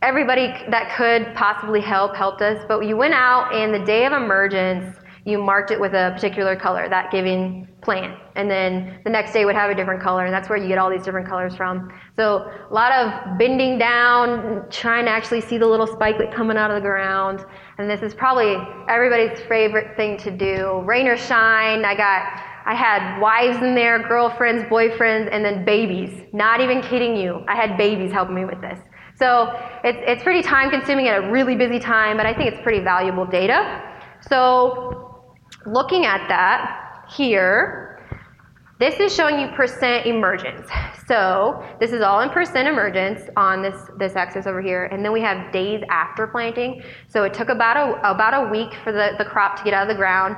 everybody 0.05 0.49
that 0.69 0.95
could 0.97 1.35
possibly 1.35 1.81
help 1.81 2.14
helped 2.14 2.43
us, 2.43 2.62
but 2.69 2.81
you 2.81 2.95
went 2.95 3.14
out 3.14 3.55
and 3.55 3.73
the 3.73 3.85
day 3.87 4.05
of 4.05 4.12
emergence, 4.12 4.99
you 5.25 5.38
marked 5.38 5.71
it 5.71 5.81
with 5.81 5.95
a 5.95 6.12
particular 6.14 6.55
color, 6.55 6.87
that 6.90 7.11
giving 7.11 7.67
plant. 7.81 8.14
And 8.37 8.51
then 8.51 9.01
the 9.05 9.11
next 9.11 9.33
day 9.33 9.47
would 9.47 9.55
have 9.55 9.71
a 9.71 9.75
different 9.75 10.03
color, 10.03 10.27
and 10.27 10.35
that's 10.35 10.51
where 10.51 10.59
you 10.59 10.69
get 10.69 10.77
all 10.77 10.90
these 10.90 11.03
different 11.03 11.27
colors 11.27 11.57
from. 11.57 11.90
So 12.17 12.51
a 12.71 12.75
lot 12.75 12.93
of 12.93 13.38
bending 13.38 13.79
down, 13.79 14.67
trying 14.69 15.07
to 15.07 15.11
actually 15.11 15.40
see 15.40 15.57
the 15.57 15.67
little 15.67 15.87
spikelet 15.87 16.35
coming 16.35 16.59
out 16.59 16.71
of 16.71 16.75
the 16.75 16.87
ground. 16.87 17.43
And 17.79 17.88
this 17.88 18.03
is 18.03 18.12
probably 18.12 18.57
everybody's 18.90 19.40
favorite 19.49 19.97
thing 19.97 20.19
to 20.19 20.31
do. 20.31 20.83
Rain 20.85 21.09
or 21.09 21.17
shine, 21.17 21.83
I 21.87 21.95
got 21.95 22.43
I 22.67 22.75
had 22.75 23.21
wives 23.21 23.59
in 23.59 23.75
there, 23.75 23.99
girlfriends, 24.09 24.64
boyfriends, 24.64 25.29
and 25.31 25.45
then 25.45 25.67
babies. 25.67 26.25
Not 26.33 26.62
even 26.62 26.81
kidding 26.81 27.14
you. 27.14 27.45
I 27.47 27.55
had 27.55 27.77
babies 27.77 28.11
helping 28.11 28.35
me 28.35 28.47
with 28.47 28.61
this. 28.62 28.79
So 29.16 29.53
it's, 29.85 29.98
it's 30.03 30.22
pretty 30.22 30.42
time 30.42 30.70
consuming 30.70 31.09
at 31.09 31.24
a 31.24 31.31
really 31.31 31.57
busy 31.57 31.79
time, 31.79 32.16
but 32.16 32.27
I 32.27 32.35
think 32.35 32.53
it's 32.53 32.62
pretty 32.62 32.81
valuable 32.81 33.24
data. 33.24 33.83
So 34.29 35.24
looking 35.66 36.05
at 36.05 36.27
that 36.29 37.07
here, 37.14 37.90
this 38.81 38.98
is 38.98 39.14
showing 39.14 39.38
you 39.38 39.48
percent 39.55 40.05
emergence. 40.05 40.68
So 41.07 41.64
this 41.79 41.92
is 41.92 42.03
all 42.03 42.22
in 42.22 42.31
percent 42.31 42.66
emergence 42.66 43.22
on 43.37 43.62
this, 43.62 43.77
this 43.98 44.16
axis 44.16 44.46
over 44.46 44.61
here. 44.61 44.87
And 44.87 45.05
then 45.05 45.12
we 45.12 45.20
have 45.20 45.53
days 45.53 45.85
after 45.90 46.27
planting. 46.27 46.83
So 47.09 47.22
it 47.22 47.33
took 47.33 47.50
about 47.50 47.77
a, 47.77 48.11
about 48.11 48.35
a 48.35 48.50
week 48.50 48.74
for 48.83 48.90
the, 48.90 49.12
the 49.16 49.24
crop 49.24 49.57
to 49.59 49.64
get 49.64 49.74
out 49.74 49.83
of 49.83 49.88
the 49.88 49.94
ground 49.94 50.35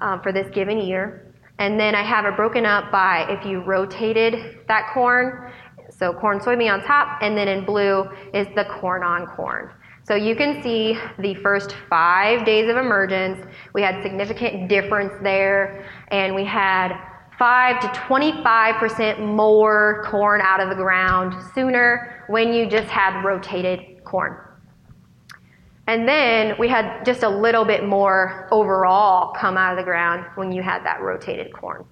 um, 0.00 0.20
for 0.20 0.32
this 0.32 0.48
given 0.50 0.78
year. 0.78 1.32
And 1.58 1.80
then 1.80 1.94
I 1.94 2.02
have 2.02 2.24
it 2.26 2.36
broken 2.36 2.66
up 2.66 2.92
by 2.92 3.26
if 3.30 3.44
you 3.44 3.60
rotated 3.60 4.60
that 4.68 4.90
corn 4.92 5.50
so 5.98 6.12
corn, 6.12 6.38
soybean 6.38 6.72
on 6.72 6.82
top, 6.84 7.18
and 7.22 7.36
then 7.36 7.48
in 7.48 7.64
blue 7.64 8.08
is 8.32 8.46
the 8.54 8.64
corn 8.64 9.02
on 9.02 9.26
corn. 9.26 9.70
So 10.04 10.14
you 10.14 10.34
can 10.34 10.62
see 10.62 10.98
the 11.18 11.34
first 11.34 11.74
five 11.90 12.46
days 12.46 12.70
of 12.70 12.76
emergence, 12.76 13.44
we 13.74 13.82
had 13.82 14.02
significant 14.02 14.68
difference 14.68 15.12
there, 15.22 15.86
and 16.10 16.34
we 16.34 16.44
had 16.44 16.96
5 17.38 17.80
to 17.80 17.86
25% 17.88 19.20
more 19.20 20.02
corn 20.06 20.40
out 20.40 20.60
of 20.60 20.70
the 20.70 20.74
ground 20.74 21.34
sooner 21.54 22.24
when 22.28 22.52
you 22.52 22.68
just 22.68 22.88
had 22.88 23.22
rotated 23.22 24.02
corn. 24.04 24.36
And 25.86 26.06
then 26.06 26.56
we 26.58 26.68
had 26.68 27.04
just 27.04 27.22
a 27.22 27.28
little 27.28 27.64
bit 27.64 27.86
more 27.86 28.48
overall 28.50 29.32
come 29.34 29.56
out 29.56 29.72
of 29.72 29.78
the 29.78 29.84
ground 29.84 30.26
when 30.34 30.50
you 30.52 30.62
had 30.62 30.84
that 30.84 31.00
rotated 31.00 31.52
corn. 31.52 31.84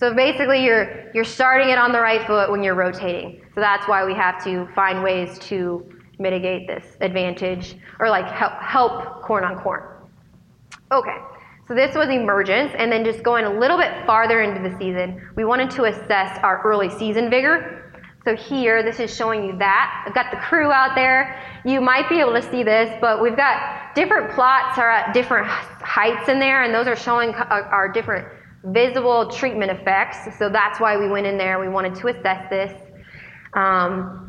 So 0.00 0.14
basically, 0.14 0.64
you're, 0.64 1.10
you're 1.12 1.24
starting 1.24 1.68
it 1.68 1.76
on 1.76 1.92
the 1.92 2.00
right 2.00 2.26
foot 2.26 2.50
when 2.50 2.62
you're 2.62 2.74
rotating. 2.74 3.42
So 3.54 3.60
that's 3.60 3.86
why 3.86 4.02
we 4.02 4.14
have 4.14 4.42
to 4.44 4.66
find 4.74 5.02
ways 5.02 5.38
to 5.40 5.86
mitigate 6.18 6.66
this 6.66 6.96
advantage 7.02 7.76
or 7.98 8.08
like 8.08 8.24
help, 8.24 8.54
help 8.62 9.20
corn 9.20 9.44
on 9.44 9.58
corn. 9.62 9.82
Okay, 10.90 11.18
so 11.68 11.74
this 11.74 11.94
was 11.94 12.08
emergence, 12.08 12.72
and 12.78 12.90
then 12.90 13.04
just 13.04 13.22
going 13.22 13.44
a 13.44 13.60
little 13.60 13.76
bit 13.76 14.06
farther 14.06 14.40
into 14.40 14.66
the 14.66 14.74
season, 14.78 15.20
we 15.36 15.44
wanted 15.44 15.70
to 15.72 15.84
assess 15.84 16.38
our 16.42 16.62
early 16.62 16.88
season 16.88 17.28
vigor. 17.28 17.92
So 18.24 18.34
here, 18.34 18.82
this 18.82 19.00
is 19.00 19.14
showing 19.14 19.44
you 19.44 19.58
that. 19.58 20.04
I've 20.06 20.14
got 20.14 20.30
the 20.30 20.38
crew 20.38 20.72
out 20.72 20.94
there. 20.94 21.42
You 21.66 21.82
might 21.82 22.08
be 22.08 22.20
able 22.20 22.32
to 22.32 22.42
see 22.50 22.62
this, 22.62 22.90
but 23.02 23.20
we've 23.20 23.36
got 23.36 23.94
different 23.94 24.32
plots 24.32 24.78
are 24.78 24.90
at 24.90 25.12
different 25.12 25.46
heights 25.46 26.30
in 26.30 26.38
there, 26.38 26.62
and 26.62 26.74
those 26.74 26.86
are 26.86 26.96
showing 26.96 27.34
uh, 27.34 27.68
our 27.70 27.86
different 27.86 28.26
visible 28.64 29.28
treatment 29.30 29.70
effects. 29.70 30.36
So 30.38 30.48
that's 30.48 30.80
why 30.80 30.96
we 30.96 31.08
went 31.08 31.26
in 31.26 31.38
there. 31.38 31.58
We 31.58 31.68
wanted 31.68 31.94
to 31.96 32.08
assess 32.08 32.48
this. 32.50 32.72
Um, 33.54 34.26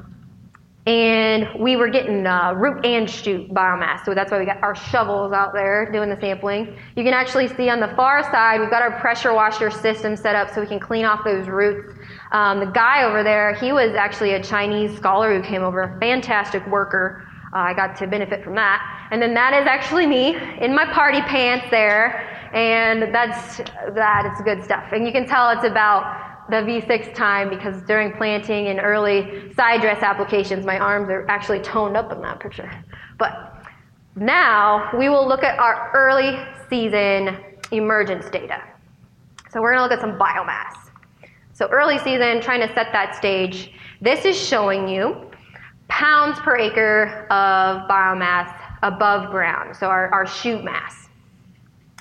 and 0.87 1.47
we 1.59 1.75
were 1.75 1.89
getting 1.89 2.25
uh, 2.25 2.53
root 2.53 2.83
and 2.83 3.07
shoot 3.07 3.53
biomass. 3.53 4.03
So 4.03 4.15
that's 4.15 4.31
why 4.31 4.39
we 4.39 4.45
got 4.45 4.63
our 4.63 4.73
shovels 4.73 5.31
out 5.31 5.53
there 5.53 5.91
doing 5.91 6.09
the 6.09 6.19
sampling. 6.19 6.75
You 6.95 7.03
can 7.03 7.13
actually 7.13 7.49
see 7.49 7.69
on 7.69 7.79
the 7.79 7.89
far 7.89 8.23
side, 8.23 8.59
we've 8.59 8.71
got 8.71 8.81
our 8.81 8.99
pressure 8.99 9.31
washer 9.31 9.69
system 9.69 10.15
set 10.15 10.35
up 10.35 10.49
so 10.49 10.59
we 10.59 10.65
can 10.65 10.79
clean 10.79 11.05
off 11.05 11.23
those 11.23 11.47
roots. 11.47 11.93
Um, 12.31 12.59
the 12.59 12.65
guy 12.65 13.03
over 13.03 13.21
there, 13.21 13.53
he 13.53 13.71
was 13.71 13.93
actually 13.93 14.33
a 14.33 14.43
Chinese 14.43 14.95
scholar 14.97 15.39
who 15.39 15.47
came 15.47 15.61
over, 15.61 15.97
fantastic 15.99 16.65
worker. 16.65 17.27
Uh, 17.53 17.57
I 17.57 17.73
got 17.75 17.95
to 17.97 18.07
benefit 18.07 18.43
from 18.43 18.55
that. 18.55 19.07
And 19.11 19.21
then 19.21 19.35
that 19.35 19.53
is 19.53 19.67
actually 19.67 20.07
me 20.07 20.35
in 20.61 20.73
my 20.73 20.91
party 20.91 21.21
pants 21.21 21.67
there 21.69 22.40
and 22.53 23.13
that's 23.13 23.57
that. 23.93 24.29
It's 24.31 24.41
good 24.41 24.63
stuff. 24.63 24.91
And 24.91 25.05
you 25.05 25.11
can 25.11 25.25
tell 25.25 25.49
it's 25.51 25.65
about 25.65 26.49
the 26.49 26.57
V6 26.57 27.13
time 27.13 27.49
because 27.49 27.81
during 27.83 28.11
planting 28.13 28.67
and 28.67 28.79
early 28.79 29.53
side 29.53 29.81
dress 29.81 30.03
applications, 30.03 30.65
my 30.65 30.77
arms 30.77 31.09
are 31.09 31.25
actually 31.29 31.59
toned 31.61 31.95
up 31.95 32.11
in 32.11 32.21
that 32.21 32.39
picture. 32.39 32.69
But 33.17 33.65
now 34.15 34.89
we 34.97 35.07
will 35.07 35.27
look 35.27 35.43
at 35.43 35.57
our 35.59 35.91
early 35.93 36.37
season 36.69 37.37
emergence 37.71 38.29
data. 38.29 38.61
So 39.51 39.61
we're 39.61 39.73
going 39.73 39.79
to 39.79 39.83
look 39.83 39.91
at 39.93 40.01
some 40.01 40.17
biomass. 40.19 40.89
So 41.53 41.67
early 41.67 41.97
season, 41.99 42.41
trying 42.41 42.67
to 42.67 42.73
set 42.73 42.91
that 42.91 43.15
stage. 43.15 43.71
This 44.01 44.25
is 44.25 44.37
showing 44.37 44.88
you 44.88 45.30
pounds 45.88 46.39
per 46.39 46.57
acre 46.57 47.28
of 47.30 47.88
biomass 47.89 48.57
above 48.82 49.30
ground, 49.30 49.76
so 49.76 49.88
our, 49.88 50.11
our 50.13 50.26
shoot 50.26 50.63
mass. 50.63 51.01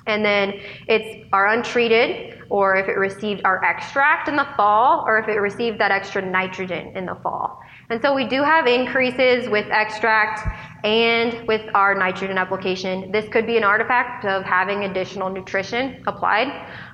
And 0.06 0.24
then 0.24 0.60
it's 0.88 1.26
our 1.32 1.48
untreated, 1.48 2.42
or 2.48 2.76
if 2.76 2.88
it 2.88 2.96
received 2.96 3.42
our 3.44 3.62
extract 3.64 4.28
in 4.28 4.36
the 4.36 4.48
fall, 4.56 5.04
or 5.06 5.18
if 5.18 5.28
it 5.28 5.38
received 5.38 5.78
that 5.80 5.90
extra 5.90 6.22
nitrogen 6.22 6.96
in 6.96 7.06
the 7.06 7.14
fall. 7.16 7.60
And 7.90 8.00
so 8.00 8.14
we 8.14 8.26
do 8.26 8.42
have 8.42 8.66
increases 8.66 9.48
with 9.48 9.66
extract 9.70 10.46
and 10.84 11.46
with 11.46 11.62
our 11.74 11.94
nitrogen 11.94 12.38
application. 12.38 13.10
This 13.12 13.28
could 13.28 13.46
be 13.46 13.56
an 13.56 13.64
artifact 13.64 14.24
of 14.24 14.44
having 14.44 14.84
additional 14.84 15.28
nutrition 15.28 16.02
applied, 16.06 16.48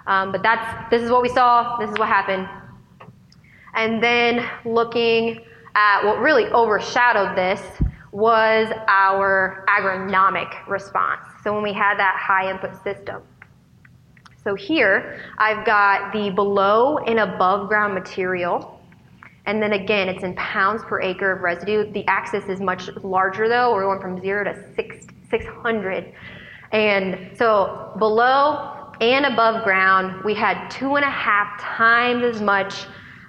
um, 0.07 0.33
but 0.33 0.43
that's 0.43 0.91
this 0.91 1.03
is 1.03 1.11
what 1.11 1.23
we 1.23 1.29
saw. 1.29 1.77
This 1.79 1.91
is 1.91 1.99
what 1.99 2.09
happened. 2.09 2.49
And 3.75 4.03
then 4.03 4.49
looking 4.65 5.41
at 5.75 6.03
what 6.03 6.19
really 6.19 6.47
overshadowed 6.47 7.37
this 7.37 7.61
was 8.11 8.73
our 8.89 9.67
agronomic 9.69 10.67
response. 10.67 11.36
So 11.47 11.55
when 11.55 11.63
we 11.63 11.73
had 11.73 11.97
that 12.01 12.17
high 12.19 12.51
input 12.51 12.75
system. 12.83 13.23
So 14.43 14.57
here 14.57 15.21
I've 15.39 15.65
got 15.65 16.13
the 16.13 16.31
below 16.31 16.99
and 16.99 17.21
above 17.21 17.69
ground 17.69 17.95
material. 17.95 18.81
And 19.45 19.63
then 19.63 19.75
again, 19.75 20.09
it's 20.09 20.25
in 20.25 20.35
pounds 20.35 20.83
per 20.83 21.01
acre 21.01 21.31
of 21.31 21.43
residue. 21.43 21.93
The 21.93 22.05
axis 22.09 22.49
is 22.49 22.61
much 22.61 22.89
larger 23.05 23.49
though. 23.49 23.73
We're 23.73 23.85
going 23.85 24.01
from 24.01 24.21
zero 24.21 24.43
to 24.43 24.61
six, 24.75 25.07
600. 25.31 26.13
And 26.73 27.31
so 27.39 27.93
below 28.01 28.93
and 29.01 29.27
above 29.27 29.63
ground, 29.63 30.25
we 30.25 30.35
had 30.35 30.69
two 30.69 30.97
and 30.97 31.05
a 31.05 31.11
half 31.11 31.61
times 31.61 32.25
as 32.25 32.43
much 32.43 32.87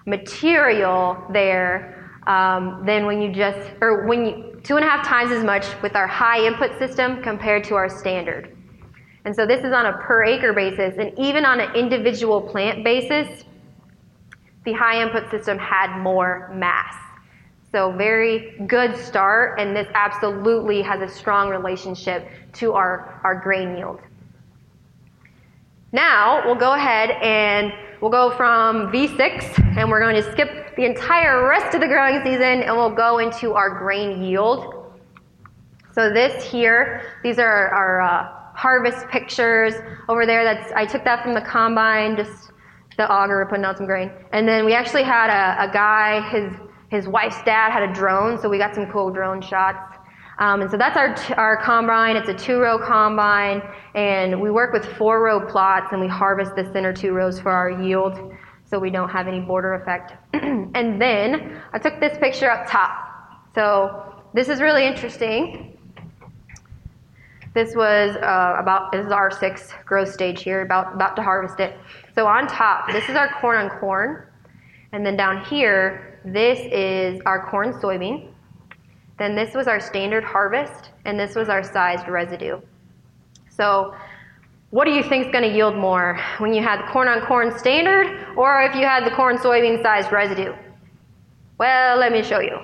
material 0.07 1.23
there 1.31 1.96
um, 2.27 2.83
than 2.85 3.05
when 3.05 3.21
you 3.21 3.31
just, 3.31 3.71
or 3.81 4.05
when 4.05 4.25
you, 4.25 4.61
two 4.63 4.75
and 4.75 4.85
a 4.85 4.87
half 4.87 5.07
times 5.07 5.31
as 5.31 5.43
much 5.43 5.65
with 5.81 5.95
our 5.95 6.07
high 6.07 6.45
input 6.45 6.77
system 6.77 7.23
compared 7.23 7.63
to 7.63 7.75
our 7.75 7.89
standard. 7.89 8.55
And 9.25 9.35
so 9.35 9.45
this 9.45 9.63
is 9.63 9.73
on 9.73 9.87
a 9.87 9.93
per 9.93 10.23
acre 10.23 10.53
basis, 10.53 10.95
and 10.99 11.17
even 11.17 11.45
on 11.45 11.59
an 11.59 11.73
individual 11.73 12.41
plant 12.41 12.83
basis, 12.83 13.45
the 14.65 14.73
high 14.73 15.01
input 15.01 15.31
system 15.31 15.57
had 15.57 15.97
more 15.99 16.51
mass. 16.53 16.95
So 17.71 17.91
very 17.91 18.57
good 18.67 18.95
start, 18.97 19.59
and 19.59 19.75
this 19.75 19.87
absolutely 19.93 20.81
has 20.81 21.01
a 21.01 21.13
strong 21.13 21.49
relationship 21.49 22.27
to 22.53 22.73
our, 22.73 23.21
our 23.23 23.35
grain 23.35 23.77
yield. 23.77 24.01
Now 25.93 26.45
we'll 26.45 26.55
go 26.55 26.73
ahead 26.73 27.11
and 27.21 27.71
we'll 28.01 28.11
go 28.11 28.31
from 28.35 28.91
V6, 28.91 29.77
and 29.77 29.89
we're 29.89 30.01
going 30.01 30.15
to 30.15 30.31
skip 30.33 30.66
the 30.77 30.85
entire 30.85 31.47
rest 31.49 31.73
of 31.73 31.81
the 31.81 31.87
growing 31.87 32.21
season, 32.23 32.61
and 32.63 32.75
we'll 32.77 32.95
go 32.95 33.17
into 33.17 33.53
our 33.53 33.79
grain 33.79 34.23
yield. 34.23 34.85
So 35.91 36.13
this 36.13 36.43
here, 36.43 37.01
these 37.23 37.39
are 37.39 37.69
our 37.69 38.01
uh, 38.01 38.29
harvest 38.53 39.07
pictures 39.07 39.73
over 40.07 40.27
there. 40.27 40.43
That's 40.43 40.71
I 40.73 40.85
took 40.85 41.03
that 41.03 41.23
from 41.23 41.33
the 41.33 41.41
combine, 41.41 42.15
just 42.15 42.51
the 42.95 43.11
auger 43.11 43.45
putting 43.49 43.65
out 43.65 43.77
some 43.77 43.87
grain. 43.87 44.11
And 44.31 44.47
then 44.47 44.65
we 44.65 44.73
actually 44.73 45.03
had 45.03 45.31
a, 45.31 45.69
a 45.69 45.73
guy, 45.73 46.21
his 46.29 46.53
his 46.89 47.07
wife's 47.07 47.43
dad 47.43 47.71
had 47.71 47.83
a 47.83 47.91
drone, 47.91 48.39
so 48.39 48.47
we 48.47 48.59
got 48.59 48.75
some 48.75 48.89
cool 48.91 49.09
drone 49.09 49.41
shots. 49.41 49.97
Um, 50.39 50.61
and 50.61 50.69
so 50.69 50.77
that's 50.77 50.95
our, 50.95 51.15
t- 51.15 51.33
our 51.33 51.57
combine. 51.57 52.15
It's 52.15 52.29
a 52.29 52.33
two 52.33 52.59
row 52.59 52.77
combine, 52.77 53.63
and 53.95 54.39
we 54.39 54.51
work 54.51 54.71
with 54.71 54.85
four 54.85 55.23
row 55.23 55.41
plots, 55.41 55.87
and 55.91 55.99
we 55.99 56.07
harvest 56.07 56.55
the 56.55 56.63
center 56.71 56.93
two 56.93 57.11
rows 57.11 57.39
for 57.39 57.51
our 57.51 57.71
yield 57.71 58.36
so 58.69 58.79
we 58.79 58.89
don't 58.89 59.09
have 59.09 59.27
any 59.27 59.39
border 59.39 59.73
effect. 59.75 60.13
and 60.33 61.01
then 61.01 61.61
I 61.73 61.79
took 61.79 61.99
this 61.99 62.17
picture 62.17 62.49
up 62.49 62.69
top. 62.69 63.51
So 63.55 64.13
this 64.33 64.49
is 64.49 64.61
really 64.61 64.85
interesting. 64.85 65.77
This 67.53 67.75
was 67.75 68.15
uh, 68.17 68.55
about, 68.59 68.91
this 68.91 69.05
is 69.05 69.11
our 69.11 69.31
sixth 69.31 69.73
growth 69.85 70.13
stage 70.13 70.43
here, 70.43 70.61
about, 70.61 70.93
about 70.93 71.15
to 71.15 71.23
harvest 71.23 71.59
it. 71.59 71.75
So 72.13 72.27
on 72.27 72.47
top, 72.47 72.91
this 72.91 73.09
is 73.09 73.15
our 73.15 73.29
corn 73.41 73.57
on 73.57 73.79
corn. 73.79 74.27
And 74.91 75.05
then 75.05 75.17
down 75.17 75.43
here, 75.45 76.19
this 76.23 76.59
is 76.71 77.21
our 77.25 77.49
corn 77.49 77.73
soybean. 77.73 78.31
Then 79.17 79.35
this 79.35 79.55
was 79.55 79.67
our 79.67 79.79
standard 79.79 80.23
harvest, 80.23 80.91
and 81.05 81.19
this 81.19 81.35
was 81.35 81.49
our 81.49 81.63
sized 81.63 82.07
residue. 82.07 82.61
So 83.49 83.95
what 84.69 84.85
do 84.85 84.91
you 84.91 85.03
think 85.03 85.27
is 85.27 85.31
going 85.31 85.49
to 85.49 85.55
yield 85.55 85.75
more 85.75 86.19
when 86.39 86.53
you 86.53 86.61
had 86.61 86.81
the 86.81 86.91
corn 86.91 87.07
on 87.07 87.21
corn 87.25 87.57
standard 87.57 88.35
or 88.35 88.63
if 88.63 88.75
you 88.75 88.85
had 88.85 89.05
the 89.05 89.11
corn 89.11 89.37
soybean 89.37 89.81
sized 89.81 90.11
residue? 90.11 90.53
Well, 91.57 91.97
let 91.97 92.11
me 92.11 92.21
show 92.21 92.39
you. 92.39 92.57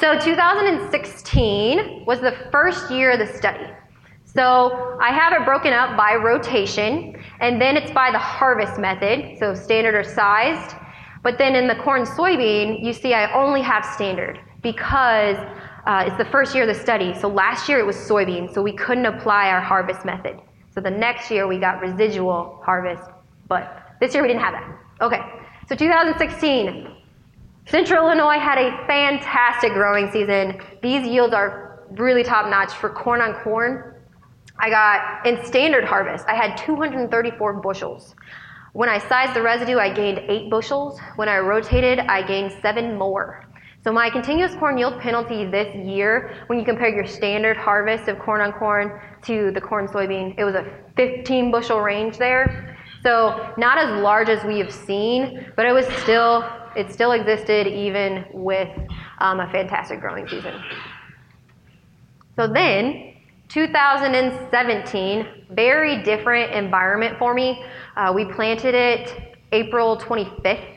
So 0.00 0.18
2016 0.18 2.04
was 2.04 2.20
the 2.20 2.36
first 2.52 2.90
year 2.90 3.12
of 3.12 3.18
the 3.18 3.26
study. 3.26 3.66
So 4.24 4.98
I 5.00 5.10
have 5.10 5.32
it 5.32 5.46
broken 5.46 5.72
up 5.72 5.96
by 5.96 6.14
rotation, 6.14 7.16
and 7.40 7.60
then 7.60 7.76
it's 7.76 7.90
by 7.90 8.10
the 8.10 8.18
harvest 8.18 8.78
method, 8.78 9.38
so 9.38 9.54
standard 9.54 9.94
or 9.94 10.04
sized. 10.04 10.76
But 11.22 11.38
then 11.38 11.56
in 11.56 11.66
the 11.66 11.74
corn 11.76 12.02
soybean, 12.02 12.84
you 12.84 12.92
see 12.92 13.14
I 13.14 13.32
only 13.32 13.62
have 13.62 13.84
standard 13.84 14.38
because 14.62 15.38
uh, 15.86 16.04
it's 16.06 16.18
the 16.18 16.30
first 16.30 16.54
year 16.54 16.68
of 16.68 16.76
the 16.76 16.80
study. 16.80 17.14
So 17.14 17.28
last 17.28 17.68
year 17.68 17.78
it 17.78 17.86
was 17.86 17.96
soybean, 17.96 18.52
so 18.52 18.62
we 18.62 18.76
couldn't 18.76 19.06
apply 19.06 19.48
our 19.48 19.60
harvest 19.60 20.04
method. 20.04 20.38
So 20.76 20.82
the 20.82 20.90
next 20.90 21.30
year 21.30 21.46
we 21.46 21.58
got 21.58 21.80
residual 21.80 22.60
harvest, 22.62 23.08
but 23.48 23.96
this 23.98 24.12
year 24.12 24.22
we 24.22 24.28
didn't 24.28 24.42
have 24.42 24.52
that. 24.52 24.78
Okay, 25.00 25.22
so 25.66 25.74
2016, 25.74 26.94
Central 27.66 28.04
Illinois 28.04 28.38
had 28.38 28.58
a 28.58 28.86
fantastic 28.86 29.72
growing 29.72 30.10
season. 30.10 30.60
These 30.82 31.06
yields 31.06 31.32
are 31.32 31.82
really 31.92 32.22
top 32.22 32.50
notch 32.50 32.74
for 32.74 32.90
corn 32.90 33.22
on 33.22 33.42
corn. 33.42 33.94
I 34.58 34.68
got, 34.68 35.26
in 35.26 35.42
standard 35.46 35.84
harvest, 35.84 36.26
I 36.28 36.34
had 36.34 36.58
234 36.58 37.54
bushels. 37.54 38.14
When 38.74 38.90
I 38.90 38.98
sized 38.98 39.32
the 39.32 39.40
residue, 39.40 39.78
I 39.78 39.90
gained 39.90 40.18
eight 40.28 40.50
bushels. 40.50 41.00
When 41.16 41.30
I 41.30 41.38
rotated, 41.38 42.00
I 42.00 42.20
gained 42.20 42.52
seven 42.60 42.98
more. 42.98 43.45
So 43.86 43.92
my 43.92 44.10
continuous 44.10 44.52
corn 44.56 44.76
yield 44.76 44.98
penalty 44.98 45.44
this 45.44 45.72
year, 45.76 46.34
when 46.48 46.58
you 46.58 46.64
compare 46.64 46.88
your 46.88 47.06
standard 47.06 47.56
harvest 47.56 48.08
of 48.08 48.18
corn 48.18 48.40
on 48.40 48.52
corn 48.52 49.00
to 49.22 49.52
the 49.52 49.60
corn 49.60 49.86
soybean, 49.86 50.34
it 50.36 50.42
was 50.42 50.56
a 50.56 50.66
15 50.96 51.52
bushel 51.52 51.80
range 51.80 52.18
there. 52.18 52.76
So 53.04 53.54
not 53.56 53.78
as 53.78 54.02
large 54.02 54.28
as 54.28 54.42
we 54.42 54.58
have 54.58 54.72
seen, 54.72 55.52
but 55.54 55.66
it 55.66 55.72
was 55.72 55.86
still, 56.02 56.44
it 56.74 56.90
still 56.92 57.12
existed 57.12 57.68
even 57.68 58.24
with 58.32 58.76
um, 59.20 59.38
a 59.38 59.48
fantastic 59.52 60.00
growing 60.00 60.26
season. 60.26 60.60
So 62.34 62.48
then, 62.48 63.14
2017, 63.50 65.46
very 65.52 66.02
different 66.02 66.52
environment 66.52 67.20
for 67.20 67.34
me. 67.34 67.64
Uh, 67.96 68.12
we 68.12 68.24
planted 68.24 68.74
it 68.74 69.36
April 69.52 69.96
25th, 69.96 70.75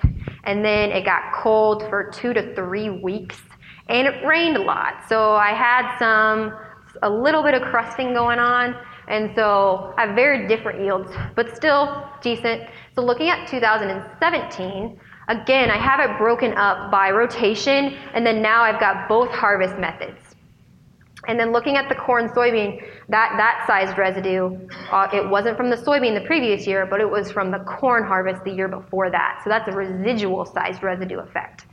and 0.50 0.66
then 0.66 0.92
it 0.92 1.06
got 1.06 1.32
cold 1.32 1.88
for 1.90 2.10
two 2.10 2.34
to 2.34 2.56
three 2.56 2.90
weeks, 2.90 3.40
and 3.88 4.08
it 4.08 4.26
rained 4.26 4.58
a 4.58 4.62
lot. 4.62 5.08
So 5.08 5.34
I 5.34 5.54
had 5.54 5.96
some, 6.00 6.58
a 7.04 7.10
little 7.10 7.44
bit 7.44 7.54
of 7.54 7.62
crusting 7.62 8.16
going 8.16 8.40
on, 8.40 8.76
and 9.08 9.32
so 9.36 9.94
I 9.96 10.08
have 10.08 10.16
very 10.16 10.48
different 10.48 10.82
yields, 10.82 11.12
but 11.36 11.56
still 11.56 12.04
decent. 12.24 12.64
So 12.96 13.04
looking 13.04 13.30
at 13.30 13.48
2017, 13.48 15.00
again, 15.28 15.70
I 15.70 15.78
have 15.78 16.00
it 16.00 16.18
broken 16.18 16.54
up 16.56 16.90
by 16.90 17.12
rotation, 17.12 17.96
and 18.16 18.26
then 18.26 18.42
now 18.42 18.64
I've 18.64 18.80
got 18.80 19.08
both 19.08 19.30
harvest 19.30 19.78
methods. 19.78 20.29
And 21.30 21.40
then 21.40 21.52
looking 21.52 21.78
at 21.78 21.88
the 21.90 21.94
corn 21.94 22.28
soybean, 22.30 22.84
that, 23.08 23.36
that 23.38 23.64
sized 23.68 24.00
residue, 24.00 24.58
uh, 24.92 25.08
it 25.14 25.30
wasn't 25.30 25.58
from 25.58 25.70
the 25.70 25.76
soybean 25.76 26.20
the 26.20 26.26
previous 26.26 26.66
year, 26.66 26.88
but 26.88 27.00
it 27.00 27.08
was 27.08 27.32
from 27.32 27.52
the 27.52 27.60
corn 27.60 28.04
harvest 28.04 28.44
the 28.44 28.52
year 28.52 28.68
before 28.68 29.12
that. 29.12 29.42
So 29.44 29.52
that's 29.52 29.68
a 29.68 29.72
residual 29.72 30.44
sized 30.44 30.82
residue 30.82 31.20
effect. 31.20 31.68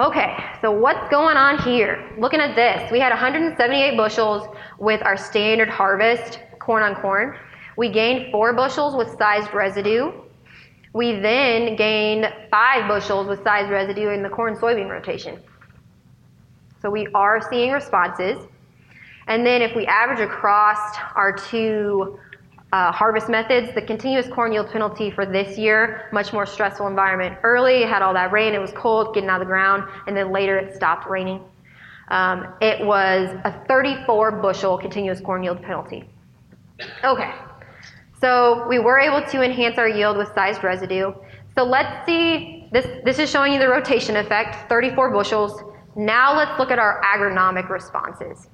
Okay, 0.00 0.36
so 0.60 0.72
what's 0.72 1.08
going 1.08 1.36
on 1.36 1.62
here? 1.62 2.12
Looking 2.18 2.40
at 2.40 2.56
this, 2.56 2.90
we 2.90 2.98
had 2.98 3.10
178 3.10 3.96
bushels 3.96 4.48
with 4.80 5.02
our 5.04 5.16
standard 5.16 5.68
harvest, 5.68 6.40
corn 6.58 6.82
on 6.82 6.96
corn. 6.96 7.36
We 7.76 7.88
gained 7.88 8.32
four 8.32 8.54
bushels 8.54 8.96
with 8.96 9.16
sized 9.18 9.54
residue. 9.54 10.10
We 10.94 11.12
then 11.20 11.76
gained 11.76 12.26
five 12.50 12.88
bushels 12.88 13.28
with 13.28 13.40
sized 13.44 13.70
residue 13.70 14.08
in 14.08 14.24
the 14.24 14.28
corn 14.28 14.56
soybean 14.56 14.90
rotation. 14.90 15.38
So 16.80 16.90
we 16.90 17.08
are 17.14 17.40
seeing 17.50 17.72
responses. 17.72 18.38
And 19.26 19.44
then 19.44 19.62
if 19.62 19.74
we 19.76 19.86
average 19.86 20.20
across 20.20 20.78
our 21.14 21.32
two 21.32 22.18
uh, 22.72 22.92
harvest 22.92 23.28
methods, 23.28 23.74
the 23.74 23.82
continuous 23.82 24.28
corn 24.28 24.52
yield 24.52 24.70
penalty 24.70 25.10
for 25.10 25.24
this 25.24 25.58
year, 25.58 26.08
much 26.12 26.32
more 26.32 26.46
stressful 26.46 26.86
environment. 26.86 27.36
Early, 27.42 27.82
it 27.82 27.88
had 27.88 28.02
all 28.02 28.14
that 28.14 28.30
rain, 28.32 28.54
it 28.54 28.58
was 28.58 28.72
cold, 28.72 29.14
getting 29.14 29.30
out 29.30 29.40
of 29.40 29.46
the 29.46 29.50
ground, 29.50 29.84
and 30.06 30.16
then 30.16 30.32
later 30.32 30.58
it 30.58 30.74
stopped 30.74 31.08
raining. 31.08 31.42
Um, 32.08 32.54
it 32.60 32.84
was 32.84 33.28
a 33.44 33.52
34 33.66 34.32
bushel 34.32 34.78
continuous 34.78 35.20
corn 35.20 35.42
yield 35.42 35.62
penalty. 35.62 36.04
Okay, 37.04 37.34
so 38.20 38.66
we 38.68 38.78
were 38.78 38.98
able 38.98 39.26
to 39.30 39.42
enhance 39.42 39.78
our 39.78 39.88
yield 39.88 40.16
with 40.16 40.32
sized 40.34 40.62
residue. 40.62 41.12
So 41.54 41.64
let's 41.64 42.06
see, 42.06 42.68
this, 42.72 42.86
this 43.04 43.18
is 43.18 43.30
showing 43.30 43.52
you 43.52 43.58
the 43.58 43.68
rotation 43.68 44.16
effect, 44.16 44.68
34 44.68 45.10
bushels. 45.10 45.60
Now 45.98 46.36
let's 46.36 46.56
look 46.60 46.70
at 46.70 46.78
our 46.78 47.02
agronomic 47.02 47.68
responses. 47.68 48.48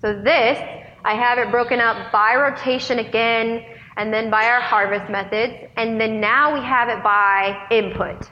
So 0.00 0.14
this, 0.14 0.58
I 1.04 1.14
have 1.14 1.36
it 1.36 1.50
broken 1.50 1.78
up 1.78 2.10
by 2.10 2.36
rotation 2.36 3.00
again, 3.00 3.62
and 3.98 4.10
then 4.10 4.30
by 4.30 4.46
our 4.46 4.62
harvest 4.62 5.10
methods, 5.10 5.52
and 5.76 6.00
then 6.00 6.20
now 6.20 6.54
we 6.54 6.60
have 6.64 6.88
it 6.88 7.02
by 7.04 7.66
input. 7.70 8.26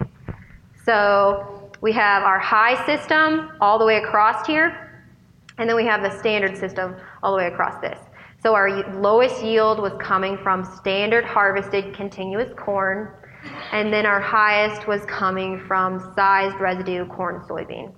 So 0.87 1.71
we 1.83 1.93
have 1.93 2.23
our 2.23 2.39
high 2.39 2.85
system 2.87 3.51
all 3.61 3.79
the 3.79 3.85
way 3.85 3.99
across 3.99 4.47
here, 4.47 5.05
and 5.59 5.69
then 5.69 5.77
we 5.77 5.85
have 5.85 6.03
the 6.03 6.19
standard 6.19 6.57
system 6.57 6.97
all 7.23 7.33
the 7.33 7.39
way 7.39 7.49
across 7.49 7.79
this. 7.83 7.99
So 8.43 8.55
our 8.55 8.91
lowest 8.95 9.45
yield 9.45 9.79
was 9.79 9.93
coming 10.01 10.39
from 10.39 10.65
standard 10.65 11.25
harvested 11.27 11.95
continuous 11.95 12.51
corn, 12.57 13.13
and 13.73 13.93
then 13.93 14.07
our 14.07 14.21
highest 14.21 14.87
was 14.87 15.05
coming 15.07 15.61
from 15.67 16.13
sized 16.15 16.59
residue 16.61 17.07
corn 17.07 17.41
soybean. 17.49 17.93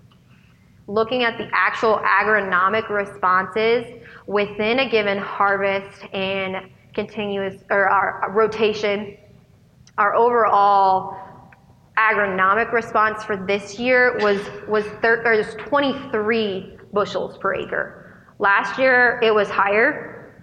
Looking 0.87 1.25
at 1.25 1.39
the 1.39 1.49
actual 1.53 1.99
agronomic 2.05 2.89
responses 2.91 3.85
within 4.27 4.81
a 4.81 4.89
given 4.89 5.19
harvest 5.19 6.05
and 6.13 6.71
continuous 6.95 7.63
or 7.71 7.89
our 7.89 8.31
rotation, 8.33 9.17
our 9.99 10.15
overall 10.15 11.17
agronomic 11.97 12.73
response 12.73 13.25
for 13.25 13.37
this 13.37 13.79
year 13.79 14.19
was 14.19 14.41
was, 14.69 14.85
thir- 15.01 15.23
or 15.25 15.37
was 15.37 15.55
23 15.67 16.79
bushels 16.93 17.39
per 17.39 17.55
acre. 17.55 18.27
Last 18.39 18.79
year 18.79 19.21
it 19.23 19.35
was 19.35 19.49
higher. 19.49 20.35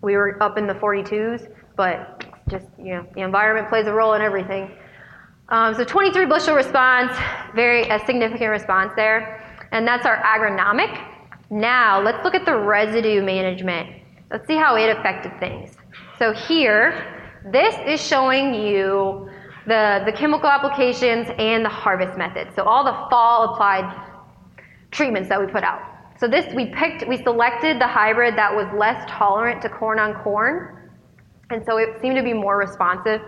We 0.00 0.16
were 0.16 0.42
up 0.42 0.58
in 0.58 0.66
the 0.66 0.74
42s, 0.74 1.52
but 1.76 2.17
just 2.48 2.66
you 2.78 2.94
know 2.94 3.06
the 3.14 3.22
environment 3.22 3.68
plays 3.68 3.86
a 3.86 3.92
role 3.92 4.14
in 4.14 4.22
everything. 4.22 4.70
Um, 5.50 5.74
so 5.74 5.84
23 5.84 6.26
bushel 6.26 6.54
response, 6.54 7.16
very 7.54 7.88
a 7.88 7.98
significant 8.04 8.50
response 8.50 8.92
there, 8.96 9.42
and 9.72 9.86
that's 9.86 10.04
our 10.04 10.18
agronomic. 10.22 11.02
Now 11.50 12.00
let's 12.00 12.22
look 12.24 12.34
at 12.34 12.44
the 12.44 12.54
residue 12.54 13.22
management. 13.22 14.02
Let's 14.30 14.46
see 14.46 14.56
how 14.56 14.76
it 14.76 14.94
affected 14.98 15.38
things. 15.40 15.76
So 16.18 16.32
here, 16.32 17.40
this 17.50 17.74
is 17.86 18.06
showing 18.06 18.52
you 18.52 19.30
the, 19.66 20.02
the 20.04 20.12
chemical 20.12 20.48
applications 20.48 21.28
and 21.38 21.64
the 21.64 21.68
harvest 21.70 22.18
methods. 22.18 22.54
So 22.54 22.64
all 22.64 22.84
the 22.84 22.92
fall 23.10 23.54
applied 23.54 24.06
treatments 24.90 25.28
that 25.28 25.40
we 25.40 25.46
put 25.46 25.62
out. 25.62 25.80
So 26.18 26.26
this, 26.26 26.52
we 26.54 26.66
picked, 26.66 27.06
we 27.06 27.22
selected 27.22 27.80
the 27.80 27.86
hybrid 27.86 28.36
that 28.36 28.52
was 28.52 28.66
less 28.76 29.04
tolerant 29.08 29.62
to 29.62 29.68
corn 29.68 29.98
on 29.98 30.14
corn. 30.22 30.87
And 31.50 31.64
so 31.64 31.78
it 31.78 32.00
seemed 32.00 32.16
to 32.16 32.22
be 32.22 32.34
more 32.34 32.58
responsive 32.58 33.22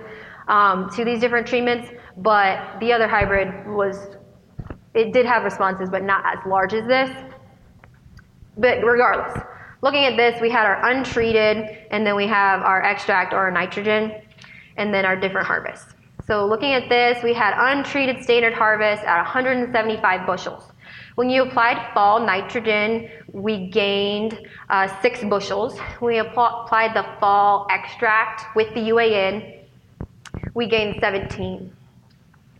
um, 0.48 0.90
to 0.90 1.04
these 1.04 1.20
different 1.20 1.46
treatments. 1.46 1.88
But 2.18 2.78
the 2.80 2.92
other 2.92 3.08
hybrid 3.08 3.66
was, 3.66 4.16
it 4.94 5.12
did 5.12 5.26
have 5.26 5.44
responses, 5.44 5.88
but 5.90 6.02
not 6.02 6.24
as 6.26 6.44
large 6.46 6.74
as 6.74 6.86
this. 6.86 7.10
But 8.58 8.84
regardless, 8.84 9.42
looking 9.80 10.04
at 10.04 10.16
this, 10.16 10.40
we 10.40 10.50
had 10.50 10.66
our 10.66 10.90
untreated, 10.90 11.86
and 11.90 12.06
then 12.06 12.14
we 12.14 12.26
have 12.26 12.60
our 12.60 12.82
extract 12.82 13.32
or 13.32 13.38
our 13.38 13.50
nitrogen, 13.50 14.12
and 14.76 14.92
then 14.92 15.06
our 15.06 15.16
different 15.16 15.46
harvests. 15.46 15.94
So 16.26 16.46
looking 16.46 16.74
at 16.74 16.88
this, 16.88 17.22
we 17.24 17.32
had 17.32 17.54
untreated 17.56 18.22
standard 18.22 18.52
harvest 18.52 19.02
at 19.04 19.16
175 19.16 20.26
bushels. 20.26 20.72
When 21.20 21.28
you 21.28 21.42
applied 21.42 21.92
fall 21.92 22.18
nitrogen, 22.24 23.10
we 23.30 23.66
gained 23.66 24.40
uh, 24.70 24.88
six 25.02 25.22
bushels. 25.22 25.78
We 26.00 26.16
applied 26.16 26.94
the 26.94 27.04
fall 27.20 27.66
extract 27.68 28.56
with 28.56 28.72
the 28.72 28.80
UAN, 28.88 29.58
we 30.54 30.66
gained 30.66 30.96
17. 30.98 31.70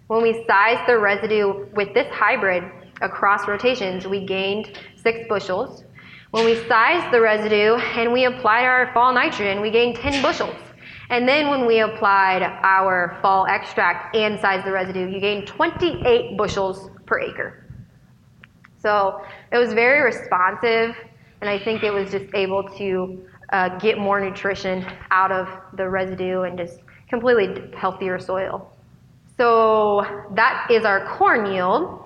When 0.09 0.23
we 0.23 0.45
sized 0.47 0.87
the 0.87 0.99
residue 0.99 1.69
with 1.75 1.95
this 1.95 2.07
hybrid 2.13 2.65
across 3.01 3.49
rotations, 3.49 4.07
we 4.07 4.27
gained 4.27 4.79
six 4.95 5.21
bushels. 5.27 5.85
When 6.31 6.45
we 6.45 6.57
sized 6.69 7.15
the 7.15 7.21
residue 7.23 7.77
and 7.77 8.13
we 8.13 8.27
applied 8.27 8.67
our 8.67 8.93
fall 8.93 9.15
nitrogen, 9.15 9.63
we 9.63 9.71
gained 9.71 9.97
10 9.97 10.21
bushels. 10.21 10.57
And 11.09 11.27
then 11.27 11.49
when 11.49 11.65
we 11.65 11.81
applied 11.81 12.43
our 12.43 13.17
fall 13.23 13.47
extract 13.47 14.15
and 14.15 14.39
sized 14.39 14.67
the 14.67 14.73
residue, 14.73 15.09
you 15.09 15.19
gained 15.19 15.47
28 15.47 16.37
bushels 16.37 16.91
per 17.07 17.21
acre. 17.21 17.60
So 18.83 19.23
it 19.53 19.59
was 19.59 19.73
very 19.73 20.03
responsive, 20.03 20.97
and 21.41 21.51
I 21.51 21.59
think 21.59 21.83
it 21.83 21.93
was 21.93 22.11
just 22.11 22.27
able 22.35 22.65
to 22.79 23.25
uh, 23.53 23.79
get 23.79 23.99
more 23.99 24.21
nutrition 24.21 24.87
out 25.11 25.33
of 25.33 25.49
the 25.77 25.89
residue 25.89 26.43
and 26.43 26.57
just 26.57 26.81
completely 27.09 27.73
healthier 27.77 28.19
soil. 28.19 28.73
So 29.37 30.05
that 30.35 30.69
is 30.71 30.85
our 30.85 31.07
corn 31.17 31.53
yield. 31.53 32.05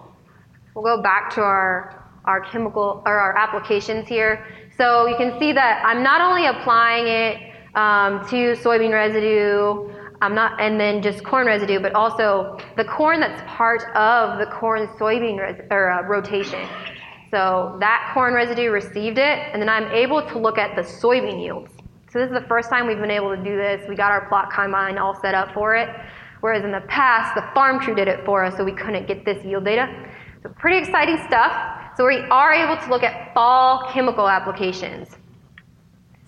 We'll 0.74 0.84
go 0.84 1.02
back 1.02 1.30
to 1.34 1.40
our 1.40 2.00
our 2.24 2.40
chemical 2.40 3.02
or 3.04 3.18
our 3.18 3.36
applications 3.36 4.08
here. 4.08 4.46
So 4.78 5.06
you 5.06 5.16
can 5.16 5.38
see 5.38 5.52
that 5.52 5.82
I'm 5.84 6.02
not 6.02 6.20
only 6.22 6.46
applying 6.46 7.06
it 7.06 7.36
um, 7.74 8.26
to 8.28 8.54
soybean 8.56 8.92
residue, 8.92 9.90
I'm 10.20 10.34
not, 10.34 10.60
and 10.60 10.78
then 10.80 11.02
just 11.02 11.24
corn 11.24 11.46
residue, 11.46 11.80
but 11.80 11.94
also 11.94 12.58
the 12.76 12.84
corn 12.84 13.20
that's 13.20 13.42
part 13.46 13.82
of 13.96 14.38
the 14.38 14.46
corn 14.46 14.86
soybean 14.98 15.38
res, 15.38 15.60
or 15.70 15.90
uh, 15.90 16.02
rotation. 16.02 16.66
So 17.30 17.76
that 17.80 18.10
corn 18.14 18.32
residue 18.32 18.70
received 18.70 19.18
it, 19.18 19.38
and 19.52 19.60
then 19.60 19.68
I'm 19.68 19.90
able 19.92 20.22
to 20.26 20.38
look 20.38 20.56
at 20.56 20.76
the 20.76 20.82
soybean 20.82 21.42
yields. 21.42 21.72
So 22.12 22.20
this 22.20 22.28
is 22.28 22.34
the 22.34 22.46
first 22.46 22.70
time 22.70 22.86
we've 22.86 23.00
been 23.00 23.10
able 23.10 23.34
to 23.34 23.42
do 23.42 23.56
this. 23.56 23.86
We 23.88 23.96
got 23.96 24.12
our 24.12 24.28
plot 24.28 24.52
combine 24.52 24.98
all 24.98 25.20
set 25.20 25.34
up 25.34 25.52
for 25.52 25.74
it, 25.74 25.88
whereas 26.40 26.64
in 26.64 26.70
the 26.70 26.82
past 26.82 27.34
the 27.34 27.44
farm 27.52 27.80
crew 27.80 27.94
did 27.94 28.06
it 28.06 28.24
for 28.24 28.44
us, 28.44 28.56
so 28.56 28.64
we 28.64 28.72
couldn't 28.72 29.08
get 29.08 29.24
this 29.24 29.44
yield 29.44 29.64
data. 29.64 29.92
So 30.42 30.48
pretty 30.50 30.78
exciting 30.78 31.18
stuff. 31.26 31.52
So 31.96 32.06
we 32.06 32.18
are 32.30 32.52
able 32.52 32.76
to 32.80 32.90
look 32.90 33.02
at 33.02 33.34
fall 33.34 33.88
chemical 33.90 34.28
applications. 34.28 35.16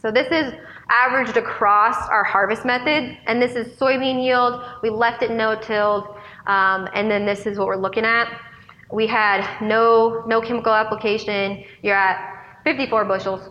So 0.01 0.11
this 0.11 0.27
is 0.31 0.53
averaged 0.89 1.37
across 1.37 2.09
our 2.09 2.25
harvest 2.25 2.65
method, 2.65 3.19
and 3.27 3.43
this 3.43 3.57
is 3.57 3.77
soybean 3.77 4.23
yield. 4.23 4.63
We 4.83 4.91
left 4.91 5.23
it 5.23 5.31
no-tilled, 5.31 6.05
um, 6.47 6.89
and 6.95 7.11
then 7.11 7.27
this 7.27 7.47
is 7.47 7.59
what 7.59 7.67
we're 7.67 7.77
looking 7.77 8.05
at. 8.05 8.41
We 8.93 9.07
had 9.07 9.61
no, 9.61 10.23
no 10.27 10.41
chemical 10.41 10.73
application. 10.73 11.65
You're 11.83 11.97
at 11.97 12.63
54 12.65 13.05
bushels. 13.05 13.51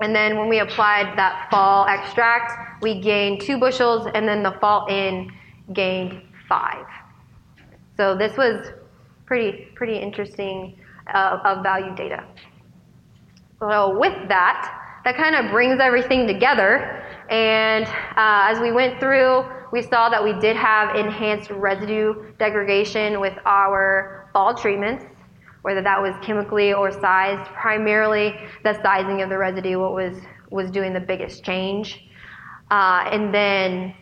And 0.00 0.14
then 0.14 0.36
when 0.36 0.48
we 0.48 0.58
applied 0.58 1.16
that 1.16 1.48
fall 1.50 1.86
extract, 1.86 2.82
we 2.82 3.00
gained 3.00 3.40
two 3.40 3.58
bushels, 3.58 4.08
and 4.14 4.28
then 4.28 4.42
the 4.42 4.52
fall 4.60 4.86
N 4.90 5.30
gained 5.72 6.20
five. 6.48 6.84
So 7.96 8.16
this 8.16 8.36
was 8.36 8.72
pretty, 9.24 9.68
pretty 9.74 9.96
interesting 9.96 10.78
uh, 11.12 11.38
of 11.44 11.62
value 11.62 11.94
data. 11.94 12.24
So 13.60 13.98
with 13.98 14.28
that, 14.28 14.83
that 15.04 15.16
kind 15.16 15.34
of 15.34 15.50
brings 15.50 15.80
everything 15.80 16.26
together. 16.26 17.02
And 17.30 17.84
uh, 17.86 18.48
as 18.50 18.60
we 18.60 18.72
went 18.72 19.00
through, 19.00 19.44
we 19.72 19.82
saw 19.82 20.08
that 20.08 20.22
we 20.22 20.32
did 20.40 20.56
have 20.56 20.94
enhanced 20.96 21.50
residue 21.50 22.32
degradation 22.38 23.20
with 23.20 23.36
our 23.44 24.28
fall 24.32 24.54
treatments, 24.54 25.04
whether 25.62 25.82
that 25.82 26.00
was 26.00 26.14
chemically 26.22 26.72
or 26.72 26.90
sized. 26.90 27.50
Primarily, 27.52 28.34
the 28.62 28.80
sizing 28.82 29.22
of 29.22 29.28
the 29.28 29.38
residue 29.38 29.78
what 29.78 29.92
was 29.92 30.16
was 30.50 30.70
doing 30.70 30.92
the 30.92 31.00
biggest 31.00 31.42
change. 31.44 32.04
Uh, 32.70 33.08
and 33.10 33.34
then 33.34 33.94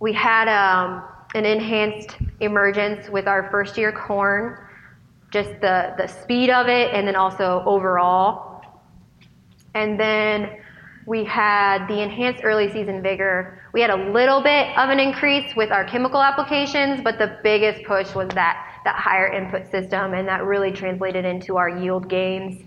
we 0.00 0.12
had 0.12 0.48
um, 0.48 1.04
an 1.34 1.44
enhanced 1.44 2.16
emergence 2.40 3.08
with 3.08 3.28
our 3.28 3.48
first 3.50 3.78
year 3.78 3.92
corn 3.92 4.58
just 5.30 5.50
the, 5.60 5.94
the 5.98 6.06
speed 6.06 6.50
of 6.50 6.68
it 6.68 6.92
and 6.94 7.06
then 7.06 7.16
also 7.16 7.62
overall. 7.66 8.47
And 9.74 9.98
then 9.98 10.60
we 11.06 11.24
had 11.24 11.86
the 11.88 12.02
enhanced 12.02 12.44
early 12.44 12.70
season 12.70 13.02
vigor. 13.02 13.62
We 13.72 13.80
had 13.80 13.90
a 13.90 14.10
little 14.10 14.42
bit 14.42 14.76
of 14.76 14.90
an 14.90 15.00
increase 15.00 15.56
with 15.56 15.70
our 15.70 15.84
chemical 15.84 16.22
applications, 16.22 17.00
but 17.02 17.18
the 17.18 17.38
biggest 17.42 17.82
push 17.84 18.14
was 18.14 18.28
that, 18.34 18.80
that 18.84 18.96
higher 18.96 19.32
input 19.32 19.70
system, 19.70 20.12
and 20.12 20.28
that 20.28 20.44
really 20.44 20.70
translated 20.70 21.24
into 21.24 21.56
our 21.56 21.70
yield 21.70 22.08
gains. 22.08 22.62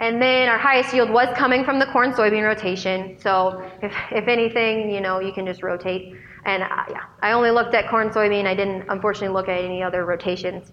And 0.00 0.20
then 0.20 0.48
our 0.48 0.58
highest 0.58 0.92
yield 0.92 1.10
was 1.10 1.28
coming 1.36 1.64
from 1.64 1.78
the 1.78 1.86
corn 1.86 2.12
soybean 2.12 2.44
rotation. 2.44 3.16
So 3.20 3.62
if, 3.82 3.94
if 4.10 4.26
anything, 4.26 4.90
you 4.90 5.00
know, 5.00 5.20
you 5.20 5.32
can 5.32 5.46
just 5.46 5.62
rotate. 5.62 6.16
And 6.44 6.62
uh, 6.64 6.66
yeah, 6.90 7.04
I 7.22 7.32
only 7.32 7.52
looked 7.52 7.74
at 7.74 7.88
corn 7.88 8.10
soybean. 8.10 8.46
I 8.46 8.54
didn't 8.54 8.90
unfortunately 8.90 9.32
look 9.32 9.48
at 9.48 9.64
any 9.64 9.82
other 9.82 10.04
rotations. 10.04 10.72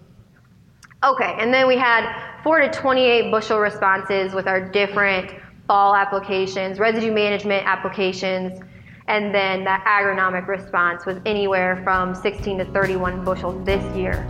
Okay, 1.02 1.34
and 1.38 1.52
then 1.52 1.66
we 1.66 1.78
had 1.78 2.14
4 2.42 2.60
to 2.60 2.70
28 2.70 3.30
bushel 3.30 3.58
responses 3.58 4.34
with 4.34 4.46
our 4.46 4.60
different 4.60 5.32
fall 5.66 5.96
applications, 5.96 6.78
residue 6.78 7.10
management 7.10 7.66
applications, 7.66 8.60
and 9.08 9.34
then 9.34 9.64
that 9.64 9.82
agronomic 9.86 10.46
response 10.46 11.06
was 11.06 11.16
anywhere 11.24 11.80
from 11.84 12.14
16 12.14 12.58
to 12.58 12.64
31 12.66 13.24
bushels 13.24 13.64
this 13.64 13.82
year. 13.96 14.26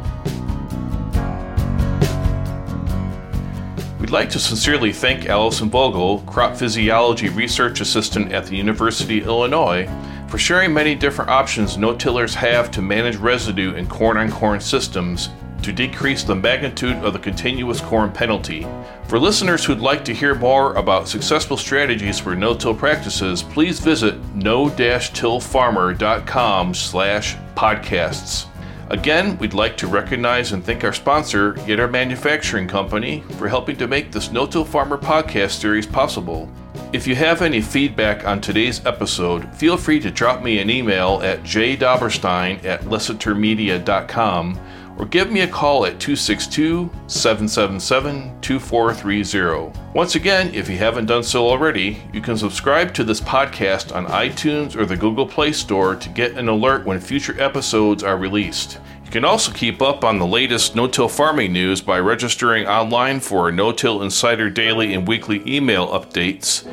We'd 3.99 4.11
like 4.11 4.31
to 4.31 4.39
sincerely 4.39 4.93
thank 4.93 5.27
Allison 5.27 5.71
Vogel, 5.71 6.21
Crop 6.21 6.57
Physiology 6.57 7.31
Research 7.31 7.81
Assistant 7.81 8.31
at 8.31 8.47
the 8.47 8.57
University 8.57 9.21
of 9.21 9.27
Illinois, 9.27 9.91
for 10.29 10.39
sharing 10.39 10.73
many 10.73 10.95
different 10.95 11.33
options 11.33 11.77
no-tillers 11.77 12.33
have 12.37 12.71
to 12.71 12.81
manage 12.81 13.17
residue 13.17 13.75
in 13.75 13.89
corn-on-corn 13.89 14.61
systems 14.61 15.31
to 15.63 15.73
decrease 15.73 16.23
the 16.23 16.35
magnitude 16.35 16.97
of 17.05 17.13
the 17.13 17.19
continuous 17.19 17.81
corn 17.81 18.13
penalty. 18.13 18.67
For 19.09 19.19
listeners 19.19 19.65
who'd 19.65 19.81
like 19.81 20.05
to 20.05 20.15
hear 20.15 20.35
more 20.35 20.75
about 20.75 21.09
successful 21.09 21.57
strategies 21.57 22.19
for 22.19 22.37
no-till 22.37 22.75
practices, 22.75 23.43
please 23.43 23.81
visit 23.81 24.23
no-tillfarmer.com 24.35 26.75
slash 26.75 27.37
podcasts. 27.55 28.47
Again, 28.91 29.39
we'd 29.39 29.55
like 29.55 29.77
to 29.77 29.87
recognize 29.87 30.51
and 30.51 30.65
thank 30.65 30.83
our 30.83 30.93
sponsor, 30.93 31.55
Yetter 31.55 31.89
Manufacturing 31.89 32.67
Company, 32.67 33.23
for 33.39 33.49
helping 33.49 33.77
to 33.77 33.87
make 33.87 34.11
this 34.11 34.33
No-Till 34.33 34.65
Farmer 34.65 34.99
podcast 34.99 35.61
series 35.61 35.87
possible. 35.87 36.51
If 36.93 37.07
you 37.07 37.15
have 37.15 37.41
any 37.41 37.61
feedback 37.61 38.27
on 38.27 38.41
today's 38.41 38.85
episode, 38.85 39.49
feel 39.55 39.77
free 39.77 40.01
to 40.01 40.11
drop 40.11 40.43
me 40.43 40.59
an 40.59 40.71
email 40.71 41.21
at 41.23 41.45
jdobberstein 41.45 42.65
at 42.65 42.81
lessitermedia.com 42.83 44.59
or 45.01 45.07
give 45.07 45.33
me 45.33 45.41
a 45.41 45.49
call 45.49 45.87
at 45.87 45.99
262 45.99 46.91
777 47.07 48.39
2430. 48.43 49.81
Once 49.95 50.15
again, 50.15 50.55
if 50.55 50.69
you 50.69 50.77
haven't 50.77 51.07
done 51.07 51.23
so 51.23 51.49
already, 51.49 52.03
you 52.13 52.21
can 52.21 52.37
subscribe 52.37 52.93
to 52.93 53.03
this 53.03 53.21
podcast 53.21 53.97
on 53.97 54.05
iTunes 54.07 54.77
or 54.77 54.85
the 54.85 54.97
Google 54.97 55.27
Play 55.27 55.53
Store 55.53 55.97
to 55.97 56.09
get 56.11 56.37
an 56.37 56.49
alert 56.49 56.85
when 56.85 57.01
future 57.01 57.41
episodes 57.41 58.03
are 58.03 58.19
released. 58.19 58.79
You 59.07 59.11
can 59.11 59.25
also 59.25 59.51
keep 59.53 59.81
up 59.81 60.05
on 60.05 60.19
the 60.19 60.27
latest 60.27 60.77
no-till 60.77 61.09
farming 61.09 61.55
news 61.55 61.81
by 61.81 61.99
registering 61.99 62.67
online 62.67 63.21
for 63.21 63.45
our 63.45 63.53
No-Till 63.53 64.03
Insider 64.03 64.51
daily 64.51 64.93
and 64.93 65.09
weekly 65.09 65.43
email 65.47 65.89
updates 65.89 66.69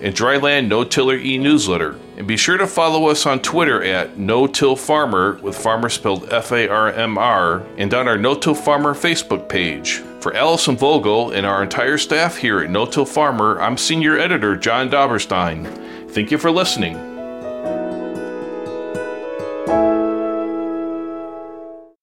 and 0.00 0.14
Dryland 0.14 0.68
No-Tiller 0.68 1.16
e-newsletter. 1.16 1.98
And 2.16 2.26
be 2.26 2.36
sure 2.36 2.56
to 2.56 2.66
follow 2.66 3.08
us 3.08 3.26
on 3.26 3.40
Twitter 3.40 3.82
at 3.82 4.18
No-Till 4.18 4.76
Farmer 4.76 5.38
with 5.42 5.56
farmer 5.56 5.88
spelled 5.88 6.32
F-A-R-M-R 6.32 7.62
and 7.76 7.94
on 7.94 8.08
our 8.08 8.18
No-Till 8.18 8.54
Farmer 8.54 8.94
Facebook 8.94 9.48
page. 9.48 10.02
For 10.20 10.34
Allison 10.34 10.76
Vogel 10.76 11.32
and 11.32 11.46
our 11.46 11.62
entire 11.62 11.98
staff 11.98 12.36
here 12.36 12.60
at 12.60 12.70
No-Till 12.70 13.06
Farmer, 13.06 13.60
I'm 13.60 13.76
Senior 13.76 14.18
Editor 14.18 14.56
John 14.56 14.90
Dobberstein. 14.90 16.10
Thank 16.10 16.30
you 16.30 16.38
for 16.38 16.50
listening. 16.50 17.09